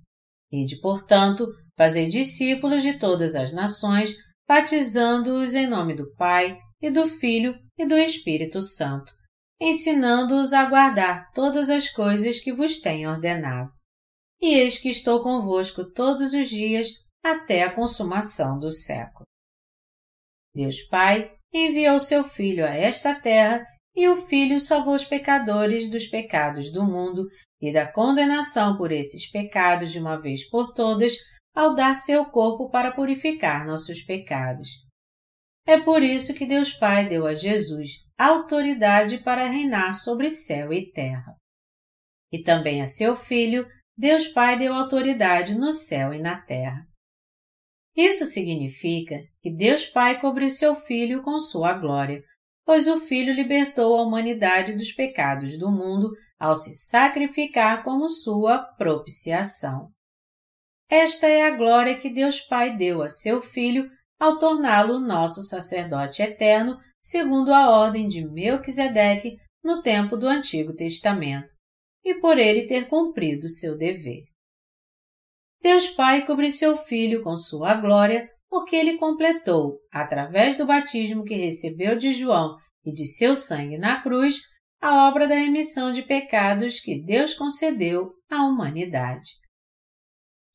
Ide, 0.53 0.80
portanto, 0.80 1.47
fazei 1.76 2.09
discípulos 2.09 2.82
de 2.82 2.99
todas 2.99 3.34
as 3.34 3.53
nações, 3.53 4.14
batizando-os 4.47 5.55
em 5.55 5.66
nome 5.66 5.95
do 5.95 6.14
Pai, 6.14 6.59
e 6.84 6.90
do 6.90 7.07
Filho 7.07 7.59
e 7.78 7.86
do 7.86 7.97
Espírito 7.97 8.61
Santo, 8.61 9.11
ensinando-os 9.59 10.53
a 10.53 10.66
guardar 10.66 11.32
todas 11.32 11.70
as 11.70 11.88
coisas 11.88 12.40
que 12.40 12.53
vos 12.53 12.78
tenho 12.78 13.11
ordenado. 13.11 13.72
E 14.38 14.55
eis 14.55 14.78
que 14.78 14.90
estou 14.90 15.22
convosco 15.22 15.90
todos 15.90 16.34
os 16.34 16.51
dias 16.51 16.88
até 17.24 17.62
a 17.62 17.72
consumação 17.72 18.59
do 18.59 18.70
século. 18.70 19.24
Deus 20.55 20.82
Pai 20.82 21.32
enviou 21.51 21.99
seu 21.99 22.22
Filho 22.22 22.66
a 22.66 22.74
esta 22.74 23.18
terra 23.18 23.64
e 23.97 24.07
o 24.07 24.16
Filho 24.16 24.61
salvou 24.61 24.95
os 24.95 25.07
pecadores 25.07 25.88
dos 25.88 26.07
pecados 26.07 26.70
do 26.70 26.84
mundo 26.84 27.26
e 27.62 27.72
da 27.72 27.90
condenação 27.90 28.76
por 28.76 28.92
esses 28.92 29.30
pecados 29.30 29.90
de 29.90 29.99
uma 29.99 30.20
vez 30.20 30.47
por 30.51 30.74
todas, 30.74 31.16
ao 31.55 31.74
dar 31.74 31.94
seu 31.94 32.24
corpo 32.26 32.68
para 32.68 32.92
purificar 32.92 33.66
nossos 33.66 34.02
pecados. 34.02 34.68
É 35.66 35.80
por 35.80 36.02
isso 36.02 36.34
que 36.34 36.44
Deus 36.44 36.72
Pai 36.72 37.09
deu 37.09 37.26
a 37.26 37.34
Jesus 37.34 38.05
autoridade 38.18 39.18
para 39.18 39.46
reinar 39.46 39.92
sobre 39.92 40.30
céu 40.30 40.72
e 40.72 40.90
terra. 40.90 41.36
E 42.32 42.42
também 42.42 42.82
a 42.82 42.86
seu 42.86 43.16
Filho, 43.16 43.66
Deus 43.96 44.28
Pai 44.28 44.59
deu 44.59 44.74
autoridade 44.74 45.55
no 45.55 45.72
céu 45.72 46.12
e 46.12 46.20
na 46.20 46.40
terra. 46.40 46.86
Isso 47.96 48.24
significa 48.24 49.20
que 49.40 49.55
Deus 49.55 49.86
Pai 49.86 50.20
cobriu 50.20 50.50
seu 50.50 50.74
Filho 50.74 51.22
com 51.22 51.38
sua 51.38 51.74
glória, 51.74 52.22
pois 52.64 52.88
o 52.88 52.98
Filho 52.98 53.32
libertou 53.32 53.96
a 53.96 54.02
humanidade 54.02 54.74
dos 54.74 54.92
pecados 54.92 55.57
do 55.59 55.70
mundo 55.70 56.11
ao 56.38 56.57
se 56.57 56.74
sacrificar 56.74 57.84
como 57.84 58.09
sua 58.09 58.59
propiciação. 58.76 59.93
Esta 60.97 61.26
é 61.26 61.42
a 61.42 61.57
glória 61.57 61.99
que 61.99 62.09
Deus 62.09 62.40
Pai 62.40 62.76
deu 62.76 63.03
a 63.03 63.09
seu 63.09 63.42
Filho 63.42 63.90
ao 64.16 64.38
torná-lo 64.38 65.01
nosso 65.01 65.42
sacerdote 65.42 66.22
eterno, 66.22 66.78
segundo 67.03 67.53
a 67.53 67.68
ordem 67.68 68.07
de 68.07 68.24
Melquisedeque 68.24 69.36
no 69.61 69.82
tempo 69.82 70.16
do 70.16 70.28
Antigo 70.28 70.72
Testamento, 70.72 71.53
e 72.05 72.14
por 72.20 72.38
ele 72.38 72.68
ter 72.68 72.86
cumprido 72.86 73.49
seu 73.49 73.76
dever. 73.76 74.22
Deus 75.61 75.88
Pai 75.88 76.24
cobriu 76.24 76.51
seu 76.51 76.76
Filho 76.76 77.24
com 77.24 77.36
sua 77.36 77.74
glória 77.74 78.30
porque 78.49 78.76
ele 78.76 78.97
completou, 78.97 79.80
através 79.92 80.57
do 80.57 80.64
batismo 80.64 81.24
que 81.24 81.34
recebeu 81.34 81.99
de 81.99 82.12
João 82.12 82.57
e 82.84 82.92
de 82.92 83.05
seu 83.05 83.34
sangue 83.34 83.78
na 83.78 84.01
cruz, 84.01 84.42
a 84.80 85.09
obra 85.09 85.26
da 85.26 85.34
remissão 85.34 85.90
de 85.90 86.03
pecados 86.03 86.78
que 86.78 87.03
Deus 87.03 87.34
concedeu 87.34 88.12
à 88.30 88.45
humanidade. 88.45 89.43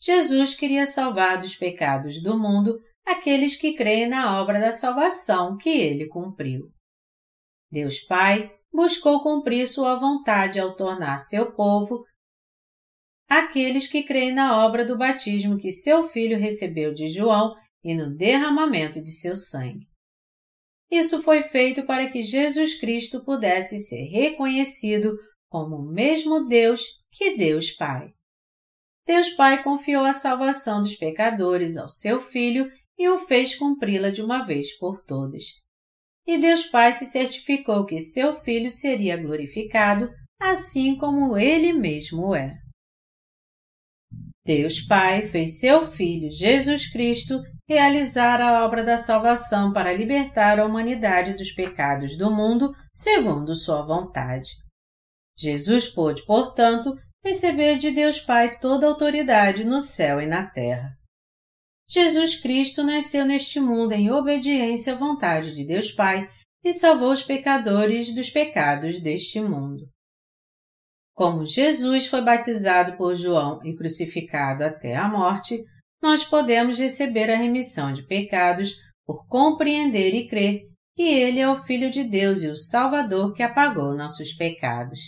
Jesus 0.02 0.56
queria 0.56 0.86
salvar 0.86 1.40
dos 1.40 1.56
pecados 1.56 2.22
do 2.22 2.40
mundo 2.40 2.80
aqueles 3.06 3.56
que 3.56 3.74
creem 3.74 4.08
na 4.08 4.42
obra 4.42 4.60
da 4.60 4.72
salvação 4.72 5.58
que 5.58 5.70
ele 5.70 6.08
cumpriu. 6.08 6.72
Deus 7.72 8.00
Pai 8.00 8.52
buscou 8.72 9.22
cumprir 9.22 9.68
sua 9.68 9.96
vontade 9.96 10.60
ao 10.60 10.76
tornar 10.76 11.18
seu 11.18 11.52
povo 11.54 12.06
aqueles 13.28 13.88
que 13.88 14.04
creem 14.04 14.34
na 14.34 14.66
obra 14.66 14.84
do 14.84 14.98
batismo 14.98 15.58
que 15.58 15.72
seu 15.72 16.08
filho 16.08 16.40
recebeu 16.40 16.94
de 16.94 17.08
João 17.10 17.56
e 17.84 17.94
no 17.94 18.16
derramamento 18.16 19.04
de 19.04 19.12
seu 19.12 19.36
sangue. 19.36 19.88
Isso 20.90 21.22
foi 21.22 21.44
feito 21.44 21.86
para 21.86 22.10
que 22.10 22.24
Jesus 22.24 22.80
Cristo 22.80 23.24
pudesse 23.24 23.78
ser 23.78 24.06
reconhecido 24.06 25.16
como 25.48 25.76
o 25.76 25.94
mesmo 25.94 26.48
Deus 26.48 26.82
que 27.12 27.38
Deus 27.38 27.72
Pai. 27.72 28.12
Deus 29.10 29.32
Pai 29.32 29.64
confiou 29.64 30.06
a 30.06 30.14
salvação 30.14 30.84
dos 30.84 30.96
pecadores 30.96 31.78
ao 31.78 31.90
seu 31.90 32.22
Filho 32.22 32.70
e 32.96 33.10
o 33.10 33.18
fez 33.18 33.56
cumpri-la 33.56 34.12
de 34.12 34.22
uma 34.22 34.46
vez 34.46 34.78
por 34.78 35.04
todas. 35.04 35.46
E 36.28 36.38
Deus 36.38 36.66
Pai 36.66 36.94
se 36.94 37.06
certificou 37.06 37.88
que 37.88 38.00
seu 38.00 38.36
Filho 38.36 38.70
seria 38.70 39.18
glorificado, 39.18 40.08
assim 40.40 40.96
como 40.96 41.36
ele 41.36 41.74
mesmo 41.74 42.36
é. 42.36 42.56
Deus 44.46 44.80
Pai 44.82 45.24
fez 45.24 45.60
seu 45.60 45.88
Filho 45.88 46.30
Jesus 46.32 46.92
Cristo 46.92 47.42
realizar 47.68 48.40
a 48.40 48.64
obra 48.64 48.84
da 48.84 48.96
salvação 48.96 49.74
para 49.74 49.92
libertar 49.92 50.60
a 50.60 50.66
humanidade 50.68 51.34
dos 51.34 51.52
pecados 51.52 52.16
do 52.16 52.30
mundo 52.30 52.72
segundo 52.94 53.56
sua 53.56 53.82
vontade. 53.82 54.52
Jesus 55.36 55.88
pôde, 55.90 56.24
portanto, 56.28 56.94
receber 57.24 57.78
de 57.78 57.92
Deus 57.92 58.20
Pai 58.20 58.60
toda 58.60 58.88
autoridade 58.88 59.64
no 59.64 59.82
céu 59.82 60.22
e 60.22 60.26
na 60.26 60.46
terra. 60.46 60.98
Jesus 61.88 62.36
Cristo 62.36 62.84
nasceu 62.84 63.26
neste 63.26 63.60
mundo 63.60 63.94
em 63.94 64.12
obediência 64.12 64.94
à 64.94 64.96
vontade 64.96 65.56
de 65.56 65.66
Deus 65.66 65.92
Pai 65.92 66.30
e 66.64 66.74
salvou 66.74 67.12
os 67.12 67.24
pecadores 67.24 68.14
dos 68.14 68.30
pecados 68.30 69.02
deste 69.02 69.42
mundo. 69.42 69.88
Como 71.16 71.46
Jesus 71.46 72.08
foi 72.08 72.22
batizado 72.22 72.96
por 72.96 73.16
João 73.16 73.60
e 73.66 73.76
crucificado 73.76 74.64
até 74.64 74.96
a 74.96 75.10
morte, 75.10 75.62
nós 76.02 76.24
podemos 76.24 76.80
receber 76.80 77.30
a 77.30 77.36
remissão 77.36 77.92
de 77.92 78.04
pecados 78.04 78.76
por 79.06 79.28
compreender 79.28 80.14
e 80.14 80.30
crer 80.30 80.62
que 80.96 81.04
Ele 81.04 81.40
é 81.40 81.50
o 81.50 81.56
Filho 81.56 81.90
de 81.90 82.04
Deus 82.04 82.44
e 82.44 82.48
o 82.48 82.56
Salvador 82.56 83.34
que 83.34 83.44
apagou 83.44 83.96
nossos 83.96 84.34
pecados. 84.34 85.00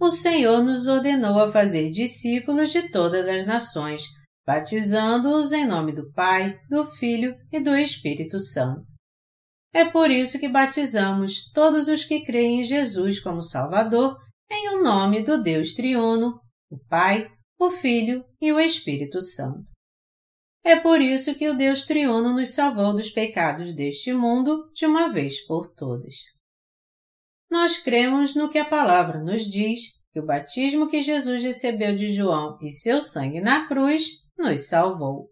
O 0.00 0.10
Senhor 0.10 0.62
nos 0.62 0.86
ordenou 0.86 1.40
a 1.40 1.50
fazer 1.50 1.90
discípulos 1.90 2.70
de 2.70 2.88
todas 2.90 3.26
as 3.26 3.46
nações, 3.46 4.02
batizando-os 4.46 5.52
em 5.52 5.66
nome 5.66 5.92
do 5.92 6.12
Pai, 6.12 6.56
do 6.70 6.84
Filho 6.84 7.36
e 7.52 7.58
do 7.58 7.74
Espírito 7.74 8.38
Santo. 8.38 8.84
É 9.72 9.84
por 9.84 10.10
isso 10.10 10.38
que 10.38 10.48
batizamos 10.48 11.50
todos 11.52 11.88
os 11.88 12.04
que 12.04 12.24
creem 12.24 12.60
em 12.60 12.64
Jesus 12.64 13.20
como 13.20 13.42
Salvador 13.42 14.16
em 14.50 14.70
o 14.70 14.78
um 14.78 14.82
nome 14.82 15.22
do 15.22 15.42
Deus 15.42 15.74
triuno, 15.74 16.40
o 16.70 16.78
Pai, 16.88 17.30
o 17.58 17.68
Filho 17.68 18.24
e 18.40 18.52
o 18.52 18.60
Espírito 18.60 19.20
Santo. 19.20 19.70
É 20.64 20.76
por 20.76 21.00
isso 21.00 21.34
que 21.34 21.48
o 21.48 21.56
Deus 21.56 21.86
triuno 21.86 22.32
nos 22.32 22.54
salvou 22.54 22.94
dos 22.94 23.10
pecados 23.10 23.74
deste 23.74 24.12
mundo 24.12 24.70
de 24.72 24.86
uma 24.86 25.08
vez 25.08 25.44
por 25.46 25.72
todas. 25.74 26.14
Nós 27.50 27.78
cremos 27.78 28.34
no 28.34 28.50
que 28.50 28.58
a 28.58 28.64
palavra 28.64 29.20
nos 29.20 29.44
diz, 29.44 29.98
que 30.12 30.20
o 30.20 30.26
batismo 30.26 30.88
que 30.88 31.02
Jesus 31.02 31.42
recebeu 31.42 31.94
de 31.94 32.12
João 32.12 32.58
e 32.60 32.70
seu 32.70 33.00
sangue 33.00 33.40
na 33.40 33.66
cruz 33.66 34.04
nos 34.36 34.68
salvou. 34.68 35.30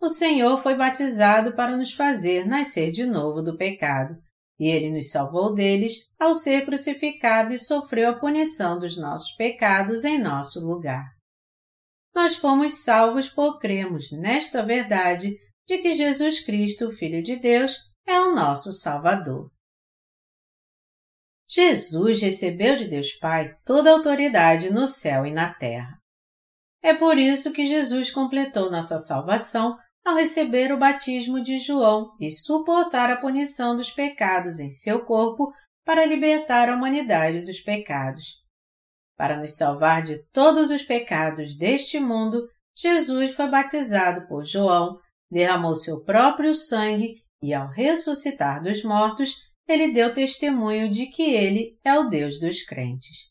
O 0.00 0.08
Senhor 0.08 0.56
foi 0.58 0.74
batizado 0.74 1.54
para 1.54 1.76
nos 1.76 1.92
fazer 1.92 2.46
nascer 2.46 2.90
de 2.90 3.04
novo 3.04 3.42
do 3.42 3.56
pecado, 3.56 4.16
e 4.58 4.66
ele 4.66 4.90
nos 4.90 5.10
salvou 5.10 5.54
deles 5.54 6.10
ao 6.18 6.34
ser 6.34 6.64
crucificado 6.64 7.52
e 7.52 7.58
sofreu 7.58 8.10
a 8.10 8.18
punição 8.18 8.78
dos 8.78 8.96
nossos 8.96 9.32
pecados 9.36 10.04
em 10.04 10.18
nosso 10.18 10.60
lugar. 10.66 11.04
Nós 12.14 12.36
fomos 12.36 12.82
salvos 12.82 13.28
por 13.28 13.58
cremos 13.58 14.10
nesta 14.12 14.62
verdade 14.62 15.36
de 15.66 15.78
que 15.78 15.94
Jesus 15.94 16.40
Cristo, 16.40 16.90
Filho 16.90 17.22
de 17.22 17.36
Deus, 17.36 17.76
é 18.06 18.18
o 18.20 18.34
nosso 18.34 18.72
Salvador. 18.72 19.50
Jesus 21.52 22.20
recebeu 22.20 22.76
de 22.76 22.84
Deus 22.84 23.12
Pai 23.14 23.56
toda 23.64 23.90
a 23.90 23.94
autoridade 23.94 24.72
no 24.72 24.86
céu 24.86 25.26
e 25.26 25.32
na 25.32 25.52
terra. 25.52 25.98
É 26.80 26.94
por 26.94 27.18
isso 27.18 27.52
que 27.52 27.66
Jesus 27.66 28.10
completou 28.10 28.70
nossa 28.70 28.98
salvação 28.98 29.76
ao 30.06 30.14
receber 30.14 30.72
o 30.72 30.78
batismo 30.78 31.42
de 31.42 31.58
João 31.58 32.14
e 32.20 32.30
suportar 32.30 33.10
a 33.10 33.16
punição 33.16 33.74
dos 33.74 33.90
pecados 33.90 34.60
em 34.60 34.70
seu 34.70 35.04
corpo 35.04 35.52
para 35.84 36.06
libertar 36.06 36.68
a 36.68 36.74
humanidade 36.74 37.44
dos 37.44 37.60
pecados. 37.60 38.40
Para 39.16 39.36
nos 39.36 39.56
salvar 39.56 40.02
de 40.02 40.22
todos 40.32 40.70
os 40.70 40.82
pecados 40.82 41.58
deste 41.58 41.98
mundo, 41.98 42.48
Jesus 42.76 43.34
foi 43.34 43.48
batizado 43.48 44.26
por 44.28 44.44
João, 44.44 44.98
derramou 45.30 45.74
seu 45.74 46.02
próprio 46.04 46.54
sangue 46.54 47.16
e, 47.42 47.52
ao 47.52 47.68
ressuscitar 47.68 48.62
dos 48.62 48.82
mortos, 48.84 49.49
ele 49.72 49.92
deu 49.92 50.12
testemunho 50.12 50.90
de 50.90 51.06
que 51.06 51.22
ele 51.22 51.78
é 51.84 51.98
o 51.98 52.08
Deus 52.08 52.40
dos 52.40 52.62
crentes. 52.62 53.30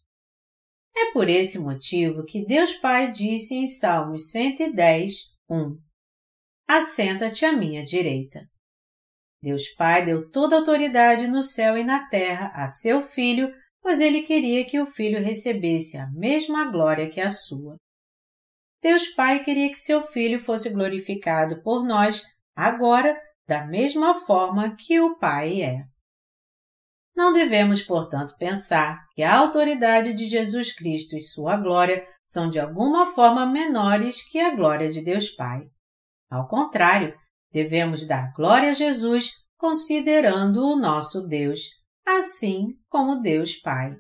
É 0.95 1.11
por 1.11 1.29
esse 1.29 1.59
motivo 1.59 2.25
que 2.25 2.45
Deus 2.45 2.73
Pai 2.73 3.11
disse 3.11 3.55
em 3.55 3.67
Salmos 3.67 4.31
110, 4.31 5.11
1: 5.49 5.77
Assenta-te 6.67 7.45
à 7.45 7.53
minha 7.53 7.83
direita. 7.83 8.39
Deus 9.41 9.69
Pai 9.69 10.05
deu 10.05 10.29
toda 10.29 10.55
a 10.55 10.59
autoridade 10.59 11.27
no 11.27 11.41
céu 11.41 11.77
e 11.77 11.83
na 11.83 12.07
terra 12.09 12.51
a 12.53 12.67
seu 12.67 13.01
Filho 13.01 13.53
pois 13.81 14.01
ele 14.01 14.21
queria 14.21 14.65
que 14.65 14.79
o 14.79 14.85
filho 14.85 15.23
recebesse 15.23 15.97
a 15.97 16.09
mesma 16.11 16.69
glória 16.71 17.09
que 17.09 17.21
a 17.21 17.29
sua. 17.29 17.75
Deus 18.81 19.07
Pai 19.09 19.43
queria 19.43 19.69
que 19.69 19.79
seu 19.79 20.01
filho 20.01 20.39
fosse 20.39 20.69
glorificado 20.69 21.61
por 21.61 21.83
nós 21.83 22.23
agora 22.55 23.19
da 23.47 23.65
mesma 23.65 24.13
forma 24.13 24.75
que 24.75 24.99
o 24.99 25.17
Pai 25.17 25.61
é. 25.61 25.81
Não 27.19 27.33
devemos, 27.33 27.81
portanto, 27.81 28.37
pensar 28.37 29.05
que 29.13 29.21
a 29.23 29.37
autoridade 29.37 30.13
de 30.13 30.25
Jesus 30.25 30.71
Cristo 30.71 31.17
e 31.17 31.19
sua 31.19 31.57
glória 31.57 32.01
são 32.23 32.49
de 32.49 32.57
alguma 32.57 33.07
forma 33.13 33.45
menores 33.45 34.23
que 34.31 34.39
a 34.39 34.55
glória 34.55 34.89
de 34.89 35.03
Deus 35.03 35.27
Pai. 35.31 35.63
Ao 36.31 36.47
contrário, 36.47 37.13
devemos 37.51 38.07
dar 38.07 38.31
glória 38.33 38.69
a 38.69 38.73
Jesus 38.73 39.31
considerando 39.57 40.65
o 40.65 40.77
nosso 40.77 41.27
Deus, 41.27 41.59
assim 42.07 42.67
como 42.87 43.21
Deus 43.21 43.57
Pai. 43.57 43.97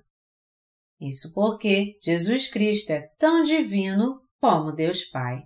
Isso 1.01 1.33
porque 1.33 1.99
Jesus 2.01 2.49
Cristo 2.49 2.91
é 2.91 3.01
tão 3.19 3.43
divino 3.43 4.21
como 4.39 4.71
Deus 4.71 5.03
Pai. 5.03 5.41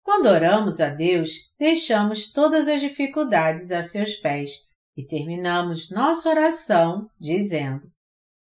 Quando 0.00 0.26
oramos 0.26 0.80
a 0.80 0.90
Deus, 0.90 1.32
deixamos 1.58 2.30
todas 2.30 2.68
as 2.68 2.80
dificuldades 2.80 3.72
a 3.72 3.82
seus 3.82 4.14
pés 4.14 4.69
e 4.96 5.06
terminamos 5.06 5.90
nossa 5.90 6.28
oração 6.28 7.08
dizendo: 7.18 7.90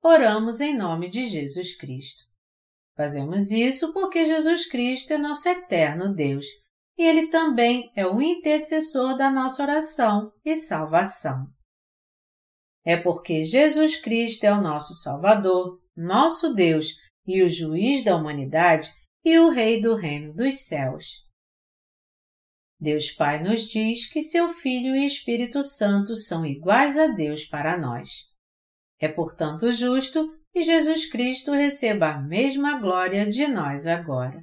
Oramos 0.03 0.61
em 0.61 0.77
nome 0.77 1.09
de 1.09 1.27
Jesus 1.27 1.77
Cristo. 1.77 2.25
Fazemos 2.97 3.51
isso 3.51 3.93
porque 3.93 4.27
Jesus 4.27 4.67
Cristo 4.67 5.13
é 5.13 5.19
nosso 5.19 5.49
eterno 5.49 6.15
Deus 6.15 6.47
e 6.99 7.03
Ele 7.03 7.29
também 7.29 7.91
é 7.97 8.07
o 8.07 8.21
intercessor 8.21 9.17
da 9.17 9.31
nossa 9.31 9.63
oração 9.63 10.33
e 10.45 10.55
salvação. 10.55 11.47
É 12.85 12.97
porque 12.97 13.43
Jesus 13.45 13.97
Cristo 13.97 14.45
é 14.45 14.53
o 14.53 14.61
nosso 14.61 14.95
Salvador, 14.95 15.81
nosso 15.97 16.55
Deus 16.55 16.95
e 17.27 17.43
o 17.43 17.49
juiz 17.49 18.05
da 18.05 18.17
humanidade 18.17 18.93
e 19.25 19.39
o 19.39 19.51
Rei 19.51 19.81
do 19.81 19.95
reino 19.95 20.33
dos 20.35 20.67
céus. 20.67 21.30
Deus 22.81 23.11
Pai 23.11 23.43
nos 23.43 23.69
diz 23.69 24.11
que 24.11 24.23
seu 24.23 24.49
Filho 24.55 24.97
e 24.97 25.05
Espírito 25.05 25.63
Santo 25.63 26.17
são 26.17 26.47
iguais 26.47 26.97
a 26.97 27.09
Deus 27.09 27.45
para 27.45 27.77
nós. 27.77 28.09
É 28.99 29.07
portanto 29.07 29.71
justo 29.71 30.35
que 30.51 30.63
Jesus 30.63 31.11
Cristo 31.11 31.53
receba 31.53 32.09
a 32.09 32.21
mesma 32.21 32.79
glória 32.81 33.29
de 33.29 33.47
nós 33.47 33.87
agora. 33.87 34.43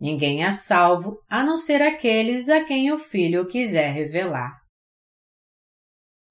Ninguém 0.00 0.44
é 0.44 0.50
salvo 0.50 1.22
a 1.28 1.44
não 1.44 1.56
ser 1.56 1.80
aqueles 1.80 2.48
a 2.48 2.64
quem 2.64 2.92
o 2.92 2.98
Filho 2.98 3.46
quiser 3.46 3.92
revelar. 3.92 4.52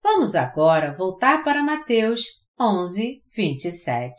Vamos 0.04 0.36
agora 0.36 0.94
voltar 0.94 1.44
para 1.44 1.64
Mateus 1.64 2.22
11, 2.60 3.24
27. 3.34 4.14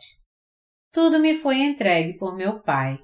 Tudo 0.91 1.19
me 1.19 1.35
foi 1.35 1.59
entregue 1.59 2.17
por 2.17 2.35
meu 2.35 2.61
Pai. 2.61 2.97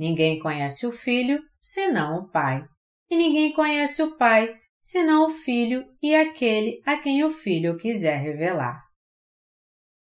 Ninguém 0.00 0.38
conhece 0.38 0.86
o 0.86 0.92
Filho 0.92 1.42
senão 1.60 2.20
o 2.20 2.30
Pai. 2.30 2.64
E 3.10 3.14
ninguém 3.14 3.52
conhece 3.52 4.02
o 4.02 4.16
Pai 4.16 4.58
senão 4.80 5.26
o 5.26 5.28
Filho 5.28 5.84
e 6.02 6.14
aquele 6.14 6.80
a 6.86 6.96
quem 6.96 7.22
o 7.22 7.28
Filho 7.28 7.76
quiser 7.76 8.16
revelar. 8.16 8.82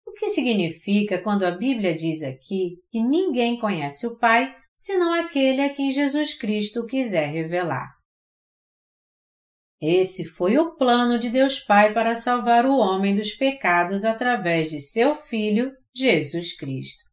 O 0.03 0.11
que 0.13 0.29
significa 0.29 1.21
quando 1.21 1.43
a 1.43 1.51
Bíblia 1.51 1.95
diz 1.95 2.23
aqui 2.23 2.81
que 2.89 3.03
ninguém 3.03 3.59
conhece 3.59 4.07
o 4.07 4.17
Pai 4.17 4.55
senão 4.75 5.13
aquele 5.13 5.61
a 5.61 5.71
quem 5.71 5.91
Jesus 5.91 6.33
Cristo 6.33 6.87
quiser 6.87 7.27
revelar? 7.27 7.93
Esse 9.79 10.25
foi 10.25 10.57
o 10.57 10.75
plano 10.75 11.19
de 11.19 11.29
Deus 11.29 11.59
Pai 11.59 11.93
para 11.93 12.15
salvar 12.15 12.65
o 12.65 12.79
homem 12.79 13.15
dos 13.15 13.33
pecados 13.33 14.03
através 14.03 14.71
de 14.71 14.81
seu 14.81 15.13
Filho, 15.13 15.71
Jesus 15.95 16.57
Cristo. 16.57 17.12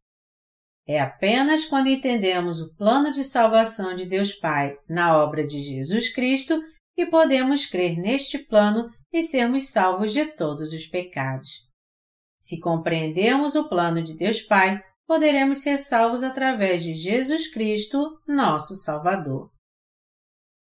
É 0.87 0.99
apenas 0.99 1.65
quando 1.65 1.87
entendemos 1.87 2.59
o 2.59 2.75
plano 2.75 3.11
de 3.11 3.23
salvação 3.23 3.95
de 3.95 4.05
Deus 4.05 4.33
Pai 4.33 4.75
na 4.89 5.17
obra 5.17 5.45
de 5.45 5.61
Jesus 5.61 6.13
Cristo 6.13 6.61
que 6.95 7.05
podemos 7.05 7.65
crer 7.65 7.97
neste 7.97 8.39
plano 8.39 8.89
e 9.13 9.21
sermos 9.21 9.69
salvos 9.69 10.13
de 10.13 10.25
todos 10.35 10.73
os 10.73 10.87
pecados. 10.87 11.69
Se 12.39 12.59
compreendemos 12.59 13.55
o 13.55 13.69
plano 13.69 14.01
de 14.01 14.17
Deus 14.17 14.41
Pai, 14.41 14.81
poderemos 15.05 15.59
ser 15.59 15.77
salvos 15.77 16.23
através 16.23 16.83
de 16.83 16.95
Jesus 16.95 17.51
Cristo, 17.51 18.19
nosso 18.27 18.75
Salvador. 18.75 19.51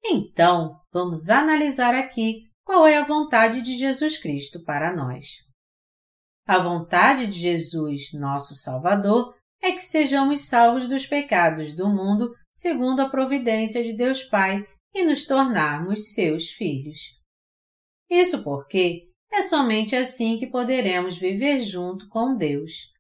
Então, 0.04 0.80
vamos 0.92 1.28
analisar 1.28 1.94
aqui 1.94 2.50
qual 2.64 2.86
é 2.86 2.96
a 2.96 3.04
vontade 3.04 3.60
de 3.62 3.76
Jesus 3.76 4.18
Cristo 4.18 4.64
para 4.64 4.92
nós. 4.92 5.26
A 6.46 6.58
vontade 6.58 7.26
de 7.26 7.38
Jesus, 7.38 8.12
nosso 8.14 8.54
Salvador, 8.54 9.34
é 9.62 9.72
que 9.72 9.82
sejamos 9.82 10.48
salvos 10.48 10.88
dos 10.88 11.06
pecados 11.06 11.74
do 11.74 11.88
mundo 11.88 12.34
segundo 12.52 13.00
a 13.00 13.08
providência 13.08 13.82
de 13.82 13.96
Deus 13.96 14.22
Pai 14.22 14.66
e 14.94 15.04
nos 15.04 15.26
tornarmos 15.26 16.12
seus 16.12 16.50
filhos. 16.50 17.18
Isso 18.08 18.42
porque 18.42 19.08
é 19.32 19.42
somente 19.42 19.94
assim 19.94 20.38
que 20.38 20.46
poderemos 20.46 21.16
viver 21.16 21.60
junto 21.60 22.08
com 22.08 22.36
Deus. 22.36 22.90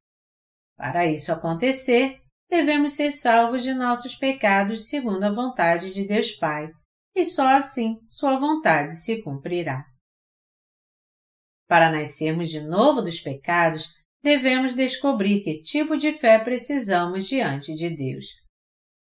Para 0.76 1.04
isso 1.04 1.32
acontecer, 1.32 2.20
devemos 2.48 2.92
ser 2.92 3.10
salvos 3.10 3.62
de 3.62 3.74
nossos 3.74 4.14
pecados 4.14 4.88
segundo 4.88 5.24
a 5.24 5.32
vontade 5.32 5.92
de 5.92 6.06
Deus 6.06 6.32
Pai 6.32 6.70
e 7.14 7.24
só 7.24 7.48
assim 7.48 8.00
sua 8.08 8.36
vontade 8.36 8.94
se 8.96 9.22
cumprirá. 9.22 9.84
Para 11.68 11.90
nascermos 11.90 12.48
de 12.48 12.60
novo 12.60 13.02
dos 13.02 13.20
pecados, 13.20 13.92
devemos 14.22 14.74
descobrir 14.74 15.42
que 15.42 15.62
tipo 15.62 15.96
de 15.96 16.12
fé 16.12 16.38
precisamos 16.38 17.26
diante 17.26 17.74
de 17.74 17.90
Deus. 17.90 18.26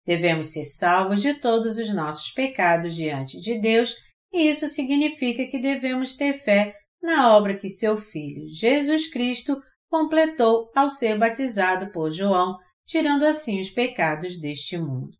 Devemos 0.05 0.51
ser 0.51 0.65
salvos 0.65 1.21
de 1.21 1.33
todos 1.35 1.77
os 1.77 1.93
nossos 1.93 2.31
pecados 2.31 2.95
diante 2.95 3.39
de 3.39 3.59
Deus, 3.59 3.95
e 4.31 4.49
isso 4.49 4.67
significa 4.67 5.47
que 5.47 5.59
devemos 5.59 6.15
ter 6.15 6.33
fé 6.33 6.75
na 7.01 7.35
obra 7.35 7.57
que 7.57 7.69
seu 7.69 7.97
Filho, 7.97 8.47
Jesus 8.47 9.09
Cristo, 9.09 9.61
completou 9.89 10.71
ao 10.75 10.89
ser 10.89 11.17
batizado 11.17 11.91
por 11.91 12.11
João 12.11 12.57
tirando 12.85 13.23
assim 13.23 13.59
os 13.59 13.69
pecados 13.69 14.39
deste 14.39 14.77
mundo. 14.77 15.11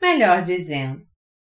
Melhor 0.00 0.42
dizendo, 0.42 1.04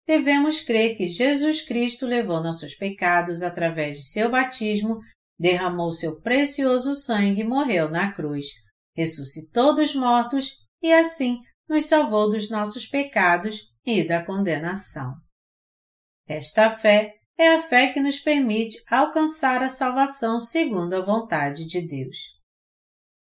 devemos 0.08 0.62
crer 0.62 0.97
que 0.97 1.08
Jesus 1.08 1.62
Cristo 1.62 2.06
levou 2.06 2.41
nossos 2.41 2.76
pecados 2.76 3.43
através 3.43 3.97
de 3.97 4.10
seu 4.10 4.30
batismo, 4.30 5.00
derramou 5.40 5.92
seu 5.92 6.20
precioso 6.22 6.94
sangue 6.94 7.42
e 7.42 7.48
morreu 7.48 7.90
na 7.90 8.12
cruz, 8.12 8.48
ressuscitou 8.94 9.74
dos 9.74 9.96
mortos 9.96 10.52
e 10.82 10.92
assim 10.92 11.40
nos 11.68 11.86
salvou 11.86 12.30
dos 12.30 12.50
nossos 12.50 12.86
pecados 12.86 13.62
e 13.86 14.06
da 14.06 14.26
condenação. 14.26 15.14
Esta 16.28 16.70
fé 16.70 17.16
é 17.38 17.56
a 17.56 17.60
fé 17.60 17.94
que 17.94 18.02
nos 18.02 18.20
permite 18.20 18.78
alcançar 18.90 19.64
a 19.64 19.70
salvação 19.70 20.40
segundo 20.40 20.94
a 20.94 21.02
vontade 21.02 21.66
de 21.66 21.82
Deus. 21.82 22.18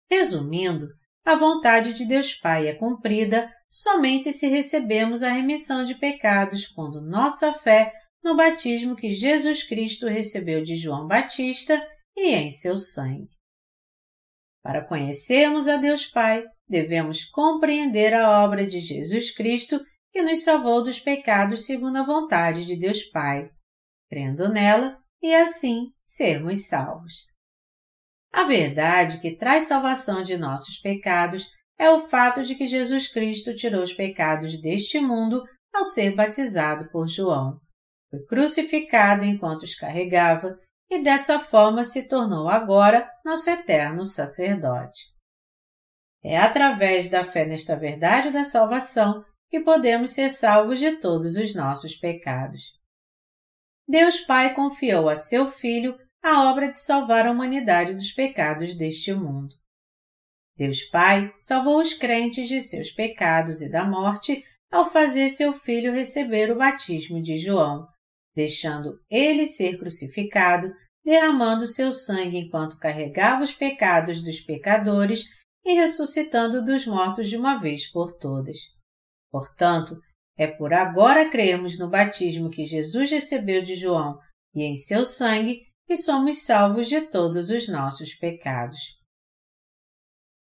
Resumindo, 0.08 0.86
a 1.24 1.34
vontade 1.34 1.92
de 1.94 2.04
Deus 2.04 2.34
Pai 2.34 2.68
é 2.68 2.74
cumprida 2.74 3.50
somente 3.68 4.32
se 4.32 4.46
recebemos 4.46 5.22
a 5.22 5.32
remissão 5.32 5.84
de 5.84 5.96
pecados 5.96 6.68
quando 6.68 7.00
nossa 7.00 7.52
fé 7.52 7.92
no 8.22 8.36
batismo 8.36 8.94
que 8.94 9.10
Jesus 9.10 9.64
Cristo 9.64 10.06
recebeu 10.06 10.62
de 10.62 10.76
João 10.76 11.08
Batista 11.08 11.84
e 12.16 12.34
em 12.34 12.50
seu 12.50 12.76
sangue. 12.76 13.28
Para 14.62 14.86
conhecermos 14.86 15.68
a 15.68 15.76
Deus 15.76 16.06
Pai, 16.06 16.44
devemos 16.68 17.24
compreender 17.24 18.14
a 18.14 18.42
obra 18.44 18.66
de 18.66 18.80
Jesus 18.80 19.34
Cristo 19.34 19.84
que 20.10 20.22
nos 20.22 20.42
salvou 20.42 20.82
dos 20.82 21.00
pecados 21.00 21.66
segundo 21.66 21.96
a 21.96 22.04
vontade 22.04 22.64
de 22.64 22.78
Deus 22.78 23.02
Pai, 23.02 23.50
crendo 24.08 24.48
nela 24.48 24.98
e 25.22 25.34
assim 25.34 25.90
sermos 26.02 26.66
salvos. 26.66 27.26
A 28.32 28.44
verdade 28.44 29.20
que 29.20 29.36
traz 29.36 29.64
salvação 29.64 30.22
de 30.22 30.36
nossos 30.36 30.78
pecados 30.78 31.48
é 31.78 31.90
o 31.90 32.00
fato 32.00 32.42
de 32.44 32.54
que 32.54 32.66
Jesus 32.66 33.08
Cristo 33.08 33.54
tirou 33.54 33.82
os 33.82 33.92
pecados 33.92 34.60
deste 34.60 35.00
mundo 35.00 35.42
ao 35.72 35.84
ser 35.84 36.14
batizado 36.14 36.88
por 36.90 37.08
João. 37.08 37.58
Foi 38.10 38.24
crucificado 38.26 39.24
enquanto 39.24 39.62
os 39.62 39.74
carregava 39.74 40.56
e 40.94 41.02
dessa 41.02 41.38
forma 41.38 41.82
se 41.82 42.08
tornou 42.08 42.48
agora 42.48 43.10
nosso 43.24 43.50
eterno 43.50 44.04
sacerdote. 44.04 45.12
É 46.22 46.38
através 46.38 47.10
da 47.10 47.24
fé 47.24 47.44
nesta 47.44 47.76
verdade 47.76 48.30
da 48.30 48.44
salvação 48.44 49.24
que 49.48 49.60
podemos 49.60 50.12
ser 50.12 50.30
salvos 50.30 50.78
de 50.78 50.98
todos 50.98 51.36
os 51.36 51.54
nossos 51.54 51.96
pecados. 51.96 52.80
Deus 53.86 54.20
Pai 54.20 54.54
confiou 54.54 55.08
a 55.08 55.16
seu 55.16 55.46
Filho 55.46 55.98
a 56.22 56.50
obra 56.50 56.70
de 56.70 56.78
salvar 56.78 57.26
a 57.26 57.30
humanidade 57.30 57.94
dos 57.94 58.12
pecados 58.12 58.74
deste 58.74 59.12
mundo. 59.12 59.54
Deus 60.56 60.82
Pai 60.84 61.34
salvou 61.38 61.80
os 61.80 61.92
crentes 61.92 62.48
de 62.48 62.60
seus 62.60 62.90
pecados 62.90 63.60
e 63.60 63.70
da 63.70 63.84
morte 63.84 64.42
ao 64.70 64.88
fazer 64.88 65.28
seu 65.28 65.52
filho 65.52 65.92
receber 65.92 66.50
o 66.50 66.56
batismo 66.56 67.20
de 67.20 67.36
João, 67.36 67.86
deixando 68.34 68.98
ele 69.10 69.46
ser 69.46 69.78
crucificado, 69.78 70.72
derramando 71.04 71.66
seu 71.66 71.92
sangue 71.92 72.38
enquanto 72.38 72.78
carregava 72.78 73.42
os 73.42 73.52
pecados 73.52 74.22
dos 74.22 74.40
pecadores 74.40 75.26
e 75.64 75.74
ressuscitando 75.74 76.64
dos 76.64 76.86
mortos 76.86 77.28
de 77.28 77.36
uma 77.36 77.58
vez 77.58 77.90
por 77.90 78.12
todas. 78.16 78.58
Portanto, 79.30 79.96
é 80.36 80.46
por 80.46 80.72
agora 80.72 81.30
crermos 81.30 81.78
no 81.78 81.88
batismo 81.88 82.50
que 82.50 82.64
Jesus 82.64 83.10
recebeu 83.10 83.62
de 83.62 83.74
João 83.74 84.18
e 84.54 84.62
em 84.62 84.76
seu 84.76 85.04
sangue 85.04 85.62
que 85.86 85.96
somos 85.96 86.42
salvos 86.42 86.88
de 86.88 87.02
todos 87.02 87.50
os 87.50 87.68
nossos 87.68 88.14
pecados 88.14 89.04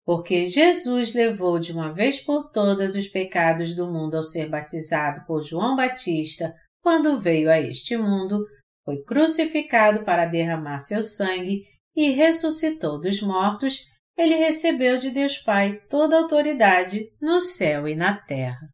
porque 0.08 0.48
Jesus 0.48 1.14
levou 1.14 1.60
de 1.60 1.74
uma 1.74 1.92
vez 1.92 2.22
por 2.22 2.50
todas 2.50 2.96
os 2.96 3.10
pecados 3.10 3.76
do 3.76 3.92
mundo 3.92 4.16
ao 4.16 4.24
ser 4.24 4.48
batizado 4.48 5.26
por 5.28 5.44
João 5.44 5.76
Batista 5.76 6.56
quando 6.82 7.20
veio 7.20 7.52
a 7.52 7.60
este 7.60 7.98
mundo, 7.98 8.46
foi 8.88 9.04
crucificado 9.04 10.06
para 10.06 10.26
derramar 10.26 10.80
seu 10.80 11.04
sangue 11.04 11.66
e 11.94 12.12
ressuscitou 12.12 12.98
dos 12.98 13.22
mortos, 13.22 13.86
ele 14.16 14.36
recebeu 14.36 14.98
de 14.98 15.12
Deus 15.12 15.38
Pai 15.40 15.82
toda 15.90 16.16
a 16.16 16.22
autoridade 16.22 17.10
no 17.22 17.38
céu 17.38 17.86
e 17.86 17.94
na 17.94 18.16
terra. 18.16 18.70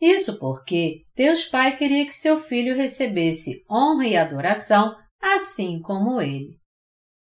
Isso 0.00 0.38
porque 0.38 1.02
Deus 1.16 1.46
Pai 1.46 1.76
queria 1.76 2.06
que 2.06 2.14
seu 2.14 2.38
filho 2.38 2.76
recebesse 2.76 3.64
honra 3.68 4.06
e 4.06 4.16
adoração 4.16 4.96
assim 5.20 5.82
como 5.82 6.20
ele. 6.22 6.56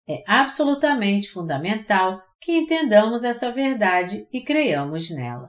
É 0.09 0.23
absolutamente 0.25 1.33
fundamental 1.33 2.23
que 2.41 2.53
entendamos 2.53 3.25
essa 3.25 3.51
verdade 3.51 4.25
e 4.33 4.45
creiamos 4.45 5.11
nela. 5.11 5.49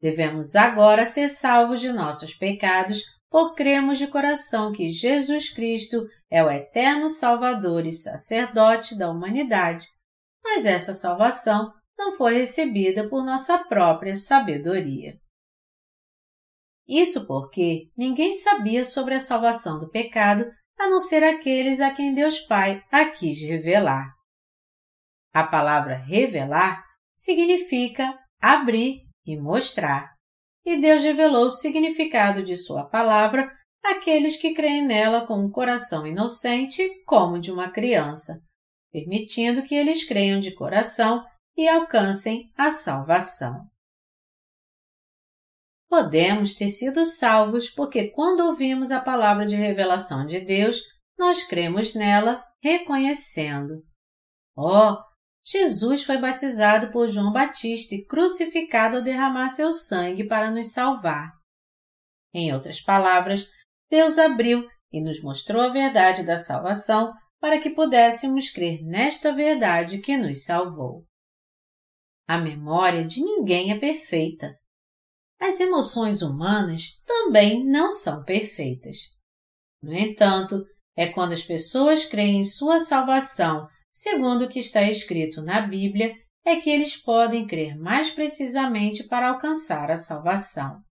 Devemos 0.00 0.54
agora 0.54 1.04
ser 1.04 1.28
salvos 1.28 1.80
de 1.80 1.90
nossos 1.90 2.32
pecados 2.32 3.15
por 3.36 3.54
cremos 3.54 3.98
de 3.98 4.06
coração 4.06 4.72
que 4.72 4.88
Jesus 4.88 5.50
Cristo 5.50 6.08
é 6.30 6.42
o 6.42 6.50
eterno 6.50 7.10
Salvador 7.10 7.84
e 7.84 7.92
sacerdote 7.92 8.96
da 8.96 9.10
humanidade, 9.10 9.86
mas 10.42 10.64
essa 10.64 10.94
salvação 10.94 11.70
não 11.98 12.12
foi 12.16 12.38
recebida 12.38 13.06
por 13.10 13.22
nossa 13.22 13.58
própria 13.64 14.16
sabedoria. 14.16 15.20
Isso 16.88 17.26
porque 17.26 17.90
ninguém 17.94 18.32
sabia 18.32 18.82
sobre 18.86 19.12
a 19.12 19.20
salvação 19.20 19.78
do 19.80 19.90
pecado 19.90 20.50
a 20.78 20.88
não 20.88 20.98
ser 20.98 21.22
aqueles 21.22 21.82
a 21.82 21.90
quem 21.90 22.14
Deus 22.14 22.38
Pai 22.38 22.82
a 22.90 23.04
quis 23.04 23.38
revelar. 23.42 24.14
A 25.34 25.44
palavra 25.44 25.96
revelar 25.96 26.82
significa 27.14 28.18
abrir 28.40 29.02
e 29.26 29.36
mostrar, 29.36 30.15
e 30.66 30.76
Deus 30.76 31.04
revelou 31.04 31.46
o 31.46 31.50
significado 31.50 32.42
de 32.42 32.56
Sua 32.56 32.84
palavra 32.84 33.48
àqueles 33.84 34.36
que 34.36 34.52
creem 34.52 34.84
nela 34.84 35.24
com 35.24 35.38
um 35.38 35.48
coração 35.48 36.04
inocente 36.04 36.82
como 37.06 37.38
de 37.38 37.52
uma 37.52 37.70
criança, 37.70 38.42
permitindo 38.90 39.62
que 39.62 39.76
eles 39.76 40.04
creiam 40.04 40.40
de 40.40 40.52
coração 40.52 41.24
e 41.56 41.68
alcancem 41.68 42.50
a 42.58 42.68
salvação. 42.68 43.64
Podemos 45.88 46.56
ter 46.56 46.68
sido 46.68 47.04
salvos 47.04 47.70
porque, 47.70 48.10
quando 48.10 48.40
ouvimos 48.40 48.90
a 48.90 49.00
palavra 49.00 49.46
de 49.46 49.54
revelação 49.54 50.26
de 50.26 50.40
Deus, 50.40 50.82
nós 51.16 51.44
cremos 51.44 51.94
nela, 51.94 52.44
reconhecendo: 52.60 53.84
Oh, 54.56 54.96
Jesus 55.46 56.02
foi 56.02 56.18
batizado 56.18 56.90
por 56.90 57.08
João 57.08 57.32
Batista 57.32 57.94
e 57.94 58.04
crucificado 58.04 58.96
ao 58.96 59.02
derramar 59.02 59.48
seu 59.48 59.70
sangue 59.70 60.26
para 60.26 60.50
nos 60.50 60.72
salvar. 60.72 61.32
Em 62.34 62.52
outras 62.52 62.80
palavras, 62.80 63.48
Deus 63.88 64.18
abriu 64.18 64.68
e 64.92 65.00
nos 65.00 65.22
mostrou 65.22 65.62
a 65.62 65.68
verdade 65.68 66.24
da 66.24 66.36
salvação 66.36 67.12
para 67.38 67.60
que 67.60 67.70
pudéssemos 67.70 68.50
crer 68.50 68.82
nesta 68.82 69.32
verdade 69.32 69.98
que 69.98 70.16
nos 70.16 70.44
salvou. 70.44 71.04
A 72.26 72.38
memória 72.38 73.06
de 73.06 73.20
ninguém 73.20 73.70
é 73.70 73.78
perfeita, 73.78 74.56
as 75.40 75.60
emoções 75.60 76.22
humanas 76.22 77.02
também 77.06 77.64
não 77.64 77.90
são 77.90 78.24
perfeitas. 78.24 78.96
No 79.82 79.92
entanto, 79.92 80.64
é 80.96 81.06
quando 81.06 81.32
as 81.32 81.42
pessoas 81.42 82.06
creem 82.06 82.40
em 82.40 82.44
sua 82.44 82.78
salvação, 82.78 83.68
segundo 83.96 84.44
o 84.44 84.48
que 84.50 84.58
está 84.58 84.82
escrito 84.82 85.40
na 85.42 85.66
Bíblia, 85.66 86.14
é 86.44 86.56
que 86.56 86.68
eles 86.68 87.02
podem 87.02 87.46
crer 87.46 87.74
mais 87.78 88.10
precisamente 88.10 89.04
para 89.04 89.30
alcançar 89.30 89.90
a 89.90 89.96
salvação. 89.96 90.82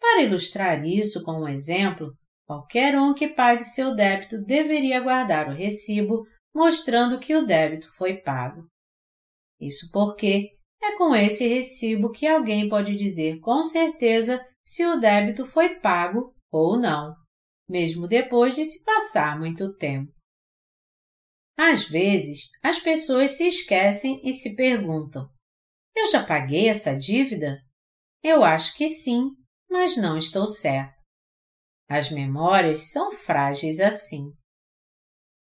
Para 0.00 0.22
ilustrar 0.22 0.86
isso 0.86 1.24
com 1.24 1.32
um 1.32 1.48
exemplo, 1.48 2.12
qualquer 2.46 2.96
um 2.96 3.12
que 3.12 3.26
pague 3.26 3.64
seu 3.64 3.92
débito 3.92 4.40
deveria 4.44 5.00
guardar 5.00 5.48
o 5.48 5.54
recibo 5.54 6.24
mostrando 6.54 7.18
que 7.18 7.34
o 7.34 7.44
débito 7.44 7.92
foi 7.96 8.18
pago. 8.18 8.68
Isso 9.60 9.90
porque 9.92 10.50
é 10.80 10.96
com 10.96 11.12
esse 11.12 11.48
recibo 11.48 12.12
que 12.12 12.28
alguém 12.28 12.68
pode 12.68 12.94
dizer 12.94 13.40
com 13.40 13.64
certeza 13.64 14.40
se 14.64 14.86
o 14.86 14.96
débito 14.96 15.44
foi 15.44 15.80
pago 15.80 16.32
ou 16.52 16.78
não, 16.78 17.16
mesmo 17.68 18.06
depois 18.06 18.54
de 18.54 18.64
se 18.64 18.84
passar 18.84 19.36
muito 19.40 19.74
tempo. 19.74 20.13
Às 21.56 21.86
vezes, 21.86 22.50
as 22.62 22.80
pessoas 22.80 23.32
se 23.32 23.46
esquecem 23.46 24.20
e 24.24 24.32
se 24.32 24.56
perguntam: 24.56 25.28
Eu 25.94 26.06
já 26.10 26.24
paguei 26.24 26.68
essa 26.68 26.96
dívida? 26.96 27.58
Eu 28.22 28.42
acho 28.42 28.74
que 28.76 28.88
sim, 28.88 29.30
mas 29.70 29.96
não 29.96 30.16
estou 30.16 30.46
certo. 30.46 30.94
As 31.88 32.10
memórias 32.10 32.90
são 32.90 33.12
frágeis 33.12 33.80
assim. 33.80 34.32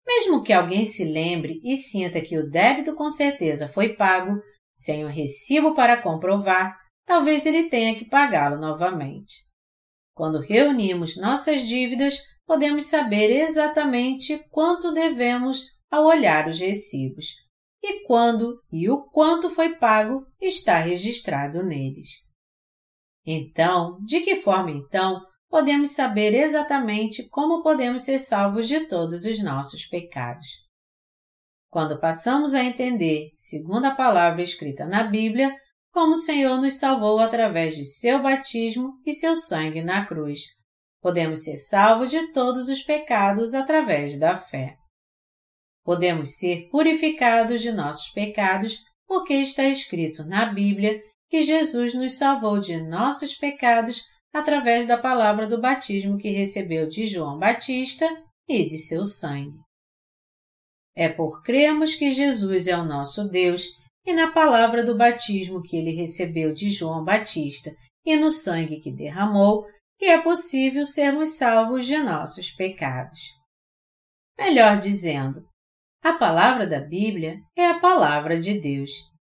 Mesmo 0.06 0.42
que 0.42 0.54
alguém 0.54 0.86
se 0.86 1.04
lembre 1.04 1.60
e 1.64 1.76
sinta 1.76 2.22
que 2.22 2.38
o 2.38 2.50
débito 2.50 2.96
com 2.96 3.10
certeza 3.10 3.68
foi 3.68 3.96
pago, 3.96 4.40
sem 4.76 5.04
o 5.04 5.08
recibo 5.08 5.76
para 5.76 6.02
comprovar, 6.02 6.78
talvez 7.06 7.46
ele 7.46 7.70
tenha 7.70 7.98
que 7.98 8.06
pagá-lo 8.06 8.58
novamente. 8.58 9.46
Quando 10.14 10.40
reunimos 10.40 11.18
nossas 11.18 11.62
dívidas, 11.62 12.18
podemos 12.46 12.86
saber 12.86 13.30
exatamente 13.30 14.40
quanto 14.50 14.94
devemos 14.94 15.77
ao 15.90 16.06
olhar 16.06 16.48
os 16.48 16.60
recibos. 16.60 17.26
e 17.84 18.04
quando 18.06 18.60
e 18.72 18.90
o 18.90 19.04
quanto 19.12 19.50
foi 19.50 19.76
pago 19.76 20.26
está 20.42 20.80
registrado 20.80 21.64
neles. 21.64 22.10
Então, 23.26 24.00
de 24.04 24.22
que 24.22 24.36
forma 24.36 24.72
então 24.72 25.22
podemos 25.48 25.92
saber 25.92 26.34
exatamente 26.34 27.30
como 27.30 27.62
podemos 27.62 28.02
ser 28.02 28.20
salvos 28.20 28.68
de 28.68 28.88
todos 28.88 29.26
os 29.26 29.42
nossos 29.44 29.86
pecados? 29.86 30.48
Quando 31.70 32.00
passamos 32.00 32.54
a 32.54 32.64
entender, 32.64 33.30
segundo 33.36 33.86
a 33.86 33.96
palavra 33.96 34.42
escrita 34.42 34.86
na 34.86 35.04
Bíblia, 35.04 35.56
como 35.92 36.14
o 36.14 36.18
Senhor 36.18 36.60
nos 36.62 36.80
salvou 36.80 37.20
através 37.20 37.76
de 37.76 37.86
seu 37.86 38.22
batismo 38.22 38.94
e 39.06 39.14
seu 39.14 39.36
sangue 39.36 39.82
na 39.82 40.06
cruz, 40.06 40.42
podemos 41.02 41.44
ser 41.44 41.58
salvos 41.58 42.10
de 42.10 42.32
todos 42.32 42.70
os 42.70 42.82
pecados 42.82 43.54
através 43.54 44.20
da 44.20 44.36
fé. 44.36 44.76
Podemos 45.88 46.36
ser 46.36 46.68
purificados 46.70 47.62
de 47.62 47.72
nossos 47.72 48.10
pecados 48.10 48.84
porque 49.08 49.36
está 49.36 49.64
escrito 49.64 50.26
na 50.26 50.48
Bíblia 50.48 51.02
que 51.30 51.42
Jesus 51.42 51.96
nos 51.96 52.18
salvou 52.18 52.60
de 52.60 52.76
nossos 52.76 53.36
pecados 53.36 54.04
através 54.34 54.86
da 54.86 54.98
palavra 54.98 55.48
do 55.48 55.62
batismo 55.62 56.18
que 56.18 56.30
recebeu 56.30 56.90
de 56.90 57.08
João 57.08 57.40
Batista 57.40 58.06
e 58.50 58.66
de 58.66 58.78
seu 58.78 59.06
sangue. 59.06 59.62
É 60.94 61.08
por 61.08 61.42
crermos 61.42 61.96
que 61.96 62.12
Jesus 62.12 62.68
é 62.68 62.78
o 62.78 62.84
nosso 62.84 63.30
Deus 63.30 63.64
e 64.06 64.12
na 64.12 64.34
palavra 64.34 64.84
do 64.84 64.98
batismo 64.98 65.64
que 65.64 65.78
ele 65.78 65.96
recebeu 65.96 66.54
de 66.54 66.70
João 66.70 67.02
Batista 67.02 67.74
e 68.06 68.18
no 68.18 68.30
sangue 68.30 68.82
que 68.82 68.92
derramou 68.92 69.66
que 69.98 70.04
é 70.04 70.22
possível 70.22 70.84
sermos 70.84 71.38
salvos 71.38 71.86
de 71.86 71.98
nossos 71.98 72.52
pecados. 72.52 73.22
Melhor 74.38 74.80
dizendo, 74.80 75.47
a 76.08 76.18
palavra 76.18 76.66
da 76.66 76.80
Bíblia 76.80 77.38
é 77.54 77.68
a 77.68 77.80
palavra 77.80 78.40
de 78.40 78.62
Deus, 78.62 78.92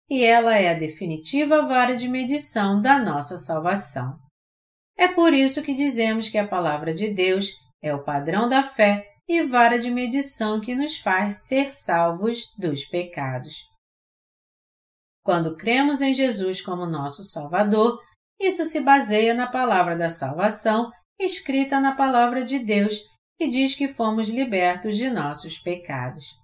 e 0.10 0.24
ela 0.24 0.58
é 0.58 0.70
a 0.70 0.74
definitiva 0.74 1.62
vara 1.68 1.96
de 1.96 2.08
medição 2.08 2.82
da 2.82 2.98
nossa 2.98 3.38
salvação. 3.38 4.18
É 4.98 5.08
por 5.08 5.34
isso 5.34 5.62
que 5.62 5.76
dizemos 5.76 6.30
que 6.30 6.38
a 6.38 6.48
palavra 6.48 6.92
de 6.92 7.14
Deus 7.14 7.52
é 7.80 7.94
o 7.94 8.04
padrão 8.04 8.50
da 8.50 8.64
fé 8.64 9.06
e 9.28 9.44
vara 9.44 9.78
de 9.78 9.92
medição 9.92 10.60
que 10.60 10.74
nos 10.74 10.98
faz 10.98 11.46
ser 11.46 11.72
salvos 11.72 12.56
dos 12.58 12.86
pecados. 12.86 13.54
Quando 15.24 15.56
cremos 15.56 16.02
em 16.02 16.12
Jesus 16.12 16.60
como 16.60 16.88
nosso 16.88 17.24
Salvador, 17.24 18.00
isso 18.42 18.66
se 18.66 18.82
baseia 18.82 19.36
na 19.36 19.46
palavra 19.46 19.96
da 19.96 20.10
salvação 20.10 20.92
escrita 21.20 21.80
na 21.80 21.96
palavra 21.96 22.44
de 22.44 22.58
Deus, 22.58 22.96
que 23.38 23.48
diz 23.48 23.76
que 23.76 23.88
fomos 23.88 24.28
libertos 24.28 24.98
de 24.98 25.10
nossos 25.12 25.60
pecados. 25.60 26.43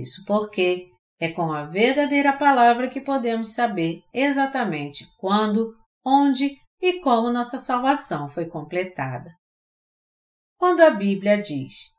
Isso 0.00 0.24
porque 0.26 0.90
é 1.18 1.30
com 1.32 1.50
a 1.52 1.64
verdadeira 1.64 2.32
palavra 2.36 2.88
que 2.88 3.00
podemos 3.00 3.54
saber 3.54 4.02
exatamente 4.12 5.06
quando, 5.18 5.74
onde 6.04 6.58
e 6.80 7.00
como 7.00 7.30
nossa 7.30 7.58
salvação 7.58 8.28
foi 8.28 8.46
completada. 8.46 9.30
Quando 10.58 10.80
a 10.80 10.90
Bíblia 10.90 11.40
diz: 11.40 11.92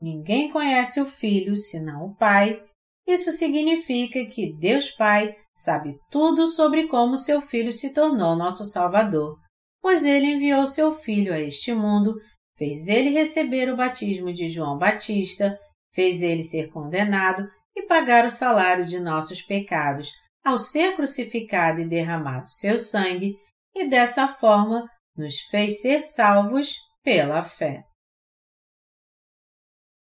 Ninguém 0.00 0.50
conhece 0.50 1.00
o 1.00 1.06
Filho 1.06 1.56
senão 1.56 2.06
o 2.06 2.16
Pai, 2.16 2.62
isso 3.06 3.30
significa 3.30 4.24
que 4.26 4.52
Deus 4.58 4.90
Pai 4.90 5.36
sabe 5.54 5.98
tudo 6.10 6.46
sobre 6.46 6.88
como 6.88 7.16
seu 7.16 7.40
Filho 7.40 7.72
se 7.72 7.94
tornou 7.94 8.36
nosso 8.36 8.64
Salvador, 8.64 9.38
pois 9.80 10.04
ele 10.04 10.32
enviou 10.32 10.66
seu 10.66 10.92
Filho 10.92 11.32
a 11.32 11.40
este 11.40 11.72
mundo, 11.72 12.14
fez 12.56 12.88
ele 12.88 13.10
receber 13.10 13.72
o 13.72 13.76
batismo 13.76 14.32
de 14.32 14.48
João 14.48 14.76
Batista, 14.76 15.58
fez 15.96 16.22
ele 16.22 16.44
ser 16.44 16.68
condenado 16.68 17.48
e 17.74 17.82
pagar 17.86 18.26
o 18.26 18.30
salário 18.30 18.84
de 18.84 19.00
nossos 19.00 19.40
pecados 19.42 20.10
ao 20.44 20.58
ser 20.58 20.94
crucificado 20.94 21.80
e 21.80 21.88
derramado 21.88 22.48
seu 22.48 22.78
sangue, 22.78 23.34
e 23.74 23.88
dessa 23.88 24.28
forma 24.28 24.88
nos 25.16 25.40
fez 25.50 25.80
ser 25.80 26.02
salvos 26.02 26.76
pela 27.02 27.42
fé. 27.42 27.82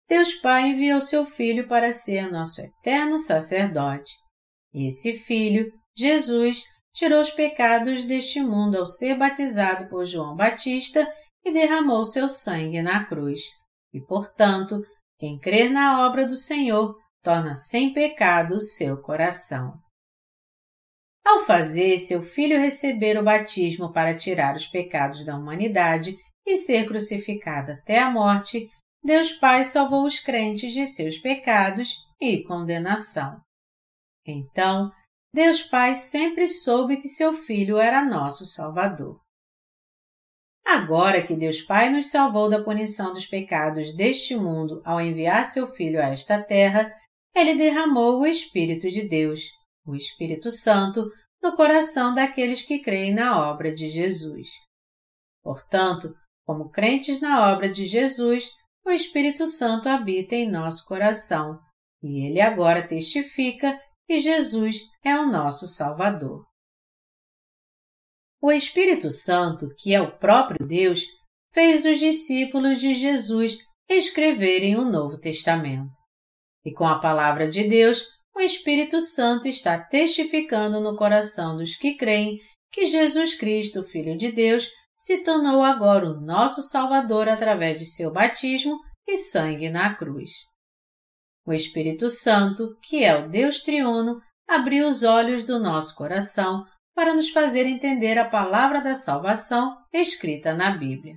Deus 0.07 0.33
Pai 0.35 0.69
enviou 0.69 1.01
seu 1.01 1.25
Filho 1.25 1.67
para 1.67 1.91
ser 1.91 2.31
nosso 2.31 2.61
eterno 2.61 3.17
sacerdote. 3.17 4.11
Esse 4.73 5.13
Filho, 5.13 5.71
Jesus, 5.95 6.63
tirou 6.93 7.21
os 7.21 7.31
pecados 7.31 8.05
deste 8.05 8.41
mundo 8.41 8.77
ao 8.77 8.85
ser 8.85 9.17
batizado 9.17 9.87
por 9.87 10.05
João 10.05 10.35
Batista 10.35 11.07
e 11.45 11.51
derramou 11.51 12.03
seu 12.03 12.27
sangue 12.27 12.81
na 12.81 13.05
cruz. 13.05 13.41
E, 13.93 14.01
portanto, 14.01 14.81
quem 15.23 15.39
crer 15.39 15.71
na 15.71 16.05
obra 16.05 16.27
do 16.27 16.35
Senhor 16.35 16.99
torna 17.23 17.55
sem 17.55 17.93
pecado 17.93 18.55
o 18.55 18.59
seu 18.59 19.01
coração. 19.01 19.81
Ao 21.25 21.45
fazer 21.45 21.97
seu 21.99 22.21
filho 22.21 22.59
receber 22.59 23.17
o 23.17 23.23
batismo 23.23 23.93
para 23.93 24.13
tirar 24.13 24.53
os 24.53 24.67
pecados 24.67 25.23
da 25.23 25.37
humanidade 25.37 26.19
e 26.45 26.57
ser 26.57 26.85
crucificado 26.85 27.71
até 27.71 27.99
a 27.99 28.11
morte, 28.11 28.69
Deus 29.01 29.31
Pai 29.31 29.63
salvou 29.63 30.05
os 30.05 30.19
crentes 30.19 30.73
de 30.73 30.85
seus 30.85 31.17
pecados 31.17 32.05
e 32.19 32.43
condenação. 32.43 33.39
Então, 34.27 34.91
Deus 35.33 35.61
Pai 35.61 35.95
sempre 35.95 36.49
soube 36.49 36.97
que 36.97 37.07
seu 37.07 37.31
Filho 37.31 37.77
era 37.77 38.03
nosso 38.03 38.45
Salvador. 38.45 39.22
Agora 40.65 41.21
que 41.21 41.35
Deus 41.35 41.61
Pai 41.61 41.89
nos 41.89 42.09
salvou 42.09 42.49
da 42.49 42.63
punição 42.63 43.13
dos 43.13 43.25
pecados 43.25 43.93
deste 43.93 44.35
mundo 44.35 44.81
ao 44.85 44.99
enviar 45.01 45.45
seu 45.45 45.67
Filho 45.67 46.01
a 46.01 46.05
esta 46.05 46.41
terra, 46.41 46.93
ele 47.35 47.55
derramou 47.55 48.21
o 48.21 48.25
Espírito 48.25 48.89
de 48.89 49.07
Deus, 49.07 49.41
o 49.85 49.95
Espírito 49.95 50.49
Santo, 50.49 51.09
no 51.41 51.55
coração 51.55 52.13
daqueles 52.13 52.61
que 52.61 52.79
creem 52.79 53.13
na 53.13 53.49
obra 53.49 53.73
de 53.73 53.89
Jesus. 53.89 54.47
Portanto, 55.43 56.15
como 56.45 56.69
crentes 56.69 57.19
na 57.19 57.51
obra 57.51 57.69
de 57.69 57.85
Jesus, 57.85 58.49
o 58.85 58.91
Espírito 58.91 59.45
Santo 59.45 59.89
habita 59.89 60.35
em 60.35 60.49
nosso 60.49 60.85
coração 60.85 61.59
e 62.01 62.25
ele 62.25 62.41
agora 62.41 62.85
testifica 62.85 63.79
que 64.05 64.19
Jesus 64.19 64.81
é 65.03 65.17
o 65.17 65.25
nosso 65.25 65.67
Salvador. 65.67 66.45
O 68.43 68.51
Espírito 68.51 69.09
Santo, 69.09 69.73
que 69.77 69.95
é 69.95 70.01
o 70.01 70.17
próprio 70.17 70.67
Deus, 70.67 71.05
fez 71.53 71.85
os 71.85 71.97
discípulos 71.97 72.81
de 72.81 72.93
Jesus 72.93 73.59
escreverem 73.87 74.75
o 74.75 74.83
Novo 74.83 75.17
Testamento. 75.17 75.97
E 76.65 76.73
com 76.73 76.85
a 76.85 76.99
palavra 76.99 77.47
de 77.47 77.65
Deus, 77.69 78.03
o 78.35 78.41
Espírito 78.41 78.99
Santo 78.99 79.47
está 79.47 79.79
testificando 79.79 80.81
no 80.81 80.97
coração 80.97 81.55
dos 81.55 81.77
que 81.77 81.95
creem 81.95 82.37
que 82.69 82.85
Jesus 82.85 83.33
Cristo, 83.33 83.81
Filho 83.81 84.17
de 84.17 84.29
Deus, 84.29 84.69
se 84.93 85.23
tornou 85.23 85.63
agora 85.63 86.05
o 86.05 86.19
nosso 86.19 86.61
Salvador 86.63 87.29
através 87.29 87.79
de 87.79 87.85
seu 87.85 88.11
batismo 88.11 88.77
e 89.07 89.15
sangue 89.15 89.69
na 89.69 89.95
cruz. 89.95 90.31
O 91.47 91.53
Espírito 91.53 92.09
Santo, 92.09 92.75
que 92.81 93.05
é 93.05 93.15
o 93.15 93.29
Deus 93.29 93.61
triuno, 93.61 94.19
abriu 94.45 94.89
os 94.89 95.03
olhos 95.03 95.45
do 95.45 95.59
nosso 95.59 95.95
coração 95.95 96.65
para 96.95 97.13
nos 97.13 97.29
fazer 97.29 97.65
entender 97.65 98.17
a 98.17 98.29
palavra 98.29 98.81
da 98.81 98.93
salvação 98.93 99.75
escrita 99.91 100.53
na 100.53 100.77
Bíblia. 100.77 101.15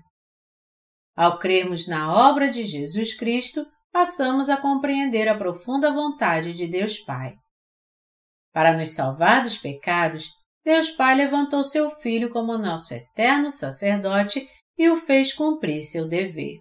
Ao 1.14 1.38
crermos 1.38 1.86
na 1.88 2.12
obra 2.12 2.50
de 2.50 2.64
Jesus 2.64 3.14
Cristo, 3.14 3.66
passamos 3.92 4.50
a 4.50 4.56
compreender 4.56 5.28
a 5.28 5.36
profunda 5.36 5.90
vontade 5.92 6.52
de 6.52 6.66
Deus 6.66 6.98
Pai. 6.98 7.34
Para 8.52 8.76
nos 8.76 8.94
salvar 8.94 9.42
dos 9.42 9.58
pecados, 9.58 10.30
Deus 10.64 10.90
Pai 10.90 11.14
levantou 11.14 11.62
seu 11.62 11.90
Filho 11.90 12.30
como 12.30 12.58
nosso 12.58 12.92
eterno 12.92 13.50
sacerdote 13.50 14.48
e 14.76 14.88
o 14.88 14.96
fez 14.96 15.32
cumprir 15.32 15.84
seu 15.84 16.08
dever. 16.08 16.58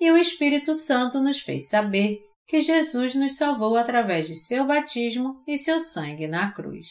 E 0.00 0.10
o 0.10 0.16
Espírito 0.16 0.72
Santo 0.74 1.20
nos 1.20 1.40
fez 1.40 1.68
saber 1.68 2.18
que 2.48 2.60
Jesus 2.60 3.14
nos 3.14 3.36
salvou 3.36 3.76
através 3.76 4.26
de 4.26 4.34
seu 4.34 4.66
batismo 4.66 5.42
e 5.46 5.56
seu 5.56 5.78
sangue 5.78 6.26
na 6.26 6.52
cruz. 6.52 6.88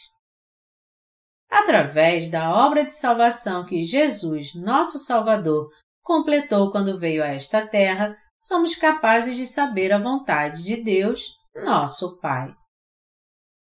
Através 1.50 2.30
da 2.30 2.54
obra 2.64 2.84
de 2.84 2.92
salvação 2.92 3.66
que 3.66 3.82
Jesus, 3.82 4.54
nosso 4.54 4.98
Salvador, 5.00 5.68
completou 6.00 6.70
quando 6.70 6.98
veio 6.98 7.24
a 7.24 7.26
esta 7.26 7.66
terra, 7.66 8.16
somos 8.38 8.76
capazes 8.76 9.36
de 9.36 9.44
saber 9.44 9.92
a 9.92 9.98
vontade 9.98 10.62
de 10.62 10.82
Deus, 10.82 11.36
nosso 11.54 12.18
Pai. 12.20 12.54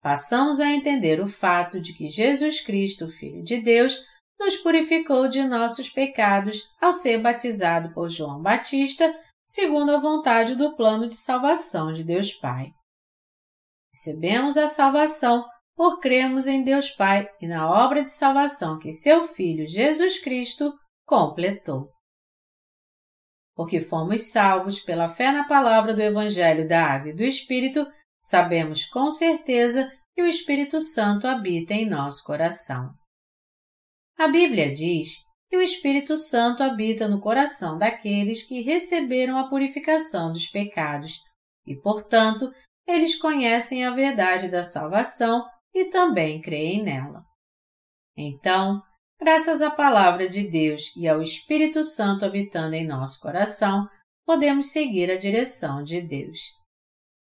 Passamos 0.02 0.60
a 0.60 0.72
entender 0.72 1.22
o 1.22 1.28
fato 1.28 1.80
de 1.80 1.94
que 1.94 2.08
Jesus 2.08 2.62
Cristo, 2.62 3.10
Filho 3.10 3.44
de 3.44 3.62
Deus, 3.62 4.04
nos 4.40 4.58
purificou 4.58 5.28
de 5.28 5.44
nossos 5.44 5.90
pecados 5.90 6.64
ao 6.82 6.92
ser 6.92 7.20
batizado 7.20 7.94
por 7.94 8.10
João 8.10 8.42
Batista, 8.42 9.14
segundo 9.46 9.96
a 9.96 10.00
vontade 10.00 10.56
do 10.56 10.76
plano 10.76 11.08
de 11.08 11.16
salvação 11.16 11.94
de 11.94 12.04
Deus 12.04 12.34
Pai. 12.34 12.72
Recebemos 13.94 14.58
a 14.58 14.68
salvação 14.68 15.46
por 15.78 16.00
crermos 16.00 16.48
em 16.48 16.64
Deus 16.64 16.90
Pai 16.90 17.30
e 17.40 17.48
na 17.48 17.70
obra 17.70 18.02
de 18.02 18.10
salvação 18.10 18.80
que 18.80 18.92
seu 18.92 19.28
Filho 19.28 19.68
Jesus 19.68 20.20
Cristo 20.20 20.74
completou. 21.06 21.92
Porque 23.56 23.80
fomos 23.80 24.32
salvos 24.32 24.80
pela 24.80 25.08
fé 25.08 25.32
na 25.32 25.48
palavra 25.48 25.94
do 25.94 26.02
Evangelho 26.02 26.68
da 26.68 26.84
Água 26.84 27.12
e 27.12 27.16
do 27.16 27.24
Espírito, 27.24 27.86
sabemos 28.20 28.88
com 28.88 29.12
certeza 29.12 29.92
que 30.16 30.24
o 30.24 30.28
Espírito 30.28 30.82
Santo 30.82 31.28
habita 31.28 31.76
em 31.76 31.88
nosso 31.88 32.24
coração. 32.24 32.90
A 34.18 34.28
Bíblia 34.28 34.74
diz 34.74 35.10
que 35.48 35.58
o 35.58 35.62
Espírito 35.62 36.18
Santo 36.18 36.64
habita 36.64 37.08
no 37.08 37.22
coração 37.22 37.78
daqueles 37.78 38.42
que 38.42 38.62
receberam 38.62 39.38
a 39.38 39.48
purificação 39.48 40.32
dos 40.32 40.48
pecados 40.48 41.14
e, 41.68 41.76
portanto, 41.76 42.52
eles 42.88 43.16
conhecem 43.16 43.86
a 43.86 43.92
verdade 43.92 44.50
da 44.50 44.64
salvação 44.64 45.46
e 45.78 45.92
também 45.92 46.42
creem 46.42 46.84
nela. 46.84 47.24
Então, 48.18 48.82
graças 49.22 49.62
à 49.62 49.70
Palavra 49.70 50.28
de 50.28 50.50
Deus 50.50 50.92
e 50.96 51.08
ao 51.08 51.22
Espírito 51.22 51.84
Santo 51.84 52.26
habitando 52.26 52.74
em 52.74 52.86
nosso 52.86 53.20
coração, 53.20 53.88
podemos 54.26 54.72
seguir 54.72 55.12
a 55.12 55.18
direção 55.18 55.84
de 55.84 56.02
Deus. 56.02 56.40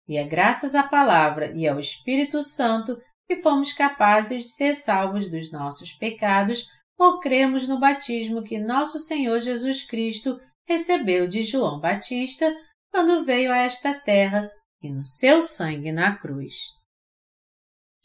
E 0.09 0.17
é 0.17 0.25
graças 0.25 0.75
à 0.75 0.83
Palavra 0.83 1.53
e 1.55 1.69
ao 1.69 1.79
Espírito 1.79 2.43
Santo 2.43 2.99
que 3.29 3.37
fomos 3.37 3.75
capazes 3.75 4.45
de 4.45 4.49
ser 4.49 4.75
salvos 4.75 5.31
dos 5.31 5.53
nossos 5.53 5.93
pecados 5.93 6.67
por 6.97 7.21
cremos 7.21 7.69
no 7.69 7.79
batismo 7.79 8.43
que 8.43 8.59
nosso 8.59 8.99
Senhor 8.99 9.39
Jesus 9.41 9.85
Cristo 9.85 10.41
recebeu 10.67 11.29
de 11.29 11.43
João 11.43 11.79
Batista 11.79 12.51
quando 12.91 13.23
veio 13.23 13.53
a 13.53 13.59
esta 13.59 13.93
terra 13.93 14.51
e 14.81 14.91
no 14.91 15.05
seu 15.05 15.43
sangue 15.43 15.93
na 15.93 16.17
cruz. 16.17 16.55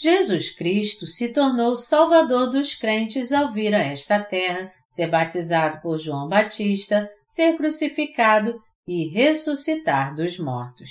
Jesus 0.02 0.50
Cristo 0.50 1.06
se 1.06 1.32
tornou 1.32 1.76
Salvador 1.76 2.50
dos 2.50 2.74
crentes 2.74 3.32
ao 3.32 3.54
vir 3.54 3.72
a 3.76 3.84
esta 3.84 4.20
terra, 4.20 4.74
ser 4.90 5.06
batizado 5.06 5.80
por 5.80 6.00
João 6.00 6.28
Batista, 6.28 7.08
ser 7.28 7.56
crucificado 7.56 8.60
e 8.88 9.10
ressuscitar 9.10 10.16
dos 10.16 10.40
mortos. 10.40 10.90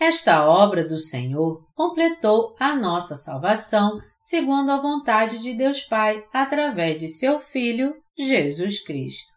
Esta 0.00 0.48
obra 0.48 0.88
do 0.88 0.96
Senhor 0.96 1.62
completou 1.74 2.56
a 2.58 2.74
nossa 2.74 3.14
salvação 3.16 4.00
segundo 4.18 4.70
a 4.70 4.80
vontade 4.80 5.36
de 5.36 5.52
Deus 5.52 5.82
Pai 5.82 6.26
através 6.32 6.98
de 6.98 7.06
seu 7.06 7.38
Filho, 7.38 7.94
Jesus 8.16 8.82
Cristo. 8.82 9.30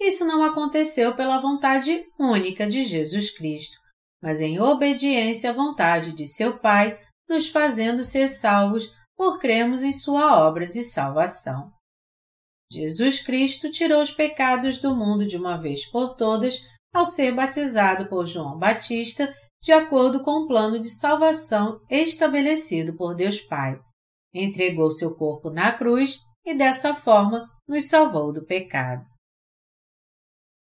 Isso 0.00 0.24
não 0.24 0.42
aconteceu 0.42 1.14
pela 1.14 1.36
vontade 1.36 2.02
única 2.18 2.66
de 2.66 2.82
Jesus 2.82 3.30
Cristo, 3.30 3.76
mas 4.24 4.40
em 4.40 4.58
obediência 4.58 5.50
à 5.50 5.52
vontade 5.52 6.14
de 6.14 6.26
seu 6.26 6.58
Pai, 6.58 6.98
nos 7.28 7.46
fazendo 7.46 8.02
ser 8.02 8.30
salvos 8.30 8.90
por 9.14 9.38
cremos 9.38 9.84
em 9.84 9.92
sua 9.92 10.42
obra 10.48 10.66
de 10.66 10.82
salvação. 10.82 11.70
Jesus 12.72 13.20
Cristo 13.20 13.70
tirou 13.70 14.00
os 14.00 14.10
pecados 14.10 14.80
do 14.80 14.96
mundo 14.96 15.26
de 15.26 15.36
uma 15.36 15.58
vez 15.58 15.84
por 15.90 16.16
todas 16.16 16.58
ao 16.90 17.04
ser 17.04 17.34
batizado 17.34 18.08
por 18.08 18.24
João 18.24 18.58
Batista 18.58 19.30
de 19.62 19.72
acordo 19.72 20.22
com 20.22 20.30
o 20.30 20.48
plano 20.48 20.80
de 20.80 20.88
salvação 20.88 21.78
estabelecido 21.90 22.96
por 22.96 23.14
Deus 23.14 23.42
Pai. 23.42 23.78
Entregou 24.32 24.90
seu 24.90 25.14
corpo 25.14 25.50
na 25.50 25.70
cruz 25.76 26.20
e 26.46 26.54
dessa 26.54 26.94
forma 26.94 27.46
nos 27.68 27.90
salvou 27.90 28.32
do 28.32 28.42
pecado. 28.46 29.04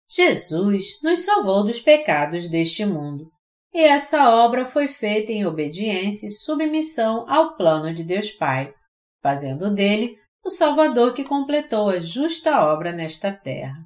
Jesus 0.10 1.02
nos 1.04 1.20
salvou 1.20 1.66
dos 1.66 1.82
pecados 1.82 2.50
deste 2.50 2.86
mundo, 2.86 3.30
e 3.74 3.84
essa 3.84 4.30
obra 4.30 4.66
foi 4.66 4.88
feita 4.88 5.32
em 5.32 5.46
obediência 5.46 6.28
e 6.28 6.32
submissão 6.32 7.26
ao 7.30 7.56
plano 7.56 7.94
de 7.94 8.04
Deus 8.04 8.30
Pai, 8.32 8.74
fazendo 9.22 9.74
dele 9.74 10.18
o 10.44 10.50
Salvador 10.50 11.14
que 11.14 11.24
completou 11.24 11.90
a 11.90 12.00
justa 12.00 12.66
obra 12.66 12.92
nesta 12.92 13.32
terra. 13.32 13.78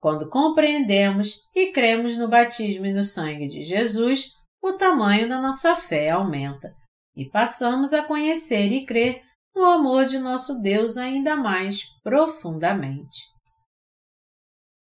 Quando 0.00 0.30
compreendemos 0.30 1.42
e 1.54 1.72
cremos 1.72 2.16
no 2.16 2.28
batismo 2.28 2.86
e 2.86 2.92
no 2.92 3.02
sangue 3.02 3.48
de 3.48 3.62
Jesus, 3.62 4.32
o 4.62 4.74
tamanho 4.74 5.28
da 5.28 5.40
nossa 5.40 5.74
fé 5.74 6.10
aumenta 6.10 6.74
e 7.16 7.28
passamos 7.28 7.92
a 7.92 8.02
conhecer 8.02 8.70
e 8.72 8.86
crer 8.86 9.22
no 9.54 9.64
amor 9.64 10.06
de 10.06 10.18
nosso 10.18 10.60
Deus 10.60 10.96
ainda 10.96 11.36
mais 11.36 11.82
profundamente. 12.02 13.18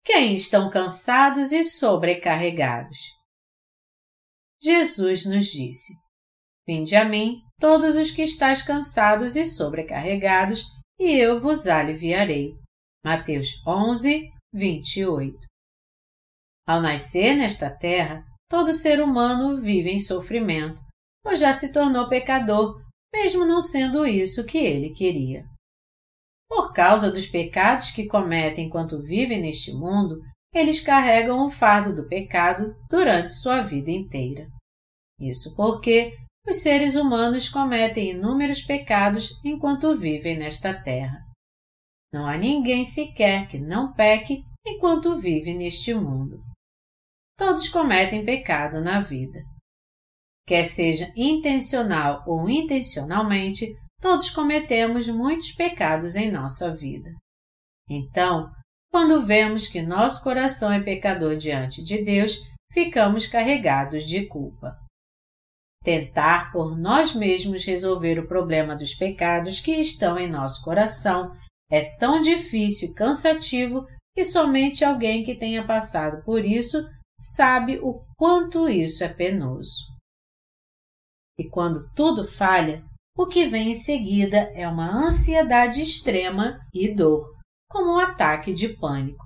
Quem 0.03 0.35
estão 0.35 0.69
cansados 0.69 1.51
e 1.51 1.63
sobrecarregados? 1.63 3.14
Jesus 4.65 5.27
nos 5.27 5.45
disse: 5.45 5.93
Vinde 6.67 6.95
a 6.95 7.05
mim, 7.05 7.39
todos 7.59 7.95
os 7.95 8.09
que 8.09 8.23
estáis 8.23 8.63
cansados 8.63 9.35
e 9.35 9.45
sobrecarregados, 9.45 10.63
e 10.99 11.11
eu 11.11 11.39
vos 11.39 11.67
aliviarei. 11.67 12.55
Mateus 13.05 13.61
11, 13.67 14.27
28. 14.51 15.37
Ao 16.67 16.81
nascer 16.81 17.35
nesta 17.35 17.69
terra, 17.69 18.25
todo 18.49 18.73
ser 18.73 19.03
humano 19.03 19.61
vive 19.61 19.91
em 19.91 19.99
sofrimento, 19.99 20.81
pois 21.23 21.39
já 21.39 21.53
se 21.53 21.71
tornou 21.71 22.09
pecador, 22.09 22.81
mesmo 23.13 23.45
não 23.45 23.61
sendo 23.61 24.03
isso 24.03 24.47
que 24.47 24.57
ele 24.57 24.95
queria. 24.95 25.45
Por 26.49 26.73
causa 26.73 27.11
dos 27.11 27.27
pecados 27.27 27.91
que 27.91 28.07
cometem 28.07 28.65
enquanto 28.65 28.99
vivem 28.99 29.39
neste 29.39 29.71
mundo, 29.73 30.19
eles 30.51 30.81
carregam 30.81 31.45
o 31.45 31.51
fardo 31.51 31.93
do 31.93 32.07
pecado 32.07 32.75
durante 32.89 33.31
sua 33.31 33.61
vida 33.61 33.91
inteira. 33.91 34.54
Isso 35.19 35.55
porque 35.55 36.17
os 36.47 36.61
seres 36.61 36.95
humanos 36.95 37.49
cometem 37.49 38.11
inúmeros 38.11 38.61
pecados 38.61 39.39
enquanto 39.43 39.97
vivem 39.97 40.37
nesta 40.37 40.73
terra. 40.73 41.25
Não 42.13 42.25
há 42.25 42.37
ninguém 42.37 42.85
sequer 42.85 43.47
que 43.47 43.57
não 43.57 43.93
peque 43.93 44.43
enquanto 44.65 45.17
vive 45.17 45.53
neste 45.53 45.93
mundo. 45.93 46.41
Todos 47.37 47.67
cometem 47.67 48.23
pecado 48.23 48.79
na 48.81 48.99
vida. 48.99 49.43
Quer 50.47 50.65
seja 50.65 51.11
intencional 51.15 52.23
ou 52.27 52.49
intencionalmente, 52.49 53.75
todos 53.99 54.29
cometemos 54.29 55.07
muitos 55.07 55.51
pecados 55.51 56.15
em 56.15 56.31
nossa 56.31 56.73
vida. 56.73 57.11
Então, 57.89 58.51
quando 58.91 59.25
vemos 59.25 59.67
que 59.67 59.81
nosso 59.81 60.23
coração 60.23 60.71
é 60.71 60.81
pecador 60.81 61.35
diante 61.35 61.83
de 61.83 62.03
Deus, 62.03 62.37
ficamos 62.71 63.27
carregados 63.27 64.05
de 64.05 64.25
culpa. 64.27 64.84
Tentar 65.85 66.51
por 66.51 66.75
nós 66.75 67.13
mesmos 67.13 67.63
resolver 67.63 68.17
o 68.17 68.27
problema 68.27 68.75
dos 68.75 68.95
pecados 68.95 69.59
que 69.59 69.71
estão 69.73 70.17
em 70.17 70.27
nosso 70.27 70.63
coração 70.63 71.31
é 71.69 71.95
tão 71.97 72.19
difícil 72.19 72.89
e 72.89 72.93
cansativo 72.95 73.85
que 74.15 74.25
somente 74.25 74.83
alguém 74.83 75.23
que 75.23 75.35
tenha 75.37 75.63
passado 75.63 76.23
por 76.23 76.43
isso 76.43 76.89
sabe 77.19 77.77
o 77.83 78.03
quanto 78.17 78.67
isso 78.67 79.03
é 79.03 79.13
penoso. 79.13 79.85
E 81.37 81.47
quando 81.47 81.87
tudo 81.93 82.25
falha, 82.25 82.83
o 83.15 83.27
que 83.27 83.45
vem 83.45 83.69
em 83.69 83.75
seguida 83.75 84.37
é 84.55 84.67
uma 84.67 84.89
ansiedade 84.89 85.83
extrema 85.83 86.59
e 86.73 86.91
dor, 86.95 87.31
como 87.69 87.91
um 87.91 87.99
ataque 87.99 88.51
de 88.55 88.69
pânico. 88.69 89.23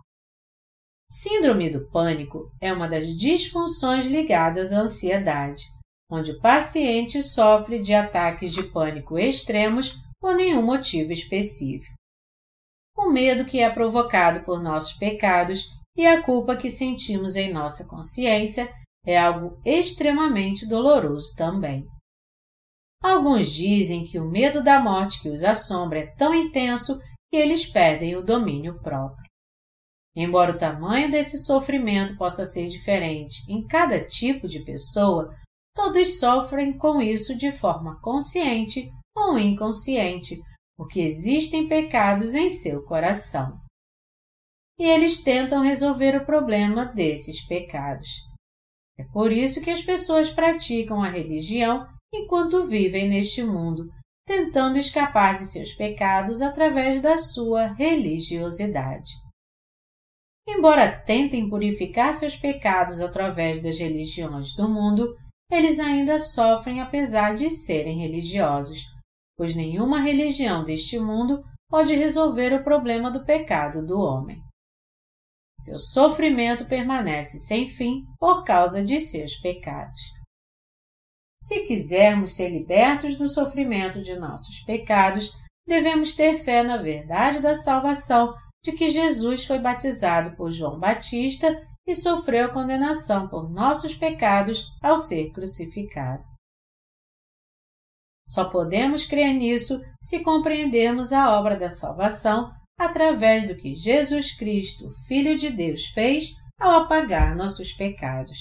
Síndrome 1.09 1.69
do 1.69 1.89
pânico 1.89 2.51
é 2.59 2.73
uma 2.73 2.89
das 2.89 3.15
disfunções 3.15 4.05
ligadas 4.05 4.73
à 4.73 4.81
ansiedade, 4.81 5.63
onde 6.09 6.31
o 6.31 6.39
paciente 6.39 7.21
sofre 7.21 7.79
de 7.79 7.93
ataques 7.93 8.53
de 8.53 8.63
pânico 8.63 9.17
extremos 9.17 10.01
por 10.19 10.35
nenhum 10.35 10.61
motivo 10.61 11.11
específico 11.11 11.99
o 12.99 13.09
medo 13.09 13.45
que 13.45 13.59
é 13.59 13.69
provocado 13.69 14.41
por 14.41 14.61
nossos 14.61 14.93
pecados 14.93 15.69
e 15.95 16.05
a 16.05 16.21
culpa 16.21 16.57
que 16.57 16.69
sentimos 16.69 17.35
em 17.37 17.51
nossa 17.51 17.87
consciência 17.87 18.69
é 19.05 19.17
algo 19.17 19.59
extremamente 19.65 20.67
doloroso 20.67 21.33
também. 21.35 21.87
Alguns 23.01 23.49
dizem 23.51 24.05
que 24.05 24.19
o 24.19 24.29
medo 24.29 24.61
da 24.61 24.81
morte 24.81 25.21
que 25.21 25.29
os 25.29 25.43
assombra 25.45 25.99
é 25.99 26.07
tão 26.07 26.35
intenso 26.35 26.99
que 27.31 27.37
eles 27.37 27.65
perdem 27.65 28.17
o 28.17 28.25
domínio 28.25 28.81
próprio. 28.81 29.23
Embora 30.13 30.51
o 30.51 30.57
tamanho 30.57 31.09
desse 31.09 31.39
sofrimento 31.45 32.17
possa 32.17 32.45
ser 32.45 32.67
diferente 32.67 33.49
em 33.49 33.65
cada 33.65 34.05
tipo 34.05 34.47
de 34.47 34.59
pessoa, 34.65 35.33
todos 35.79 36.19
sofrem 36.19 36.77
com 36.77 37.01
isso 37.01 37.37
de 37.37 37.53
forma 37.53 37.97
consciente 38.01 38.91
ou 39.15 39.39
inconsciente, 39.39 40.37
porque 40.77 40.99
existem 40.99 41.69
pecados 41.69 42.35
em 42.35 42.49
seu 42.49 42.83
coração. 42.83 43.57
E 44.77 44.83
eles 44.83 45.23
tentam 45.23 45.61
resolver 45.61 46.17
o 46.17 46.25
problema 46.25 46.85
desses 46.85 47.47
pecados. 47.47 48.09
É 48.97 49.05
por 49.05 49.31
isso 49.31 49.61
que 49.61 49.71
as 49.71 49.81
pessoas 49.81 50.29
praticam 50.29 51.01
a 51.01 51.07
religião 51.07 51.87
enquanto 52.13 52.65
vivem 52.65 53.07
neste 53.07 53.41
mundo, 53.41 53.89
tentando 54.27 54.77
escapar 54.77 55.37
de 55.37 55.45
seus 55.45 55.73
pecados 55.73 56.41
através 56.41 57.01
da 57.01 57.17
sua 57.17 57.67
religiosidade. 57.67 59.11
Embora 60.45 60.99
tentem 60.99 61.49
purificar 61.49 62.13
seus 62.13 62.35
pecados 62.35 62.99
através 62.99 63.61
das 63.61 63.79
religiões 63.79 64.53
do 64.55 64.67
mundo, 64.67 65.15
eles 65.51 65.79
ainda 65.79 66.19
sofrem 66.19 66.81
apesar 66.81 67.33
de 67.33 67.49
serem 67.49 67.99
religiosos, 67.99 68.85
pois 69.35 69.55
nenhuma 69.55 69.99
religião 69.99 70.63
deste 70.63 70.99
mundo 70.99 71.43
pode 71.67 71.95
resolver 71.95 72.53
o 72.53 72.63
problema 72.63 73.09
do 73.09 73.25
pecado 73.25 73.85
do 73.85 73.99
homem. 73.99 74.41
seu 75.59 75.77
sofrimento 75.77 76.65
permanece 76.65 77.37
sem 77.39 77.67
fim 77.67 78.05
por 78.17 78.45
causa 78.45 78.83
de 78.83 78.99
seus 78.99 79.35
pecados. 79.35 80.01
Se 81.41 81.65
quisermos 81.65 82.35
ser 82.35 82.49
libertos 82.49 83.17
do 83.17 83.27
sofrimento 83.27 84.01
de 84.01 84.17
nossos 84.17 84.61
pecados, 84.61 85.31
devemos 85.67 86.15
ter 86.15 86.35
fé 86.35 86.63
na 86.63 86.77
verdade 86.77 87.39
da 87.39 87.55
salvação 87.55 88.33
de 88.63 88.71
que 88.73 88.89
Jesus 88.89 89.45
foi 89.45 89.59
batizado 89.59 90.35
por 90.35 90.51
João 90.51 90.79
Batista 90.79 91.47
e 91.87 91.95
sofreu 91.95 92.51
condenação 92.51 93.27
por 93.27 93.49
nossos 93.49 93.95
pecados 93.95 94.65
ao 94.81 94.97
ser 94.97 95.31
crucificado. 95.31 96.23
Só 98.27 98.49
podemos 98.49 99.05
crer 99.05 99.33
nisso 99.33 99.81
se 100.01 100.23
compreendermos 100.23 101.11
a 101.11 101.37
obra 101.39 101.57
da 101.57 101.67
salvação 101.67 102.51
através 102.77 103.47
do 103.47 103.57
que 103.57 103.75
Jesus 103.75 104.37
Cristo, 104.37 104.89
Filho 105.07 105.35
de 105.35 105.49
Deus, 105.49 105.85
fez 105.87 106.35
ao 106.59 106.81
apagar 106.81 107.35
nossos 107.35 107.73
pecados. 107.73 108.37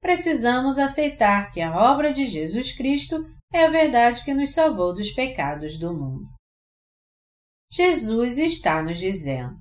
Precisamos 0.00 0.78
aceitar 0.78 1.50
que 1.50 1.60
a 1.60 1.76
obra 1.76 2.12
de 2.12 2.26
Jesus 2.26 2.72
Cristo 2.76 3.16
é 3.52 3.66
a 3.66 3.70
verdade 3.70 4.24
que 4.24 4.32
nos 4.32 4.54
salvou 4.54 4.94
dos 4.94 5.10
pecados 5.10 5.78
do 5.78 5.92
mundo. 5.92 6.28
Jesus 7.72 8.38
está 8.38 8.82
nos 8.82 8.98
dizendo: 8.98 9.56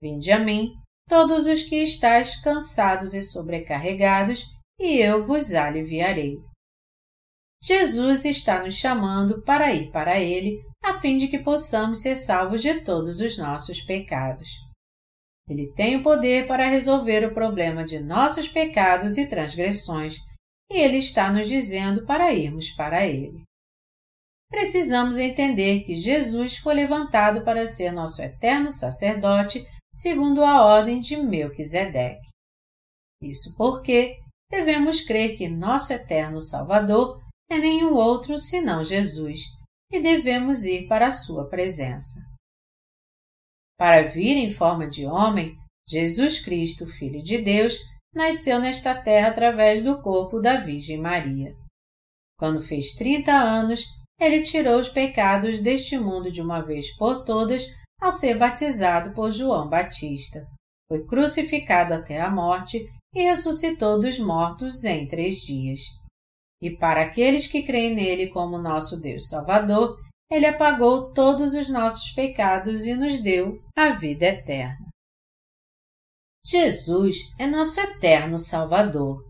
Vinde 0.00 0.30
a 0.30 0.38
mim, 0.38 0.72
todos 1.08 1.46
os 1.46 1.62
que 1.62 1.82
estáis 1.82 2.40
cansados 2.40 3.14
e 3.14 3.20
sobrecarregados, 3.20 4.44
e 4.78 4.98
eu 4.98 5.26
vos 5.26 5.54
aliviarei. 5.54 6.38
Jesus 7.62 8.24
está 8.24 8.62
nos 8.62 8.74
chamando 8.74 9.42
para 9.42 9.72
ir 9.72 9.90
para 9.90 10.20
Ele 10.20 10.62
a 10.84 11.00
fim 11.00 11.16
de 11.16 11.26
que 11.26 11.38
possamos 11.38 12.02
ser 12.02 12.16
salvos 12.16 12.62
de 12.62 12.82
todos 12.82 13.20
os 13.20 13.36
nossos 13.36 13.80
pecados. 13.80 14.48
Ele 15.48 15.72
tem 15.72 15.96
o 15.96 16.02
poder 16.02 16.46
para 16.46 16.68
resolver 16.68 17.26
o 17.26 17.34
problema 17.34 17.84
de 17.84 17.98
nossos 17.98 18.48
pecados 18.48 19.16
e 19.16 19.28
transgressões, 19.28 20.18
e 20.70 20.78
Ele 20.78 20.98
está 20.98 21.32
nos 21.32 21.48
dizendo 21.48 22.06
para 22.06 22.32
irmos 22.32 22.70
para 22.70 23.06
Ele. 23.06 23.42
Precisamos 24.50 25.18
entender 25.18 25.80
que 25.84 25.94
Jesus 25.94 26.58
foi 26.58 26.74
levantado 26.74 27.44
para 27.44 27.66
ser 27.66 27.90
nosso 27.90 28.22
eterno 28.22 28.70
sacerdote 28.70 29.66
segundo 29.92 30.44
a 30.44 30.64
ordem 30.64 31.00
de 31.00 31.16
Melquisedeque. 31.16 32.28
Isso 33.22 33.56
porque 33.56 34.18
devemos 34.50 35.02
crer 35.02 35.36
que 35.36 35.48
nosso 35.48 35.92
eterno 35.92 36.40
Salvador 36.40 37.22
é 37.50 37.58
nenhum 37.58 37.94
outro 37.94 38.38
senão 38.38 38.84
Jesus, 38.84 39.40
e 39.90 40.00
devemos 40.00 40.64
ir 40.64 40.86
para 40.86 41.06
a 41.06 41.10
sua 41.10 41.48
presença. 41.48 42.20
Para 43.78 44.02
vir 44.02 44.36
em 44.36 44.50
forma 44.50 44.88
de 44.88 45.06
homem, 45.06 45.56
Jesus 45.88 46.40
Cristo, 46.40 46.86
Filho 46.86 47.22
de 47.22 47.38
Deus, 47.38 47.78
nasceu 48.14 48.58
nesta 48.58 48.94
terra 49.00 49.28
através 49.28 49.82
do 49.82 50.02
corpo 50.02 50.40
da 50.40 50.56
Virgem 50.56 50.98
Maria. 50.98 51.56
Quando 52.38 52.60
fez 52.60 52.94
30 52.94 53.32
anos, 53.32 53.84
ele 54.20 54.42
tirou 54.42 54.78
os 54.78 54.88
pecados 54.88 55.60
deste 55.60 55.96
mundo 55.96 56.30
de 56.30 56.42
uma 56.42 56.60
vez 56.60 56.94
por 56.96 57.24
todas 57.24 57.66
ao 58.00 58.12
ser 58.12 58.38
batizado 58.38 59.12
por 59.12 59.30
João 59.30 59.68
Batista. 59.68 60.46
Foi 60.88 61.04
crucificado 61.04 61.94
até 61.94 62.20
a 62.20 62.30
morte 62.30 62.88
e 63.14 63.22
ressuscitou 63.22 64.00
dos 64.00 64.18
mortos 64.18 64.84
em 64.84 65.06
três 65.06 65.40
dias. 65.40 65.80
E 66.62 66.70
para 66.70 67.02
aqueles 67.02 67.46
que 67.46 67.62
creem 67.62 67.94
nele 67.94 68.28
como 68.28 68.58
nosso 68.58 69.00
Deus 69.00 69.28
Salvador, 69.28 69.98
ele 70.30 70.46
apagou 70.46 71.12
todos 71.12 71.54
os 71.54 71.68
nossos 71.68 72.10
pecados 72.10 72.86
e 72.86 72.94
nos 72.94 73.20
deu 73.20 73.62
a 73.76 73.90
vida 73.90 74.26
eterna. 74.26 74.88
Jesus 76.44 77.16
é 77.38 77.46
nosso 77.46 77.80
eterno 77.80 78.38
Salvador, 78.38 79.22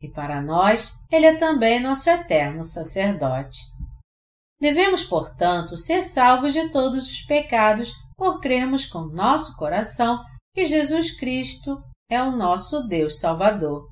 e 0.00 0.08
para 0.08 0.40
nós 0.40 0.94
ele 1.10 1.26
é 1.26 1.36
também 1.36 1.80
nosso 1.80 2.08
eterno 2.08 2.64
sacerdote. 2.64 3.58
Devemos, 4.60 5.04
portanto, 5.04 5.76
ser 5.76 6.02
salvos 6.02 6.52
de 6.52 6.70
todos 6.70 7.08
os 7.08 7.22
pecados 7.22 7.92
por 8.20 8.38
crermos 8.38 8.84
com 8.84 9.06
nosso 9.06 9.56
coração 9.56 10.22
que 10.54 10.66
Jesus 10.66 11.18
Cristo 11.18 11.82
é 12.06 12.22
o 12.22 12.30
nosso 12.30 12.86
Deus 12.86 13.18
Salvador 13.18 13.88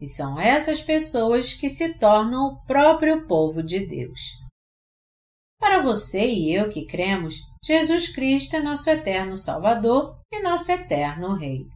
e 0.00 0.06
são 0.06 0.40
essas 0.40 0.80
pessoas 0.80 1.54
que 1.54 1.68
se 1.68 1.98
tornam 1.98 2.46
o 2.46 2.64
próprio 2.64 3.26
povo 3.26 3.60
de 3.60 3.84
Deus. 3.84 4.20
Para 5.58 5.82
você 5.82 6.24
e 6.24 6.54
eu 6.54 6.68
que 6.68 6.86
cremos, 6.86 7.34
Jesus 7.64 8.14
Cristo 8.14 8.54
é 8.54 8.62
nosso 8.62 8.88
eterno 8.88 9.34
Salvador 9.34 10.16
e 10.32 10.40
nosso 10.40 10.70
eterno 10.70 11.34
Rei. 11.34 11.66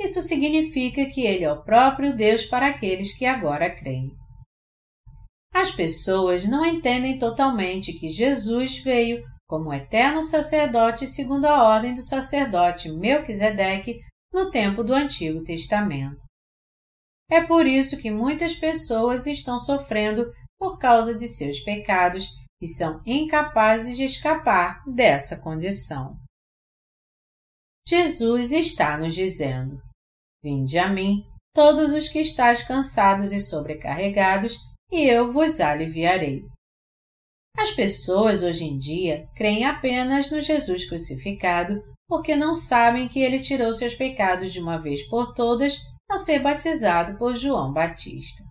Isso 0.00 0.20
significa 0.20 1.06
que 1.06 1.24
Ele 1.24 1.44
é 1.44 1.52
o 1.52 1.62
próprio 1.62 2.16
Deus 2.16 2.44
para 2.44 2.66
aqueles 2.66 3.16
que 3.16 3.24
agora 3.24 3.72
creem. 3.72 4.10
As 5.54 5.70
pessoas 5.70 6.44
não 6.44 6.66
entendem 6.66 7.20
totalmente 7.20 7.92
que 7.92 8.08
Jesus 8.08 8.78
veio 8.78 9.24
como 9.46 9.72
eterno 9.72 10.22
sacerdote 10.22 11.06
segundo 11.06 11.46
a 11.46 11.62
ordem 11.62 11.94
do 11.94 12.02
sacerdote 12.02 12.90
Melquisedeque 12.90 14.00
no 14.32 14.50
tempo 14.50 14.82
do 14.82 14.94
Antigo 14.94 15.44
Testamento. 15.44 16.24
É 17.30 17.42
por 17.42 17.66
isso 17.66 18.00
que 18.00 18.10
muitas 18.10 18.54
pessoas 18.54 19.26
estão 19.26 19.58
sofrendo 19.58 20.32
por 20.58 20.78
causa 20.78 21.14
de 21.14 21.28
seus 21.28 21.60
pecados 21.60 22.28
e 22.60 22.66
são 22.66 23.02
incapazes 23.04 23.96
de 23.96 24.04
escapar 24.04 24.82
dessa 24.86 25.40
condição. 25.40 26.18
Jesus 27.86 28.52
está 28.52 28.96
nos 28.96 29.14
dizendo: 29.14 29.82
Vinde 30.42 30.78
a 30.78 30.88
mim, 30.88 31.26
todos 31.54 31.92
os 31.92 32.08
que 32.08 32.20
estáis 32.20 32.62
cansados 32.66 33.32
e 33.32 33.40
sobrecarregados, 33.40 34.56
e 34.90 35.02
eu 35.02 35.32
vos 35.32 35.60
aliviarei. 35.60 36.44
As 37.56 37.70
pessoas 37.70 38.42
hoje 38.42 38.64
em 38.64 38.78
dia 38.78 39.28
creem 39.34 39.64
apenas 39.64 40.30
no 40.30 40.40
Jesus 40.40 40.88
crucificado 40.88 41.82
porque 42.08 42.36
não 42.36 42.52
sabem 42.52 43.08
que 43.08 43.20
ele 43.20 43.40
tirou 43.40 43.72
seus 43.72 43.94
pecados 43.94 44.52
de 44.52 44.60
uma 44.60 44.78
vez 44.78 45.02
por 45.08 45.34
todas 45.34 45.78
ao 46.10 46.18
ser 46.18 46.40
batizado 46.40 47.16
por 47.16 47.34
João 47.34 47.72
Batista. 47.72 48.44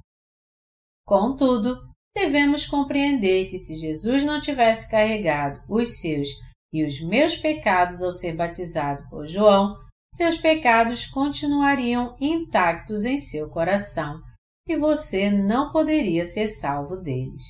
Contudo, 1.06 1.78
devemos 2.16 2.66
compreender 2.66 3.50
que 3.50 3.58
se 3.58 3.78
Jesus 3.78 4.24
não 4.24 4.40
tivesse 4.40 4.90
carregado 4.90 5.62
os 5.70 6.00
seus 6.00 6.30
e 6.74 6.84
os 6.84 7.00
meus 7.02 7.36
pecados 7.36 8.02
ao 8.02 8.12
ser 8.12 8.36
batizado 8.36 9.08
por 9.10 9.28
João, 9.28 9.78
seus 10.14 10.38
pecados 10.38 11.06
continuariam 11.06 12.16
intactos 12.20 13.06
em 13.06 13.18
seu 13.18 13.50
coração 13.50 14.22
e 14.68 14.76
você 14.76 15.30
não 15.30 15.72
poderia 15.72 16.26
ser 16.26 16.48
salvo 16.48 16.98
deles. 16.98 17.42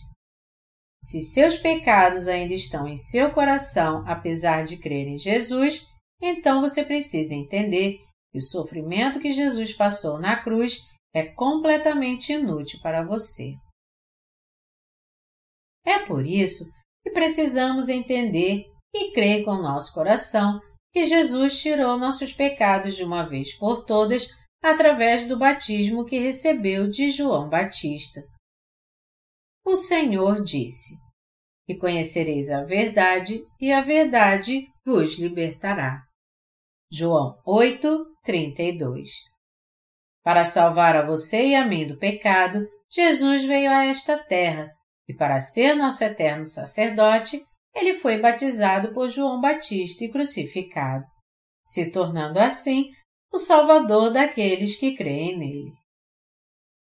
Se 1.04 1.22
seus 1.22 1.58
pecados 1.58 2.30
ainda 2.30 2.54
estão 2.54 2.88
em 2.88 2.96
seu 2.96 3.34
coração 3.34 4.06
apesar 4.08 4.64
de 4.64 4.78
crer 4.78 5.06
em 5.06 5.18
Jesus, 5.18 5.86
então 6.22 6.62
você 6.62 6.86
precisa 6.86 7.36
entender 7.36 8.00
e 8.34 8.38
o 8.38 8.42
sofrimento 8.42 9.20
que 9.20 9.34
Jesus 9.34 9.74
passou 9.74 10.18
na 10.18 10.42
cruz 10.42 10.88
é 11.14 11.26
completamente 11.26 12.32
inútil 12.32 12.80
para 12.82 13.04
você. 13.06 13.54
É 15.86 16.00
por 16.00 16.26
isso 16.26 16.64
que 17.04 17.12
precisamos 17.12 17.90
entender 17.90 18.66
e 18.96 19.12
crer 19.12 19.44
com 19.44 19.56
nosso 19.56 19.94
coração 19.94 20.62
que 20.94 21.06
Jesus 21.06 21.62
tirou 21.62 21.98
nossos 21.98 22.32
pecados 22.32 22.96
de 22.96 23.04
uma 23.04 23.28
vez 23.28 23.54
por 23.58 23.84
todas 23.84 24.30
através 24.64 25.28
do 25.28 25.38
batismo 25.38 26.06
que 26.06 26.18
recebeu 26.18 26.88
de 26.88 27.12
João 27.12 27.50
Batista. 27.50 28.22
O 29.66 29.76
Senhor 29.76 30.44
disse: 30.44 30.96
E 31.68 31.78
conhecereis 31.78 32.52
a 32.52 32.64
verdade, 32.64 33.42
e 33.60 33.72
a 33.72 33.82
verdade 33.82 34.68
vos 34.86 35.18
libertará. 35.18 36.04
João 36.92 37.40
8, 37.46 38.06
32 38.24 39.10
Para 40.22 40.46
salvar 40.46 40.96
a 40.96 41.06
você 41.06 41.48
e 41.48 41.56
a 41.56 41.66
mim 41.66 41.88
do 41.88 41.98
pecado, 41.98 42.68
Jesus 42.92 43.46
veio 43.46 43.72
a 43.72 43.86
esta 43.86 44.18
terra 44.18 44.70
e, 45.08 45.14
para 45.14 45.40
ser 45.40 45.76
nosso 45.76 46.04
eterno 46.04 46.46
sacerdote, 46.46 47.42
ele 47.74 47.96
foi 47.96 48.20
batizado 48.22 48.94
por 48.94 49.10
João 49.10 49.42
Batista 49.42 50.04
e 50.04 50.12
crucificado, 50.12 51.04
se 51.66 51.92
tornando 51.92 52.38
assim 52.38 52.92
o 53.32 53.40
Salvador 53.40 54.14
daqueles 54.14 54.76
que 54.76 54.96
creem 54.96 55.38
nele. 55.38 55.83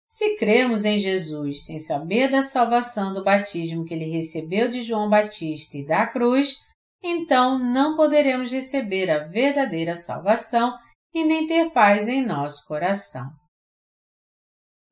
Se 0.09 0.37
cremos 0.37 0.85
em 0.85 0.99
Jesus 0.99 1.65
sem 1.65 1.81
saber 1.81 2.31
da 2.31 2.43
salvação 2.43 3.13
do 3.13 3.25
batismo 3.25 3.85
que 3.85 3.93
ele 3.93 4.11
recebeu 4.11 4.69
de 4.69 4.83
João 4.83 5.11
Batista 5.11 5.77
e 5.77 5.85
da 5.85 6.07
cruz, 6.07 6.55
então 7.03 7.59
não 7.59 7.97
poderemos 7.97 8.53
receber 8.53 9.11
a 9.11 9.25
verdadeira 9.25 9.95
salvação 9.95 10.77
e 11.13 11.25
nem 11.25 11.47
ter 11.47 11.71
paz 11.71 12.09
em 12.09 12.25
nosso 12.25 12.67
coração. 12.67 13.29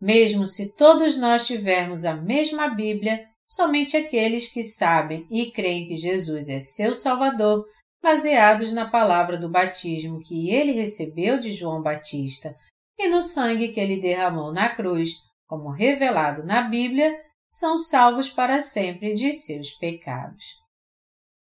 Mesmo 0.00 0.46
se 0.46 0.74
todos 0.74 1.16
nós 1.16 1.46
tivermos 1.46 2.04
a 2.04 2.14
mesma 2.14 2.68
Bíblia, 2.68 3.26
somente 3.48 3.96
aqueles 3.96 4.52
que 4.52 4.62
sabem 4.62 5.26
e 5.30 5.50
creem 5.52 5.86
que 5.86 5.96
Jesus 5.96 6.48
é 6.48 6.60
seu 6.60 6.94
Salvador 6.94 7.64
baseados 8.02 8.72
na 8.72 8.90
palavra 8.90 9.38
do 9.38 9.48
batismo 9.48 10.20
que 10.20 10.50
ele 10.50 10.72
recebeu 10.72 11.38
de 11.38 11.52
João 11.52 11.80
Batista 11.80 12.54
e 12.98 13.08
no 13.08 13.22
sangue 13.22 13.72
que 13.72 13.80
ele 13.80 14.00
derramou 14.00 14.52
na 14.52 14.74
cruz, 14.74 15.10
como 15.46 15.70
revelado 15.70 16.44
na 16.44 16.62
Bíblia, 16.62 17.14
são 17.50 17.78
salvos 17.78 18.30
para 18.30 18.60
sempre 18.60 19.14
de 19.14 19.32
seus 19.32 19.70
pecados. 19.72 20.44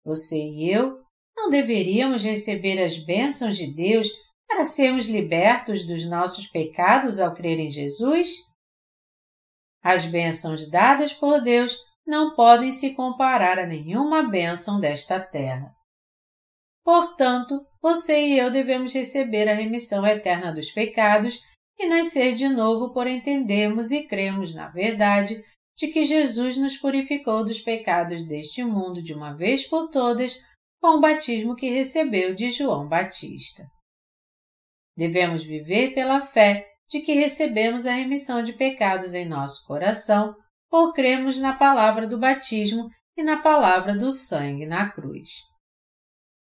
Você 0.03 0.37
e 0.37 0.71
eu 0.71 0.99
não 1.35 1.49
deveríamos 1.49 2.23
receber 2.23 2.81
as 2.81 2.97
bênçãos 2.97 3.57
de 3.57 3.67
Deus 3.73 4.07
para 4.47 4.65
sermos 4.65 5.07
libertos 5.07 5.85
dos 5.85 6.09
nossos 6.09 6.47
pecados 6.47 7.19
ao 7.19 7.33
crer 7.33 7.59
em 7.59 7.69
Jesus? 7.69 8.29
As 9.81 10.05
bênçãos 10.05 10.69
dadas 10.69 11.13
por 11.13 11.41
Deus 11.41 11.77
não 12.05 12.35
podem 12.35 12.71
se 12.71 12.95
comparar 12.95 13.59
a 13.59 13.65
nenhuma 13.65 14.23
bênção 14.23 14.79
desta 14.79 15.19
terra. 15.19 15.73
Portanto, 16.89 17.63
você 17.79 18.29
e 18.29 18.39
eu 18.39 18.49
devemos 18.49 18.95
receber 18.95 19.47
a 19.47 19.53
remissão 19.53 20.07
eterna 20.07 20.51
dos 20.51 20.71
pecados 20.71 21.39
e 21.77 21.87
nascer 21.87 22.33
de 22.33 22.49
novo 22.49 22.91
por 22.91 23.05
entendermos 23.05 23.91
e 23.91 24.07
cremos 24.07 24.55
na 24.55 24.69
verdade 24.69 25.39
de 25.77 25.89
que 25.89 26.03
Jesus 26.03 26.57
nos 26.57 26.77
purificou 26.77 27.45
dos 27.45 27.61
pecados 27.61 28.25
deste 28.25 28.63
mundo 28.63 29.03
de 29.03 29.13
uma 29.13 29.35
vez 29.35 29.67
por 29.67 29.91
todas 29.91 30.39
com 30.81 30.97
o 30.97 30.99
batismo 30.99 31.55
que 31.55 31.69
recebeu 31.69 32.33
de 32.33 32.49
João 32.49 32.87
Batista. 32.87 33.67
Devemos 34.97 35.43
viver 35.43 35.93
pela 35.93 36.21
fé 36.21 36.65
de 36.89 37.01
que 37.01 37.13
recebemos 37.13 37.85
a 37.85 37.93
remissão 37.93 38.43
de 38.43 38.53
pecados 38.53 39.13
em 39.13 39.25
nosso 39.25 39.63
coração 39.67 40.35
por 40.67 40.91
cremos 40.93 41.39
na 41.39 41.55
palavra 41.55 42.07
do 42.07 42.17
batismo 42.17 42.89
e 43.15 43.21
na 43.21 43.43
palavra 43.43 43.95
do 43.95 44.09
sangue 44.09 44.65
na 44.65 44.89
cruz. 44.89 45.29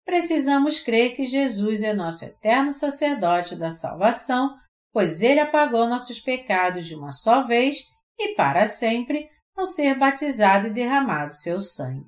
Precisamos 0.07 0.79
crer 0.79 1.17
que 1.17 1.25
Jesus 1.25 1.83
é 1.83 1.93
nosso 1.93 2.23
eterno 2.23 2.71
sacerdote 2.71 3.57
da 3.57 3.69
salvação, 3.69 4.55
pois 4.93 5.21
ele 5.21 5.41
apagou 5.41 5.85
nossos 5.85 6.21
pecados 6.21 6.87
de 6.87 6.95
uma 6.95 7.11
só 7.11 7.45
vez 7.45 7.79
e 8.17 8.33
para 8.33 8.65
sempre 8.67 9.27
ao 9.53 9.65
ser 9.65 9.99
batizado 9.99 10.67
e 10.67 10.73
derramado 10.73 11.33
seu 11.33 11.59
sangue. 11.59 12.07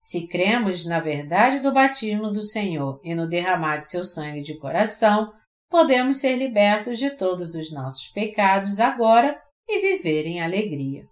Se 0.00 0.26
cremos 0.26 0.86
na 0.86 1.00
verdade 1.00 1.60
do 1.60 1.70
batismo 1.70 2.30
do 2.30 2.42
Senhor 2.42 2.98
e 3.04 3.14
no 3.14 3.28
derramar 3.28 3.76
de 3.76 3.90
seu 3.90 4.02
sangue 4.02 4.40
de 4.40 4.56
coração, 4.56 5.30
podemos 5.68 6.16
ser 6.16 6.36
libertos 6.36 6.98
de 6.98 7.10
todos 7.10 7.54
os 7.54 7.70
nossos 7.70 8.08
pecados 8.12 8.80
agora 8.80 9.38
e 9.68 9.80
viver 9.82 10.24
em 10.24 10.40
alegria. 10.40 11.02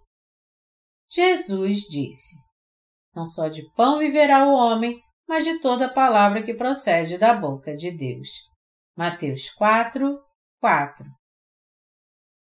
Jesus 1.11 1.81
disse: 1.81 2.37
Não 3.15 3.27
só 3.27 3.49
de 3.49 3.69
pão 3.75 3.99
viverá 3.99 4.47
o 4.47 4.53
homem, 4.53 4.99
mas 5.27 5.43
de 5.43 5.59
toda 5.59 5.89
palavra 5.89 6.41
que 6.41 6.53
procede 6.53 7.17
da 7.17 7.33
boca 7.33 7.75
de 7.75 7.91
Deus. 7.91 8.29
Mateus 8.95 9.49
4, 9.51 10.19
4. 10.59 11.05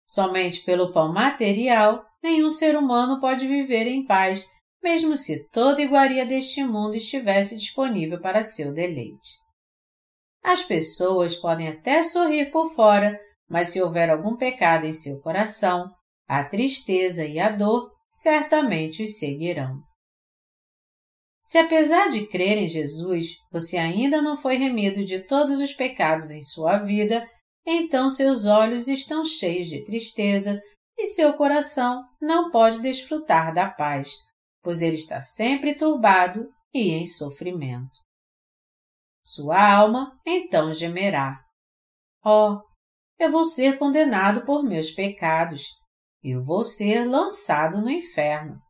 Somente 0.08 0.62
pelo 0.62 0.92
pão 0.92 1.14
material, 1.14 2.04
nenhum 2.24 2.50
ser 2.50 2.76
humano 2.76 3.20
pode 3.20 3.46
viver 3.46 3.86
em 3.86 4.06
paz, 4.06 4.48
mesmo 4.82 5.16
se 5.18 5.48
toda 5.50 5.82
iguaria 5.82 6.26
deste 6.26 6.64
mundo 6.64 6.96
estivesse 6.96 7.58
disponível 7.58 8.20
para 8.20 8.42
seu 8.42 8.74
deleite. 8.74 9.38
As 10.44 10.64
pessoas 10.64 11.36
podem 11.36 11.68
até 11.68 12.02
sorrir 12.02 12.50
por 12.50 12.74
fora, 12.74 13.20
mas 13.48 13.70
se 13.70 13.82
houver 13.82 14.10
algum 14.10 14.38
pecado 14.38 14.86
em 14.86 14.94
seu 14.94 15.22
coração, 15.22 15.94
a 16.28 16.44
tristeza 16.44 17.26
e 17.26 17.40
a 17.40 17.50
dor 17.50 17.92
certamente 18.10 19.04
os 19.04 19.20
seguirão. 19.20 19.89
Se 21.50 21.58
apesar 21.58 22.10
de 22.10 22.28
crer 22.28 22.60
em 22.60 22.68
Jesus, 22.68 23.30
você 23.52 23.80
ainda 23.80 24.22
não 24.22 24.38
foi 24.38 24.58
remido 24.58 25.04
de 25.04 25.24
todos 25.24 25.60
os 25.60 25.74
pecados 25.74 26.30
em 26.30 26.44
sua 26.44 26.78
vida, 26.78 27.28
então 27.66 28.08
seus 28.08 28.46
olhos 28.46 28.88
estão 28.88 29.26
cheios 29.26 29.68
de 29.68 29.84
tristeza 29.84 30.62
e 30.96 31.08
seu 31.08 31.34
coração 31.34 32.04
não 32.22 32.52
pode 32.52 32.80
desfrutar 32.84 33.52
da 33.52 33.68
paz, 33.68 34.12
pois 34.62 34.84
ele 34.84 34.98
está 34.98 35.20
sempre 35.22 35.74
turbado 35.74 36.48
e 36.72 36.92
em 36.92 37.08
sofrimento. 37.08 37.98
Sua 39.26 39.74
alma 39.76 40.16
então 40.24 40.72
gemerá: 40.72 41.42
Oh, 42.24 42.60
eu 43.18 43.32
vou 43.32 43.44
ser 43.44 43.80
condenado 43.80 44.46
por 44.46 44.62
meus 44.64 44.92
pecados, 44.92 45.64
eu 46.24 46.44
vou 46.44 46.64
ser 46.64 47.06
lançado 47.06 47.82
no 47.82 47.90
inferno. 47.90 48.62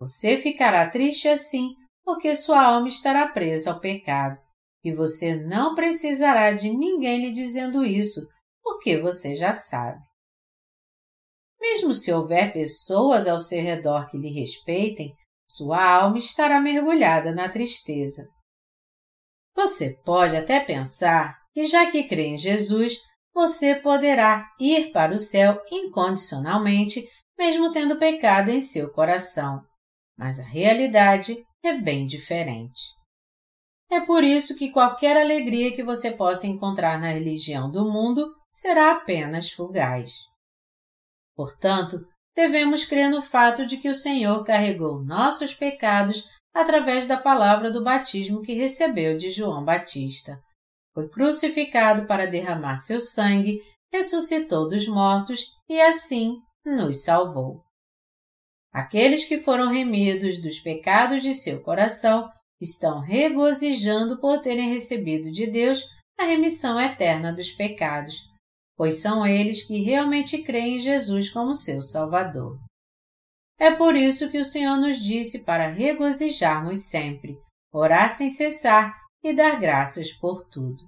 Você 0.00 0.38
ficará 0.38 0.88
triste 0.88 1.28
assim, 1.28 1.74
porque 2.02 2.34
sua 2.34 2.62
alma 2.62 2.88
estará 2.88 3.28
presa 3.28 3.70
ao 3.70 3.80
pecado, 3.80 4.40
e 4.82 4.94
você 4.94 5.36
não 5.36 5.74
precisará 5.74 6.52
de 6.52 6.70
ninguém 6.70 7.20
lhe 7.20 7.32
dizendo 7.32 7.84
isso, 7.84 8.20
porque 8.62 8.98
você 8.98 9.36
já 9.36 9.52
sabe. 9.52 10.00
Mesmo 11.60 11.92
se 11.92 12.10
houver 12.10 12.54
pessoas 12.54 13.28
ao 13.28 13.38
seu 13.38 13.62
redor 13.62 14.10
que 14.10 14.16
lhe 14.16 14.32
respeitem, 14.32 15.12
sua 15.46 15.84
alma 15.84 16.16
estará 16.16 16.58
mergulhada 16.60 17.34
na 17.34 17.50
tristeza. 17.50 18.22
Você 19.54 20.00
pode 20.02 20.34
até 20.34 20.60
pensar 20.60 21.36
que, 21.52 21.66
já 21.66 21.90
que 21.90 22.04
crê 22.04 22.28
em 22.28 22.38
Jesus, 22.38 22.94
você 23.34 23.74
poderá 23.74 24.48
ir 24.58 24.92
para 24.92 25.12
o 25.12 25.18
céu 25.18 25.60
incondicionalmente, 25.70 27.06
mesmo 27.38 27.70
tendo 27.70 27.98
pecado 27.98 28.50
em 28.50 28.60
seu 28.60 28.90
coração. 28.92 29.60
Mas 30.20 30.38
a 30.38 30.44
realidade 30.44 31.34
é 31.64 31.72
bem 31.80 32.04
diferente. 32.04 32.78
É 33.90 34.00
por 34.02 34.22
isso 34.22 34.54
que 34.54 34.70
qualquer 34.70 35.16
alegria 35.16 35.74
que 35.74 35.82
você 35.82 36.10
possa 36.10 36.46
encontrar 36.46 37.00
na 37.00 37.08
religião 37.08 37.70
do 37.70 37.90
mundo 37.90 38.30
será 38.50 38.92
apenas 38.92 39.50
fugaz. 39.50 40.12
Portanto, 41.34 41.96
devemos 42.36 42.84
crer 42.84 43.08
no 43.08 43.22
fato 43.22 43.66
de 43.66 43.78
que 43.78 43.88
o 43.88 43.94
Senhor 43.94 44.44
carregou 44.44 45.02
nossos 45.02 45.54
pecados 45.54 46.28
através 46.52 47.06
da 47.06 47.16
palavra 47.16 47.70
do 47.70 47.82
batismo 47.82 48.42
que 48.42 48.52
recebeu 48.52 49.16
de 49.16 49.30
João 49.30 49.64
Batista. 49.64 50.38
Foi 50.92 51.08
crucificado 51.08 52.06
para 52.06 52.26
derramar 52.26 52.76
seu 52.76 53.00
sangue, 53.00 53.58
ressuscitou 53.90 54.68
dos 54.68 54.86
mortos 54.86 55.46
e 55.66 55.80
assim 55.80 56.36
nos 56.62 57.04
salvou. 57.04 57.69
Aqueles 58.72 59.24
que 59.24 59.38
foram 59.38 59.72
remidos 59.72 60.40
dos 60.40 60.60
pecados 60.60 61.22
de 61.22 61.34
seu 61.34 61.62
coração 61.62 62.30
estão 62.60 63.00
regozijando 63.00 64.20
por 64.20 64.40
terem 64.40 64.72
recebido 64.72 65.30
de 65.32 65.46
Deus 65.46 65.82
a 66.18 66.24
remissão 66.24 66.80
eterna 66.80 67.32
dos 67.32 67.50
pecados, 67.50 68.16
pois 68.76 69.00
são 69.00 69.26
eles 69.26 69.66
que 69.66 69.82
realmente 69.82 70.42
creem 70.42 70.76
em 70.76 70.78
Jesus 70.78 71.30
como 71.30 71.54
seu 71.54 71.82
Salvador. 71.82 72.58
É 73.58 73.70
por 73.70 73.96
isso 73.96 74.30
que 74.30 74.38
o 74.38 74.44
Senhor 74.44 74.76
nos 74.76 75.02
disse 75.02 75.44
para 75.44 75.68
regozijarmos 75.68 76.88
sempre, 76.88 77.36
orar 77.72 78.10
sem 78.10 78.30
cessar 78.30 78.94
e 79.22 79.34
dar 79.34 79.58
graças 79.58 80.12
por 80.12 80.48
tudo. 80.48 80.82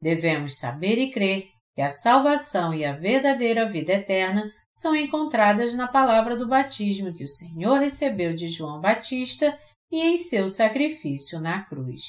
Devemos 0.00 0.58
saber 0.58 0.98
e 0.98 1.10
crer 1.10 1.50
que 1.74 1.82
a 1.82 1.90
salvação 1.90 2.72
e 2.72 2.84
a 2.84 2.92
verdadeira 2.92 3.68
vida 3.68 3.94
eterna 3.94 4.50
são 4.74 4.94
encontradas 4.94 5.74
na 5.74 5.86
palavra 5.86 6.36
do 6.36 6.48
batismo 6.48 7.14
que 7.14 7.24
o 7.24 7.28
Senhor 7.28 7.78
recebeu 7.78 8.34
de 8.34 8.48
João 8.48 8.80
Batista 8.80 9.58
e 9.90 10.00
em 10.00 10.16
seu 10.16 10.48
sacrifício 10.48 11.40
na 11.40 11.64
cruz. 11.64 12.02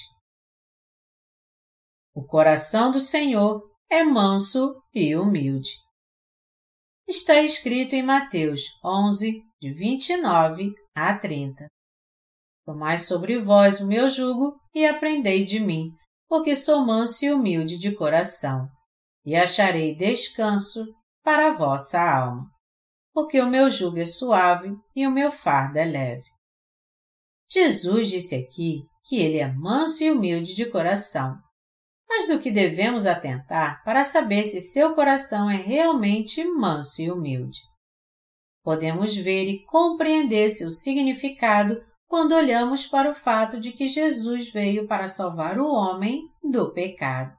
O 2.14 2.24
coração 2.26 2.92
do 2.92 3.00
Senhor 3.00 3.62
é 3.90 4.04
manso 4.04 4.82
e 4.94 5.16
humilde. 5.16 5.70
Está 7.08 7.40
escrito 7.42 7.94
em 7.94 8.02
Mateus 8.02 8.62
11, 8.84 9.44
de 9.62 9.74
29 9.74 10.74
a 10.96 11.16
30. 11.16 11.68
Tomai 12.66 12.98
sobre 12.98 13.40
vós 13.40 13.80
o 13.80 13.88
meu 13.88 14.10
jugo 14.10 14.56
e 14.74 14.88
aprendei 14.88 15.46
de 15.46 15.60
mim, 15.60 15.92
porque 16.28 16.56
sou 16.56 16.84
manso 16.84 17.26
e 17.26 17.32
humilde 17.32 17.78
de 17.78 17.94
coração, 17.94 18.68
e 19.24 19.36
acharei 19.36 19.96
descanso 19.96 20.84
para 21.24 21.50
a 21.50 21.54
vossa 21.54 22.02
alma, 22.02 22.50
porque 23.16 23.40
o 23.40 23.50
meu 23.50 23.70
jugo 23.70 23.98
é 23.98 24.06
suave 24.06 24.76
e 24.94 25.08
o 25.08 25.12
meu 25.12 25.32
fardo 25.32 25.80
é 25.80 25.86
leve. 25.86 26.26
Jesus 27.50 28.10
disse 28.10 28.36
aqui 28.36 28.84
que 29.06 29.16
ele 29.22 29.38
é 29.38 29.50
manso 29.54 30.04
e 30.04 30.12
humilde 30.12 30.54
de 30.54 30.66
coração, 30.66 31.40
mas 32.10 32.28
do 32.28 32.42
que 32.42 32.52
devemos 32.52 33.06
atentar 33.06 33.82
para 33.86 34.04
saber 34.04 34.44
se 34.44 34.60
seu 34.60 34.94
coração 34.94 35.50
é 35.50 35.56
realmente 35.56 36.44
manso 36.44 37.02
e 37.02 37.10
humilde. 37.10 37.62
Podemos 38.62 39.16
ver 39.16 39.48
e 39.48 39.64
compreender 39.64 40.50
seu 40.50 40.70
significado 40.70 41.82
quando 42.08 42.36
olhamos 42.36 42.86
para 42.86 43.10
o 43.10 43.14
fato 43.14 43.62
de 43.62 43.72
que 43.72 43.88
Jesus 43.88 44.52
veio 44.52 44.88
para 44.88 45.08
salvar 45.08 45.58
o 45.58 45.72
homem 45.72 46.22
do 46.44 46.74
pecado. 46.74 47.32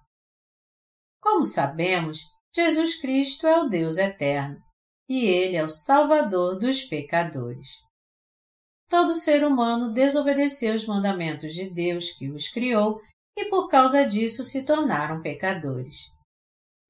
Como 1.21 1.45
sabemos, 1.45 2.21
Jesus 2.55 2.99
Cristo 2.99 3.47
é 3.47 3.61
o 3.61 3.69
Deus 3.69 3.99
eterno 3.99 4.65
e 5.09 5.25
ele 5.25 5.57
é 5.57 5.65
o 5.65 5.69
Salvador 5.69 6.59
dos 6.59 6.83
pecadores. 6.83 7.69
todo 8.89 9.15
ser 9.15 9.45
humano 9.45 9.93
desobedeceu 9.93 10.75
os 10.75 10.87
mandamentos 10.87 11.53
de 11.53 11.71
Deus 11.71 12.13
que 12.13 12.31
os 12.31 12.49
criou 12.49 13.01
e 13.37 13.47
por 13.47 13.69
causa 13.69 14.07
disso 14.07 14.45
se 14.45 14.65
tornaram 14.65 15.21
pecadores. 15.21 15.97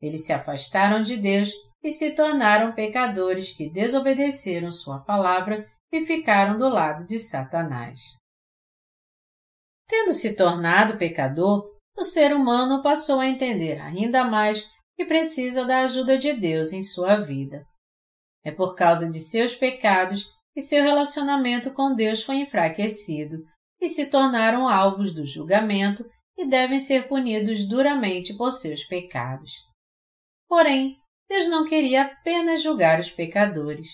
Eles 0.00 0.26
se 0.26 0.32
afastaram 0.32 1.02
de 1.02 1.16
Deus 1.16 1.50
e 1.82 1.90
se 1.90 2.14
tornaram 2.14 2.74
pecadores 2.74 3.52
que 3.56 3.70
desobedeceram 3.70 4.70
Sua 4.70 5.00
palavra 5.00 5.66
e 5.90 6.00
ficaram 6.00 6.56
do 6.56 6.68
lado 6.68 7.06
de 7.06 7.18
Satanás. 7.18 8.00
Tendo 9.88 10.12
se 10.12 10.36
tornado 10.36 10.98
pecador, 10.98 11.64
o 11.96 12.02
ser 12.02 12.34
humano 12.34 12.82
passou 12.82 13.20
a 13.20 13.26
entender 13.26 13.80
ainda 13.80 14.24
mais 14.24 14.70
que 14.96 15.04
precisa 15.04 15.64
da 15.64 15.80
ajuda 15.80 16.18
de 16.18 16.34
Deus 16.34 16.72
em 16.72 16.82
sua 16.82 17.16
vida. 17.16 17.64
É 18.46 18.52
por 18.52 18.76
causa 18.76 19.10
de 19.10 19.18
seus 19.18 19.56
pecados 19.56 20.30
que 20.54 20.60
seu 20.60 20.84
relacionamento 20.84 21.74
com 21.74 21.92
Deus 21.92 22.22
foi 22.22 22.36
enfraquecido 22.36 23.42
e 23.80 23.88
se 23.88 24.06
tornaram 24.06 24.68
alvos 24.68 25.12
do 25.12 25.26
julgamento 25.26 26.08
e 26.38 26.46
devem 26.46 26.78
ser 26.78 27.08
punidos 27.08 27.66
duramente 27.68 28.34
por 28.34 28.52
seus 28.52 28.84
pecados. 28.84 29.50
Porém, 30.48 30.96
Deus 31.28 31.48
não 31.48 31.66
queria 31.66 32.02
apenas 32.02 32.62
julgar 32.62 33.00
os 33.00 33.10
pecadores. 33.10 33.88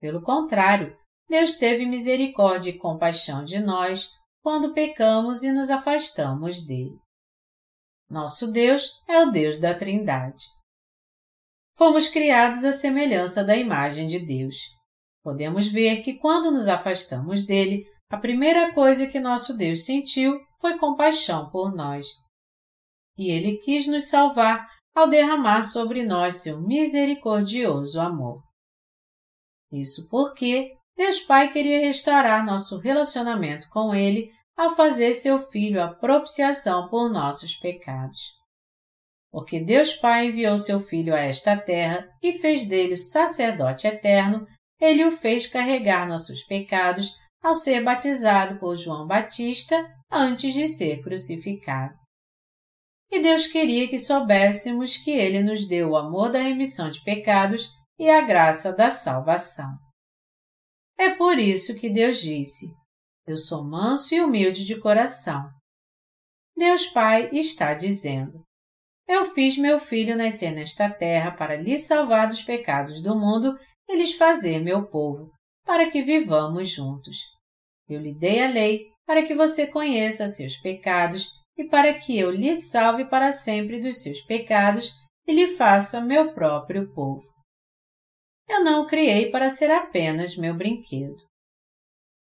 Pelo 0.00 0.22
contrário, 0.22 0.96
Deus 1.28 1.56
teve 1.56 1.84
misericórdia 1.84 2.70
e 2.70 2.78
compaixão 2.78 3.44
de 3.44 3.58
nós 3.58 4.12
quando 4.40 4.72
pecamos 4.72 5.42
e 5.42 5.50
nos 5.50 5.70
afastamos 5.70 6.64
dele. 6.64 6.96
Nosso 8.08 8.52
Deus 8.52 9.02
é 9.08 9.20
o 9.22 9.32
Deus 9.32 9.58
da 9.58 9.74
Trindade. 9.74 10.44
Fomos 11.78 12.08
criados 12.08 12.64
à 12.64 12.72
semelhança 12.72 13.44
da 13.44 13.56
imagem 13.56 14.08
de 14.08 14.18
Deus. 14.18 14.56
Podemos 15.22 15.68
ver 15.68 16.02
que 16.02 16.14
quando 16.18 16.50
nos 16.50 16.66
afastamos 16.66 17.46
dele, 17.46 17.86
a 18.10 18.16
primeira 18.16 18.74
coisa 18.74 19.06
que 19.06 19.20
nosso 19.20 19.56
Deus 19.56 19.84
sentiu 19.84 20.40
foi 20.60 20.76
compaixão 20.76 21.48
por 21.50 21.72
nós. 21.72 22.04
E 23.16 23.30
ele 23.30 23.58
quis 23.58 23.86
nos 23.86 24.08
salvar 24.08 24.66
ao 24.92 25.08
derramar 25.08 25.62
sobre 25.62 26.02
nós 26.02 26.42
seu 26.42 26.60
misericordioso 26.60 28.00
amor. 28.00 28.42
Isso 29.70 30.08
porque 30.10 30.72
Deus 30.96 31.20
Pai 31.20 31.52
queria 31.52 31.78
restaurar 31.78 32.44
nosso 32.44 32.78
relacionamento 32.78 33.68
com 33.68 33.94
Ele 33.94 34.32
ao 34.56 34.74
fazer 34.74 35.14
seu 35.14 35.38
Filho 35.38 35.80
a 35.80 35.94
propiciação 35.94 36.88
por 36.88 37.08
nossos 37.08 37.54
pecados. 37.54 38.37
Porque 39.30 39.60
Deus 39.60 39.94
Pai 39.94 40.28
enviou 40.28 40.56
seu 40.56 40.80
Filho 40.80 41.14
a 41.14 41.20
esta 41.20 41.56
terra 41.56 42.08
e 42.22 42.32
fez 42.32 42.66
dele 42.66 42.94
o 42.94 42.98
sacerdote 42.98 43.86
eterno, 43.86 44.46
ele 44.80 45.04
o 45.04 45.10
fez 45.10 45.46
carregar 45.46 46.08
nossos 46.08 46.44
pecados 46.44 47.12
ao 47.42 47.54
ser 47.54 47.82
batizado 47.82 48.58
por 48.58 48.76
João 48.76 49.06
Batista 49.06 49.76
antes 50.10 50.54
de 50.54 50.66
ser 50.68 51.02
crucificado. 51.02 51.94
E 53.10 53.20
Deus 53.20 53.46
queria 53.46 53.88
que 53.88 53.98
soubéssemos 53.98 54.98
que 54.98 55.10
Ele 55.10 55.42
nos 55.42 55.66
deu 55.66 55.90
o 55.90 55.96
amor 55.96 56.30
da 56.30 56.40
remissão 56.40 56.90
de 56.90 57.02
pecados 57.02 57.70
e 57.98 58.08
a 58.08 58.20
graça 58.20 58.72
da 58.72 58.90
salvação. 58.90 59.78
É 60.96 61.10
por 61.10 61.38
isso 61.38 61.78
que 61.78 61.88
Deus 61.88 62.18
disse: 62.18 62.66
Eu 63.26 63.36
sou 63.36 63.64
manso 63.64 64.14
e 64.14 64.20
humilde 64.20 64.66
de 64.66 64.78
coração. 64.78 65.48
Deus 66.56 66.86
Pai 66.88 67.30
está 67.32 67.72
dizendo: 67.72 68.44
Eu 69.08 69.24
fiz 69.24 69.56
meu 69.56 69.80
filho 69.80 70.14
nascer 70.14 70.50
nesta 70.50 70.90
terra 70.90 71.30
para 71.30 71.56
lhe 71.56 71.78
salvar 71.78 72.28
dos 72.28 72.42
pecados 72.42 73.02
do 73.02 73.18
mundo 73.18 73.58
e 73.88 73.96
lhes 73.96 74.12
fazer 74.12 74.60
meu 74.60 74.86
povo, 74.86 75.30
para 75.64 75.90
que 75.90 76.02
vivamos 76.02 76.68
juntos. 76.68 77.16
Eu 77.88 78.00
lhe 78.00 78.14
dei 78.14 78.44
a 78.44 78.50
lei 78.50 78.86
para 79.06 79.24
que 79.24 79.34
você 79.34 79.66
conheça 79.66 80.28
seus 80.28 80.58
pecados 80.58 81.30
e 81.56 81.64
para 81.64 81.94
que 81.94 82.18
eu 82.18 82.30
lhe 82.30 82.54
salve 82.54 83.06
para 83.06 83.32
sempre 83.32 83.80
dos 83.80 84.02
seus 84.02 84.20
pecados 84.20 84.92
e 85.26 85.32
lhe 85.32 85.46
faça 85.46 86.02
meu 86.02 86.34
próprio 86.34 86.92
povo. 86.92 87.24
Eu 88.46 88.62
não 88.62 88.82
o 88.82 88.86
criei 88.86 89.30
para 89.30 89.48
ser 89.48 89.70
apenas 89.70 90.36
meu 90.36 90.54
brinquedo. 90.54 91.16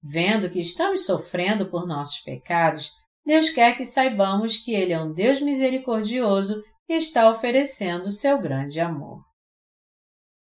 Vendo 0.01 0.49
que 0.49 0.61
estamos 0.61 1.05
sofrendo 1.05 1.69
por 1.69 1.87
nossos 1.87 2.21
pecados, 2.21 2.91
Deus 3.29 3.51
quer 3.51 3.77
que 3.77 3.85
saibamos 3.85 4.57
que 4.57 4.73
Ele 4.73 4.91
é 4.91 4.99
um 4.99 5.13
Deus 5.13 5.39
misericordioso 5.39 6.63
e 6.89 6.95
está 6.95 7.29
oferecendo 7.29 8.09
seu 8.09 8.41
grande 8.41 8.79
amor. 8.79 9.21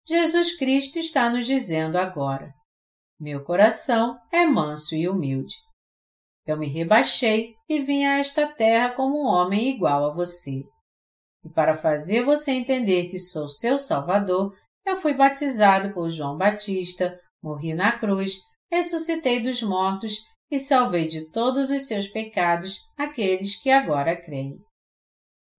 Jesus 0.08 0.56
Cristo 0.56 1.00
está 1.00 1.32
nos 1.32 1.48
dizendo 1.48 1.98
agora: 1.98 2.54
Meu 3.20 3.44
coração 3.44 4.20
é 4.32 4.46
manso 4.46 4.94
e 4.94 5.10
humilde. 5.10 5.56
Eu 6.46 6.60
me 6.60 6.68
rebaixei 6.68 7.56
e 7.68 7.82
vim 7.82 8.06
a 8.06 8.20
esta 8.20 8.46
terra 8.46 8.91
como 8.91 9.20
um 9.20 9.26
homem 9.26 9.72
igual 9.76 10.06
a 10.06 10.14
você. 10.14 10.62
E 11.44 11.50
para 11.50 11.74
fazer 11.74 12.24
você 12.24 12.52
entender 12.52 13.10
que 13.10 13.18
sou 13.18 13.50
seu 13.50 13.80
Salvador, 13.80 14.56
eu 14.86 14.96
fui 14.96 15.16
batizado 15.16 15.91
por 15.91 16.12
João 16.12 16.38
Batista, 16.38 17.20
morri 17.41 17.74
na 17.74 17.98
cruz, 17.98 18.34
ressuscitei 18.72 19.41
dos 19.41 19.64
mortos 19.64 20.20
e 20.52 20.60
salvei 20.60 21.08
de 21.08 21.30
todos 21.30 21.70
os 21.70 21.88
seus 21.88 22.08
pecados 22.08 22.78
aqueles 22.98 23.62
que 23.62 23.70
agora 23.70 24.16
creem. 24.16 24.58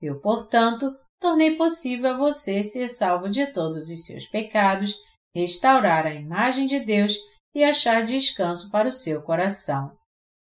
Eu, 0.01 0.21
portanto, 0.21 0.91
tornei 1.21 1.57
possível 1.57 2.11
a 2.11 2.17
você 2.17 2.62
ser 2.62 2.89
salvo 2.89 3.29
de 3.29 3.53
todos 3.53 3.89
os 3.89 4.05
seus 4.05 4.27
pecados, 4.29 4.95
restaurar 5.35 6.07
a 6.07 6.15
imagem 6.15 6.67
de 6.67 6.81
Deus 6.81 7.15
e 7.55 7.62
achar 7.62 8.05
descanso 8.05 8.71
para 8.71 8.89
o 8.89 8.93
seu 8.93 9.23
coração. 9.23 9.97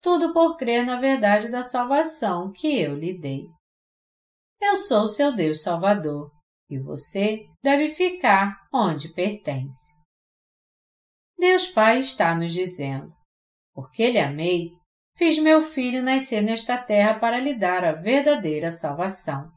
Tudo 0.03 0.35
por 0.35 0.57
crer 0.57 0.85
na 0.85 1.01
verdade 1.01 1.49
da 1.49 1.62
salvação 1.62 2.53
que 2.53 2.79
eu 2.79 2.95
lhe 2.95 3.19
dei. 3.19 3.47
Eu 4.61 4.77
sou 4.77 5.07
seu 5.07 5.33
Deus 5.33 5.62
Salvador 5.62 6.31
e 6.69 6.79
você 6.79 7.47
deve 7.62 7.89
ficar 7.89 8.57
onde 8.73 9.12
pertence. 9.12 9.93
Deus 11.39 11.69
Pai 11.69 12.01
está 12.01 12.35
nos 12.35 12.53
dizendo: 12.53 13.09
Porque 13.74 14.10
lhe 14.10 14.18
amei, 14.18 14.70
fiz 15.16 15.38
meu 15.38 15.60
filho 15.60 16.02
nascer 16.02 16.42
nesta 16.42 16.78
terra 16.78 17.18
para 17.18 17.38
lhe 17.38 17.55
dar 17.55 17.84
a 17.84 17.92
verdadeira 17.92 18.70
salvação. 18.70 19.51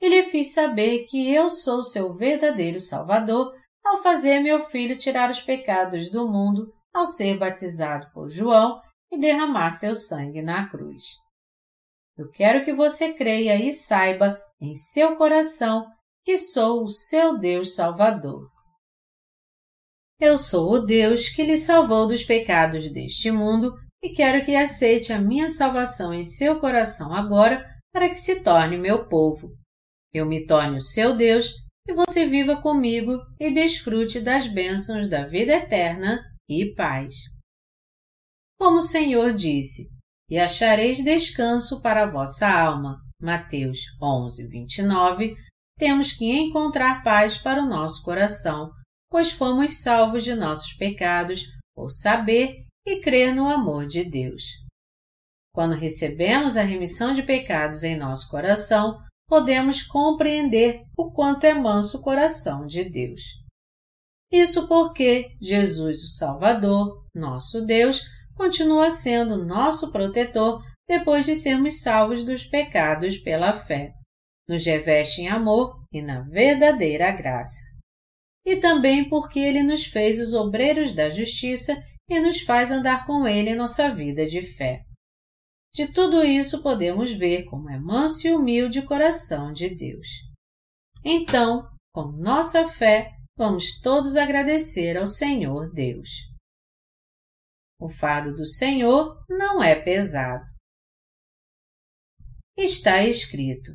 E 0.00 0.08
lhe 0.08 0.24
fiz 0.24 0.52
saber 0.52 1.04
que 1.04 1.32
eu 1.32 1.48
sou 1.48 1.82
seu 1.82 2.12
verdadeiro 2.12 2.80
Salvador 2.80 3.54
ao 3.84 4.02
fazer 4.02 4.40
meu 4.40 4.60
filho 4.60 4.98
tirar 4.98 5.30
os 5.30 5.40
pecados 5.40 6.10
do 6.10 6.28
mundo 6.28 6.72
ao 6.92 7.06
ser 7.06 7.38
batizado 7.38 8.10
por 8.12 8.28
João 8.28 8.80
e 9.10 9.18
derramar 9.18 9.70
seu 9.70 9.94
sangue 9.94 10.42
na 10.42 10.68
cruz. 10.68 11.04
Eu 12.16 12.30
quero 12.30 12.64
que 12.64 12.72
você 12.72 13.12
creia 13.14 13.56
e 13.56 13.72
saiba 13.72 14.40
em 14.60 14.74
seu 14.74 15.16
coração 15.16 15.86
que 16.24 16.38
sou 16.38 16.84
o 16.84 16.88
seu 16.88 17.38
Deus 17.38 17.74
Salvador. 17.74 18.51
Eu 20.24 20.38
sou 20.38 20.74
o 20.74 20.78
Deus 20.78 21.30
que 21.30 21.42
lhe 21.42 21.58
salvou 21.58 22.06
dos 22.06 22.22
pecados 22.22 22.88
deste 22.92 23.28
mundo 23.28 23.76
e 24.00 24.10
quero 24.10 24.44
que 24.44 24.54
aceite 24.54 25.12
a 25.12 25.20
minha 25.20 25.50
salvação 25.50 26.14
em 26.14 26.24
seu 26.24 26.60
coração 26.60 27.12
agora 27.12 27.68
para 27.92 28.08
que 28.08 28.14
se 28.14 28.40
torne 28.44 28.78
meu 28.78 29.08
povo. 29.08 29.52
Eu 30.14 30.24
me 30.24 30.46
torne 30.46 30.76
o 30.76 30.80
seu 30.80 31.16
Deus 31.16 31.52
e 31.88 31.92
você 31.92 32.24
viva 32.24 32.62
comigo 32.62 33.18
e 33.40 33.50
desfrute 33.50 34.20
das 34.20 34.46
bênçãos 34.46 35.08
da 35.08 35.26
vida 35.26 35.54
eterna 35.54 36.22
e 36.48 36.72
paz. 36.72 37.14
Como 38.60 38.76
o 38.76 38.82
Senhor 38.82 39.32
disse, 39.34 39.88
e 40.30 40.38
achareis 40.38 41.02
descanso 41.02 41.82
para 41.82 42.04
a 42.04 42.08
vossa 42.08 42.48
alma. 42.48 43.00
Mateus 43.20 43.80
11, 44.00 44.46
29, 44.46 45.34
temos 45.76 46.12
que 46.12 46.30
encontrar 46.30 47.02
paz 47.02 47.36
para 47.36 47.60
o 47.60 47.68
nosso 47.68 48.04
coração, 48.04 48.70
pois 49.12 49.30
fomos 49.30 49.82
salvos 49.82 50.24
de 50.24 50.34
nossos 50.34 50.72
pecados 50.72 51.44
por 51.74 51.90
saber 51.90 52.64
e 52.86 53.00
crer 53.00 53.34
no 53.34 53.46
amor 53.46 53.86
de 53.86 54.02
Deus. 54.02 54.42
Quando 55.54 55.74
recebemos 55.74 56.56
a 56.56 56.62
remissão 56.62 57.12
de 57.12 57.22
pecados 57.22 57.84
em 57.84 57.96
nosso 57.96 58.28
coração, 58.30 58.98
podemos 59.28 59.82
compreender 59.82 60.82
o 60.96 61.12
quanto 61.12 61.44
é 61.44 61.52
manso 61.54 61.98
o 61.98 62.02
coração 62.02 62.66
de 62.66 62.82
Deus. 62.84 63.20
Isso 64.32 64.66
porque 64.66 65.36
Jesus, 65.40 66.02
o 66.02 66.08
Salvador, 66.08 67.06
nosso 67.14 67.66
Deus, 67.66 68.02
continua 68.34 68.90
sendo 68.90 69.44
nosso 69.44 69.92
protetor 69.92 70.64
depois 70.88 71.26
de 71.26 71.34
sermos 71.34 71.82
salvos 71.82 72.24
dos 72.24 72.44
pecados 72.44 73.18
pela 73.18 73.52
fé 73.52 73.92
nos 74.48 74.64
reveste 74.66 75.22
em 75.22 75.28
amor 75.28 75.82
e 75.92 76.02
na 76.02 76.20
verdadeira 76.20 77.10
graça. 77.10 77.71
E 78.44 78.56
também 78.56 79.08
porque 79.08 79.38
Ele 79.38 79.62
nos 79.62 79.84
fez 79.84 80.20
os 80.20 80.34
obreiros 80.34 80.94
da 80.94 81.08
justiça 81.10 81.76
e 82.08 82.20
nos 82.20 82.40
faz 82.40 82.70
andar 82.72 83.06
com 83.06 83.26
Ele 83.26 83.50
em 83.50 83.56
nossa 83.56 83.88
vida 83.88 84.26
de 84.26 84.42
fé. 84.42 84.84
De 85.74 85.90
tudo 85.90 86.22
isso 86.22 86.62
podemos 86.62 87.10
ver 87.12 87.44
como 87.44 87.70
é 87.70 87.78
manso 87.78 88.26
e 88.26 88.32
humilde 88.32 88.80
o 88.80 88.86
coração 88.86 89.52
de 89.52 89.74
Deus. 89.74 90.06
Então, 91.04 91.66
com 91.94 92.12
nossa 92.12 92.68
fé, 92.68 93.10
vamos 93.36 93.80
todos 93.80 94.16
agradecer 94.16 94.96
ao 94.96 95.06
Senhor 95.06 95.72
Deus. 95.72 96.08
O 97.80 97.88
fardo 97.88 98.34
do 98.34 98.46
Senhor 98.46 99.24
não 99.28 99.62
é 99.62 99.74
pesado. 99.74 100.44
Está 102.56 103.02
escrito: 103.02 103.72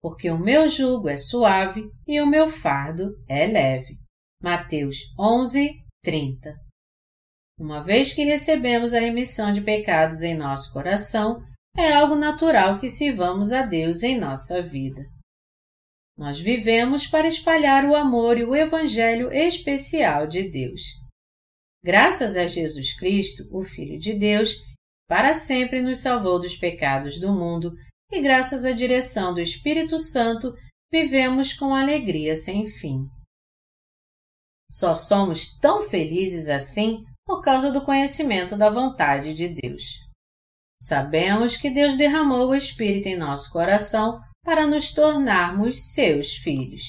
Porque 0.00 0.30
o 0.30 0.38
meu 0.38 0.68
jugo 0.68 1.08
é 1.08 1.16
suave 1.16 1.82
e 2.06 2.20
o 2.20 2.26
meu 2.26 2.46
fardo 2.46 3.12
é 3.28 3.46
leve. 3.46 3.98
Mateus 4.42 5.12
11, 5.18 5.84
30. 6.02 6.58
Uma 7.58 7.82
vez 7.82 8.14
que 8.14 8.24
recebemos 8.24 8.94
a 8.94 9.00
remissão 9.00 9.52
de 9.52 9.60
pecados 9.60 10.22
em 10.22 10.34
nosso 10.34 10.72
coração, 10.72 11.44
é 11.76 11.92
algo 11.92 12.14
natural 12.14 12.78
que 12.78 12.88
sirvamos 12.88 13.52
a 13.52 13.60
Deus 13.60 14.02
em 14.02 14.18
nossa 14.18 14.62
vida. 14.62 15.02
Nós 16.16 16.40
vivemos 16.40 17.06
para 17.06 17.28
espalhar 17.28 17.84
o 17.84 17.94
amor 17.94 18.38
e 18.38 18.44
o 18.44 18.56
Evangelho 18.56 19.30
especial 19.30 20.26
de 20.26 20.50
Deus. 20.50 20.80
Graças 21.84 22.34
a 22.34 22.46
Jesus 22.46 22.96
Cristo, 22.98 23.46
o 23.52 23.62
Filho 23.62 23.98
de 23.98 24.14
Deus, 24.14 24.54
para 25.06 25.34
sempre 25.34 25.82
nos 25.82 25.98
salvou 25.98 26.40
dos 26.40 26.56
pecados 26.56 27.20
do 27.20 27.30
mundo 27.30 27.74
e, 28.10 28.22
graças 28.22 28.64
à 28.64 28.72
direção 28.72 29.34
do 29.34 29.40
Espírito 29.40 29.98
Santo, 29.98 30.54
vivemos 30.90 31.52
com 31.52 31.74
alegria 31.74 32.34
sem 32.34 32.64
fim. 32.64 33.06
Só 34.70 34.94
somos 34.94 35.58
tão 35.58 35.88
felizes 35.88 36.48
assim 36.48 37.04
por 37.26 37.42
causa 37.42 37.70
do 37.70 37.82
conhecimento 37.82 38.56
da 38.56 38.70
vontade 38.70 39.34
de 39.34 39.48
Deus. 39.48 40.00
Sabemos 40.82 41.56
que 41.56 41.70
Deus 41.70 41.96
derramou 41.96 42.48
o 42.48 42.54
Espírito 42.54 43.08
em 43.08 43.16
nosso 43.16 43.52
coração 43.52 44.20
para 44.44 44.66
nos 44.66 44.92
tornarmos 44.92 45.92
seus 45.92 46.34
filhos. 46.34 46.82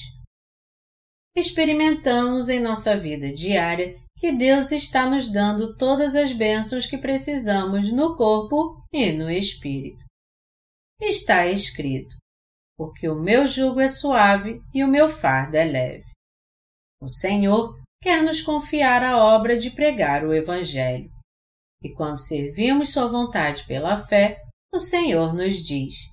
Experimentamos 1.34 2.48
em 2.48 2.60
nossa 2.60 2.96
vida 2.96 3.32
diária 3.32 3.96
que 4.18 4.32
Deus 4.32 4.70
está 4.70 5.08
nos 5.08 5.30
dando 5.30 5.76
todas 5.76 6.14
as 6.14 6.32
bênçãos 6.32 6.86
que 6.86 6.98
precisamos 6.98 7.92
no 7.92 8.16
corpo 8.16 8.82
e 8.92 9.12
no 9.12 9.30
espírito. 9.30 10.04
Está 11.00 11.46
escrito: 11.46 12.16
Porque 12.76 13.08
o 13.08 13.14
meu 13.14 13.46
jugo 13.46 13.80
é 13.80 13.88
suave 13.88 14.60
e 14.74 14.84
o 14.84 14.88
meu 14.88 15.08
fardo 15.08 15.56
é 15.56 15.64
leve. 15.64 16.11
O 17.02 17.08
Senhor 17.08 17.76
quer 18.00 18.22
nos 18.22 18.40
confiar 18.40 19.02
a 19.02 19.18
obra 19.18 19.58
de 19.58 19.70
pregar 19.70 20.24
o 20.24 20.32
Evangelho. 20.32 21.10
E 21.82 21.92
quando 21.92 22.16
servimos 22.16 22.92
Sua 22.92 23.08
vontade 23.08 23.66
pela 23.66 23.96
fé, 24.06 24.40
o 24.72 24.78
Senhor 24.78 25.34
nos 25.34 25.56
diz: 25.56 26.12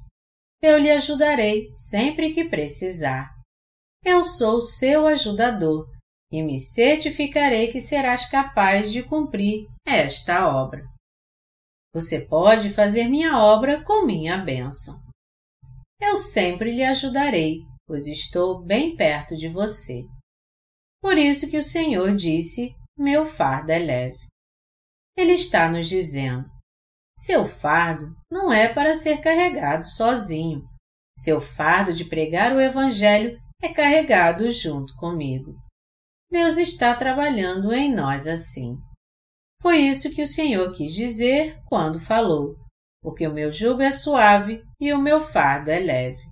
eu 0.62 0.78
lhe 0.78 0.92
ajudarei 0.92 1.72
sempre 1.72 2.34
que 2.34 2.50
precisar. 2.50 3.30
Eu 4.04 4.22
sou 4.22 4.60
seu 4.60 5.08
ajudador 5.08 5.90
e 6.32 6.44
me 6.44 6.60
certificarei 6.60 7.72
que 7.72 7.80
serás 7.80 8.30
capaz 8.30 8.92
de 8.92 9.02
cumprir 9.02 9.68
esta 9.86 10.50
obra. 10.50 10.84
Você 11.94 12.28
pode 12.28 12.70
fazer 12.72 13.06
minha 13.06 13.42
obra 13.42 13.84
com 13.84 14.06
minha 14.06 14.38
bênção. 14.38 14.96
Eu 16.00 16.18
sempre 16.18 16.72
lhe 16.72 16.84
ajudarei, 16.84 17.62
pois 17.88 18.06
estou 18.06 18.62
bem 18.62 18.98
perto 18.98 19.38
de 19.38 19.48
você. 19.48 20.04
Por 21.02 21.18
isso 21.18 21.50
que 21.50 21.58
o 21.58 21.64
Senhor 21.64 22.16
disse: 22.16 22.76
Meu 22.98 23.26
fardo 23.26 23.72
é 23.72 23.80
leve. 23.80 24.28
Ele 25.18 25.34
está 25.34 25.70
nos 25.70 25.88
dizendo: 25.88 26.50
seu 27.20 27.46
fardo 27.46 28.16
não 28.32 28.50
é 28.50 28.74
para 28.74 28.94
ser 28.94 29.20
carregado 29.20 29.84
sozinho. 29.84 30.64
Seu 31.18 31.42
fardo 31.42 31.94
de 31.94 32.06
pregar 32.06 32.56
o 32.56 32.62
Evangelho 32.62 33.38
é 33.62 33.74
carregado 33.74 34.50
junto 34.52 34.96
comigo. 34.96 35.54
Deus 36.32 36.56
está 36.56 36.96
trabalhando 36.96 37.74
em 37.74 37.94
nós 37.94 38.26
assim. 38.26 38.78
Foi 39.62 39.80
isso 39.80 40.16
que 40.16 40.22
o 40.22 40.28
Senhor 40.28 40.72
quis 40.72 40.94
dizer 40.94 41.60
quando 41.66 42.00
falou, 42.00 42.56
porque 43.04 43.28
o 43.28 43.34
meu 43.34 43.52
jugo 43.52 43.82
é 43.82 43.92
suave 43.92 44.64
e 44.80 44.94
o 44.94 44.98
meu 44.98 45.20
fardo 45.20 45.72
é 45.72 45.80
leve. 45.80 46.24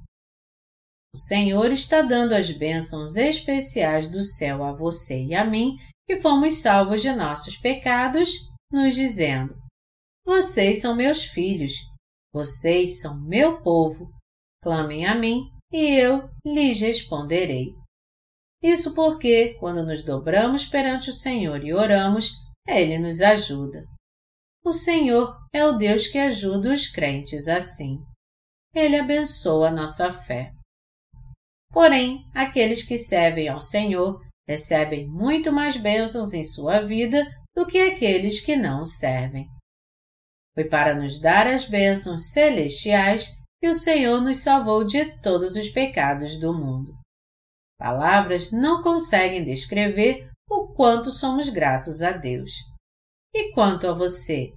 O 1.14 1.18
Senhor 1.18 1.72
está 1.72 2.02
dando 2.02 2.34
as 2.34 2.52
bênçãos 2.52 3.16
especiais 3.16 4.10
do 4.10 4.22
céu 4.22 4.64
a 4.64 4.72
você 4.72 5.26
e 5.26 5.34
a 5.34 5.44
mim, 5.44 5.78
que 6.06 6.22
fomos 6.22 6.62
salvos 6.62 7.02
de 7.02 7.12
nossos 7.14 7.58
pecados, 7.58 8.30
nos 8.72 8.96
dizendo: 8.96 9.56
vocês 10.28 10.82
são 10.82 10.94
meus 10.94 11.24
filhos, 11.24 11.72
vocês 12.34 13.00
são 13.00 13.18
meu 13.22 13.62
povo. 13.62 14.12
Clamem 14.62 15.06
a 15.06 15.16
mim 15.16 15.50
e 15.72 15.96
eu 15.96 16.30
lhes 16.46 16.82
responderei. 16.82 17.74
Isso 18.62 18.94
porque, 18.94 19.54
quando 19.54 19.86
nos 19.86 20.04
dobramos 20.04 20.66
perante 20.66 21.10
o 21.10 21.14
Senhor 21.14 21.64
e 21.64 21.74
oramos, 21.74 22.32
Ele 22.68 22.98
nos 22.98 23.22
ajuda. 23.22 23.86
O 24.66 24.74
Senhor 24.74 25.34
é 25.54 25.66
o 25.66 25.78
Deus 25.78 26.08
que 26.08 26.18
ajuda 26.18 26.74
os 26.74 26.90
crentes 26.90 27.48
assim. 27.48 28.04
Ele 28.76 28.98
abençoa 28.98 29.70
a 29.70 29.72
nossa 29.72 30.12
fé. 30.12 30.52
Porém, 31.72 32.24
aqueles 32.34 32.84
que 32.84 32.98
servem 32.98 33.50
ao 33.50 33.62
Senhor 33.62 34.22
recebem 34.48 35.08
muito 35.08 35.52
mais 35.52 35.76
bênçãos 35.78 36.34
em 36.34 36.44
sua 36.44 36.80
vida 36.80 37.26
do 37.56 37.66
que 37.66 37.78
aqueles 37.80 38.40
que 38.40 38.56
não 38.56 38.86
servem. 38.86 39.48
Foi 40.54 40.66
para 40.66 40.96
nos 40.96 41.20
dar 41.20 41.46
as 41.46 41.68
bênçãos 41.68 42.32
celestiais 42.32 43.28
que 43.60 43.68
o 43.68 43.74
Senhor 43.74 44.22
nos 44.22 44.40
salvou 44.40 44.86
de 44.86 45.20
todos 45.22 45.56
os 45.56 45.70
pecados 45.70 46.40
do 46.40 46.54
mundo. 46.54 46.94
Palavras 47.78 48.52
não 48.52 48.82
conseguem 48.82 49.44
descrever 49.44 50.30
o 50.50 50.74
quanto 50.74 51.12
somos 51.12 51.50
gratos 51.50 52.02
a 52.02 52.12
Deus. 52.12 52.52
E 53.36 53.52
quanto 53.54 53.88
a 53.88 53.94
você? 53.94 54.52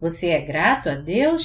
Você 0.00 0.30
é 0.30 0.40
grato 0.40 0.88
a 0.88 0.94
Deus? 0.94 1.44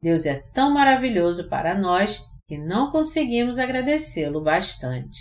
Deus 0.00 0.26
é 0.26 0.40
tão 0.52 0.70
maravilhoso 0.70 1.48
para 1.48 1.74
nós 1.74 2.20
que 2.46 2.56
não 2.56 2.90
conseguimos 2.90 3.58
agradecê-lo 3.58 4.42
bastante. 4.42 5.18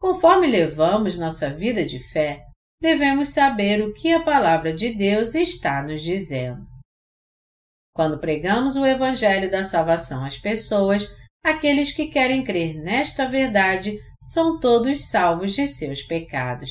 Conforme 0.00 0.46
levamos 0.46 1.18
nossa 1.18 1.50
vida 1.50 1.84
de 1.84 1.98
fé, 2.10 2.42
devemos 2.80 3.30
saber 3.30 3.82
o 3.82 3.92
que 3.92 4.12
a 4.12 4.22
palavra 4.22 4.74
de 4.74 4.94
Deus 4.94 5.34
está 5.34 5.82
nos 5.82 6.02
dizendo. 6.02 6.64
Quando 7.94 8.20
pregamos 8.20 8.76
o 8.76 8.84
Evangelho 8.84 9.50
da 9.50 9.62
salvação 9.62 10.24
às 10.24 10.38
pessoas, 10.38 11.08
aqueles 11.42 11.92
que 11.94 12.08
querem 12.08 12.44
crer 12.44 12.74
nesta 12.74 13.26
verdade 13.26 13.98
são 14.22 14.60
todos 14.60 15.08
salvos 15.08 15.54
de 15.54 15.66
seus 15.66 16.02
pecados. 16.02 16.70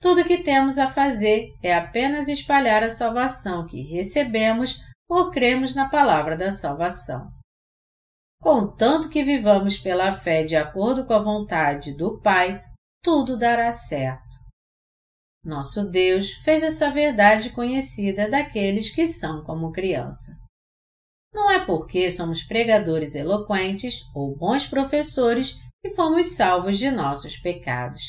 Tudo 0.00 0.20
o 0.20 0.24
que 0.24 0.42
temos 0.42 0.78
a 0.78 0.88
fazer 0.88 1.48
é 1.62 1.74
apenas 1.74 2.28
espalhar 2.28 2.82
a 2.82 2.90
salvação 2.90 3.66
que 3.66 3.82
recebemos 3.82 4.78
por 5.08 5.30
cremos 5.30 5.74
na 5.74 5.88
palavra 5.88 6.36
da 6.36 6.50
salvação. 6.50 7.35
Contanto 8.40 9.08
que 9.08 9.24
vivamos 9.24 9.78
pela 9.78 10.12
fé 10.12 10.44
de 10.44 10.56
acordo 10.56 11.06
com 11.06 11.14
a 11.14 11.18
vontade 11.18 11.96
do 11.96 12.20
Pai, 12.20 12.62
tudo 13.02 13.38
dará 13.38 13.70
certo. 13.70 14.36
Nosso 15.44 15.90
Deus 15.90 16.32
fez 16.44 16.62
essa 16.62 16.90
verdade 16.90 17.50
conhecida 17.50 18.28
daqueles 18.28 18.92
que 18.94 19.06
são 19.06 19.44
como 19.44 19.72
criança. 19.72 20.32
Não 21.32 21.50
é 21.50 21.64
porque 21.64 22.10
somos 22.10 22.42
pregadores 22.42 23.14
eloquentes 23.14 24.00
ou 24.14 24.34
bons 24.36 24.66
professores 24.66 25.60
que 25.84 25.94
fomos 25.94 26.34
salvos 26.34 26.78
de 26.78 26.90
nossos 26.90 27.36
pecados, 27.36 28.02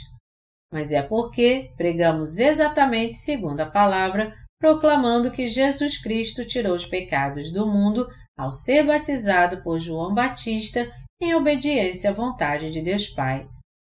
mas 0.71 0.91
é 0.91 1.01
porque 1.01 1.73
pregamos 1.77 2.39
exatamente 2.39 3.15
segundo 3.15 3.59
a 3.59 3.65
palavra, 3.65 4.33
proclamando 4.59 5.31
que 5.31 5.47
Jesus 5.47 6.01
Cristo 6.01 6.45
tirou 6.47 6.73
os 6.73 6.85
pecados 6.85 7.51
do 7.51 7.67
mundo 7.67 8.07
ao 8.37 8.51
ser 8.51 8.85
batizado 8.85 9.63
por 9.63 9.79
João 9.79 10.13
Batista 10.13 10.91
em 11.21 11.33
obediência 11.33 12.11
à 12.11 12.13
vontade 12.13 12.71
de 12.71 12.81
Deus 12.81 13.07
Pai. 13.07 13.49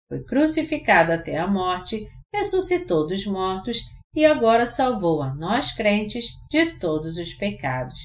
Foi 0.10 0.24
crucificado 0.24 1.12
até 1.12 1.38
a 1.38 1.48
morte 1.48 2.10
ressuscitou 2.34 3.06
dos 3.06 3.26
mortos 3.26 3.78
e 4.16 4.26
agora 4.26 4.66
salvou 4.66 5.22
a 5.22 5.34
nós 5.34 5.74
crentes 5.74 6.26
de 6.50 6.80
todos 6.80 7.18
os 7.18 7.34
pecados. 7.34 8.00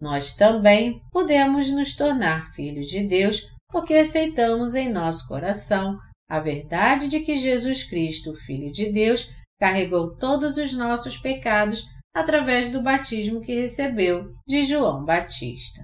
Nós 0.00 0.34
também 0.34 1.00
podemos 1.10 1.70
nos 1.70 1.94
tornar 1.94 2.50
filhos 2.52 2.88
de 2.88 3.06
Deus 3.06 3.42
porque 3.70 3.94
aceitamos 3.94 4.74
em 4.74 4.88
nosso 4.88 5.28
coração 5.28 5.98
a 6.28 6.40
verdade 6.40 7.08
de 7.08 7.20
que 7.20 7.36
Jesus 7.36 7.84
Cristo, 7.84 8.34
Filho 8.34 8.72
de 8.72 8.90
Deus, 8.90 9.28
carregou 9.60 10.16
todos 10.16 10.56
os 10.56 10.72
nossos 10.72 11.18
pecados 11.18 11.84
através 12.14 12.70
do 12.70 12.82
batismo 12.82 13.40
que 13.40 13.54
recebeu 13.60 14.34
de 14.46 14.64
João 14.64 15.04
Batista. 15.04 15.82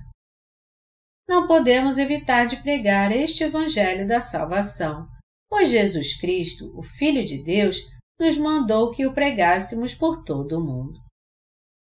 Não 1.28 1.46
podemos 1.46 1.98
evitar 1.98 2.46
de 2.46 2.56
pregar 2.62 3.10
este 3.10 3.44
Evangelho 3.44 4.06
da 4.06 4.20
salvação, 4.20 5.06
pois 5.48 5.70
Jesus 5.70 6.18
Cristo, 6.18 6.72
o 6.76 6.82
Filho 6.82 7.24
de 7.24 7.42
Deus, 7.42 7.76
nos 8.18 8.38
mandou 8.38 8.90
que 8.90 9.06
o 9.06 9.12
pregássemos 9.12 9.94
por 9.94 10.22
todo 10.24 10.58
o 10.58 10.64
mundo. 10.64 10.98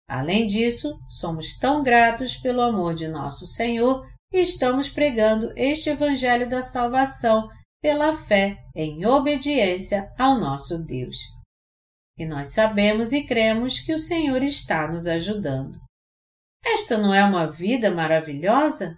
Além 0.09 0.47
disso, 0.47 0.99
somos 1.09 1.57
tão 1.59 1.83
gratos 1.83 2.37
pelo 2.37 2.61
amor 2.61 2.95
de 2.95 3.09
nosso 3.09 3.47
Senhor 3.47 4.07
e 4.33 4.41
estamos 4.41 4.89
pregando 4.89 5.53
este 5.57 5.91
Evangelho 5.91 6.49
da 6.49 6.61
salvação 6.61 7.49
pela 7.83 8.13
fé 8.13 8.59
em 8.77 9.05
obediência 9.07 10.13
ao 10.19 10.39
nosso 10.39 10.85
Deus. 10.85 11.17
E 12.17 12.27
nós 12.27 12.53
sabemos 12.53 13.13
e 13.13 13.27
cremos 13.27 13.81
que 13.81 13.93
o 13.93 13.99
Senhor 13.99 14.43
está 14.43 14.91
nos 14.91 15.07
ajudando. 15.07 15.79
Esta 16.65 16.97
não 16.97 17.13
é 17.13 17.25
uma 17.25 17.51
vida 17.51 17.91
maravilhosa? 17.91 18.97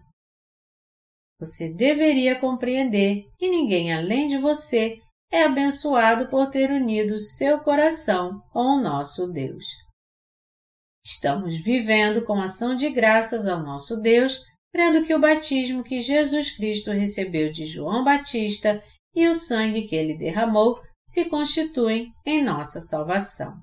Você 1.41 1.75
deveria 1.75 2.39
compreender 2.39 3.25
que 3.39 3.49
ninguém 3.49 3.93
além 3.93 4.27
de 4.27 4.39
você 4.39 4.99
é 5.31 5.43
abençoado 5.43 6.29
por 6.29 6.49
ter 6.49 6.71
unido 6.71 7.19
seu 7.19 7.59
coração 7.61 8.41
com 8.53 8.61
o 8.61 8.81
nosso 8.81 9.33
Deus. 9.33 9.65
Estamos 11.05 11.63
vivendo 11.63 12.25
com 12.25 12.41
ação 12.41 12.77
de 12.77 12.89
graças 12.89 13.47
ao 13.47 13.63
nosso 13.63 14.01
Deus, 14.01 14.41
crendo 14.73 15.05
que 15.05 15.15
o 15.15 15.21
batismo 15.21 15.83
que 15.83 16.01
Jesus 16.01 16.57
Cristo 16.57 16.93
recebeu 16.93 17.51
de 17.51 17.67
João 17.67 18.05
Batista 18.05 18.83
e 19.15 19.29
o 19.29 19.35
sangue 19.35 19.87
que 19.87 19.95
ele 19.95 20.17
derramou 20.17 20.81
se 21.07 21.27
constituem 21.27 22.13
em 22.25 22.43
nossa 22.43 22.81
salvação. 22.81 23.63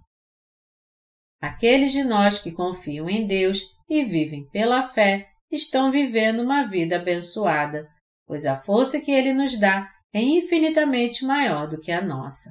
Aqueles 1.42 1.92
de 1.92 2.04
nós 2.04 2.40
que 2.40 2.52
confiam 2.52 3.10
em 3.10 3.26
Deus 3.26 3.62
e 3.90 4.06
vivem 4.06 4.48
pela 4.50 4.84
fé 4.84 5.28
estão 5.52 5.92
vivendo 5.92 6.42
uma 6.42 6.64
vida 6.64 6.98
abençoada, 6.98 7.90
pois 8.28 8.46
a 8.46 8.56
força 8.56 9.02
que 9.02 9.12
Ele 9.12 9.34
nos 9.34 9.60
dá 9.60 9.92
é 10.14 10.22
infinitamente 10.22 11.26
maior 11.26 11.68
do 11.68 11.80
que 11.80 11.92
a 11.92 12.02
nossa. 12.02 12.50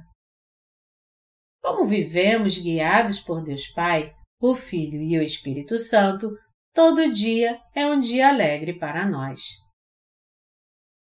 Como 1.63 1.85
vivemos 1.85 2.57
guiados 2.57 3.19
por 3.19 3.41
Deus 3.41 3.67
Pai, 3.67 4.13
o 4.41 4.55
Filho 4.55 5.01
e 5.01 5.17
o 5.17 5.21
Espírito 5.21 5.77
Santo, 5.77 6.29
todo 6.73 7.11
dia 7.13 7.61
é 7.75 7.85
um 7.85 7.99
dia 7.99 8.29
alegre 8.29 8.77
para 8.77 9.05
nós. 9.05 9.41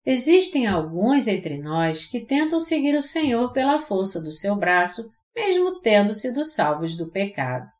Existem 0.05 0.67
alguns 0.67 1.29
entre 1.29 1.59
nós 1.59 2.07
que 2.07 2.27
tentam 2.27 2.59
seguir 2.59 2.95
o 2.95 3.03
Senhor 3.03 3.53
pela 3.53 3.79
força 3.79 4.21
do 4.21 4.33
seu 4.33 4.57
braço, 4.57 5.09
mesmo 5.35 5.81
tendo 5.81 6.13
sido 6.13 6.45
salvos 6.45 6.97
do 6.97 7.11
pecado. 7.11 7.71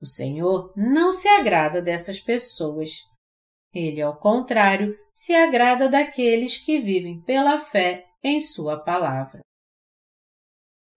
O 0.00 0.06
Senhor 0.06 0.72
não 0.76 1.12
se 1.12 1.28
agrada 1.28 1.82
dessas 1.82 2.20
pessoas. 2.20 2.90
Ele, 3.72 4.00
ao 4.00 4.16
contrário, 4.18 4.96
se 5.12 5.34
agrada 5.34 5.88
daqueles 5.88 6.58
que 6.58 6.78
vivem 6.78 7.20
pela 7.22 7.58
fé 7.58 8.06
em 8.22 8.40
Sua 8.40 8.78
palavra. 8.78 9.40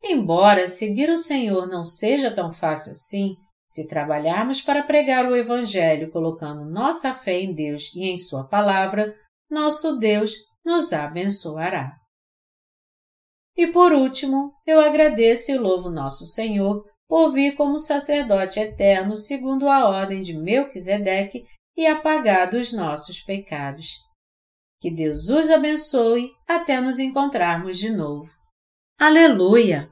Embora 0.01 0.67
seguir 0.67 1.09
o 1.09 1.17
Senhor 1.17 1.67
não 1.67 1.83
seja 1.83 2.33
tão 2.33 2.51
fácil 2.51 2.93
assim, 2.93 3.35
se 3.67 3.87
trabalharmos 3.87 4.61
para 4.61 4.83
pregar 4.83 5.29
o 5.29 5.35
Evangelho 5.35 6.09
colocando 6.11 6.69
nossa 6.69 7.13
fé 7.13 7.41
em 7.41 7.53
Deus 7.53 7.93
e 7.93 8.09
em 8.09 8.17
Sua 8.17 8.47
palavra, 8.47 9.13
nosso 9.49 9.97
Deus 9.97 10.33
nos 10.63 10.93
abençoará. 10.93 11.97
E 13.57 13.67
por 13.67 13.91
último, 13.91 14.53
eu 14.65 14.79
agradeço 14.79 15.51
e 15.51 15.57
louvo 15.57 15.89
nosso 15.89 16.25
Senhor 16.25 16.85
por 17.07 17.31
vir 17.31 17.55
como 17.55 17.79
sacerdote 17.79 18.59
eterno 18.59 19.17
segundo 19.17 19.67
a 19.67 19.89
ordem 19.89 20.21
de 20.21 20.33
Melquisedeque 20.33 21.43
e 21.75 21.87
apagar 21.87 22.49
dos 22.49 22.71
nossos 22.71 23.19
pecados. 23.21 23.95
Que 24.79 24.89
Deus 24.89 25.27
os 25.27 25.49
abençoe 25.49 26.31
até 26.47 26.79
nos 26.79 26.99
encontrarmos 26.99 27.77
de 27.77 27.89
novo. 27.89 28.29
Aleluia! 28.97 29.91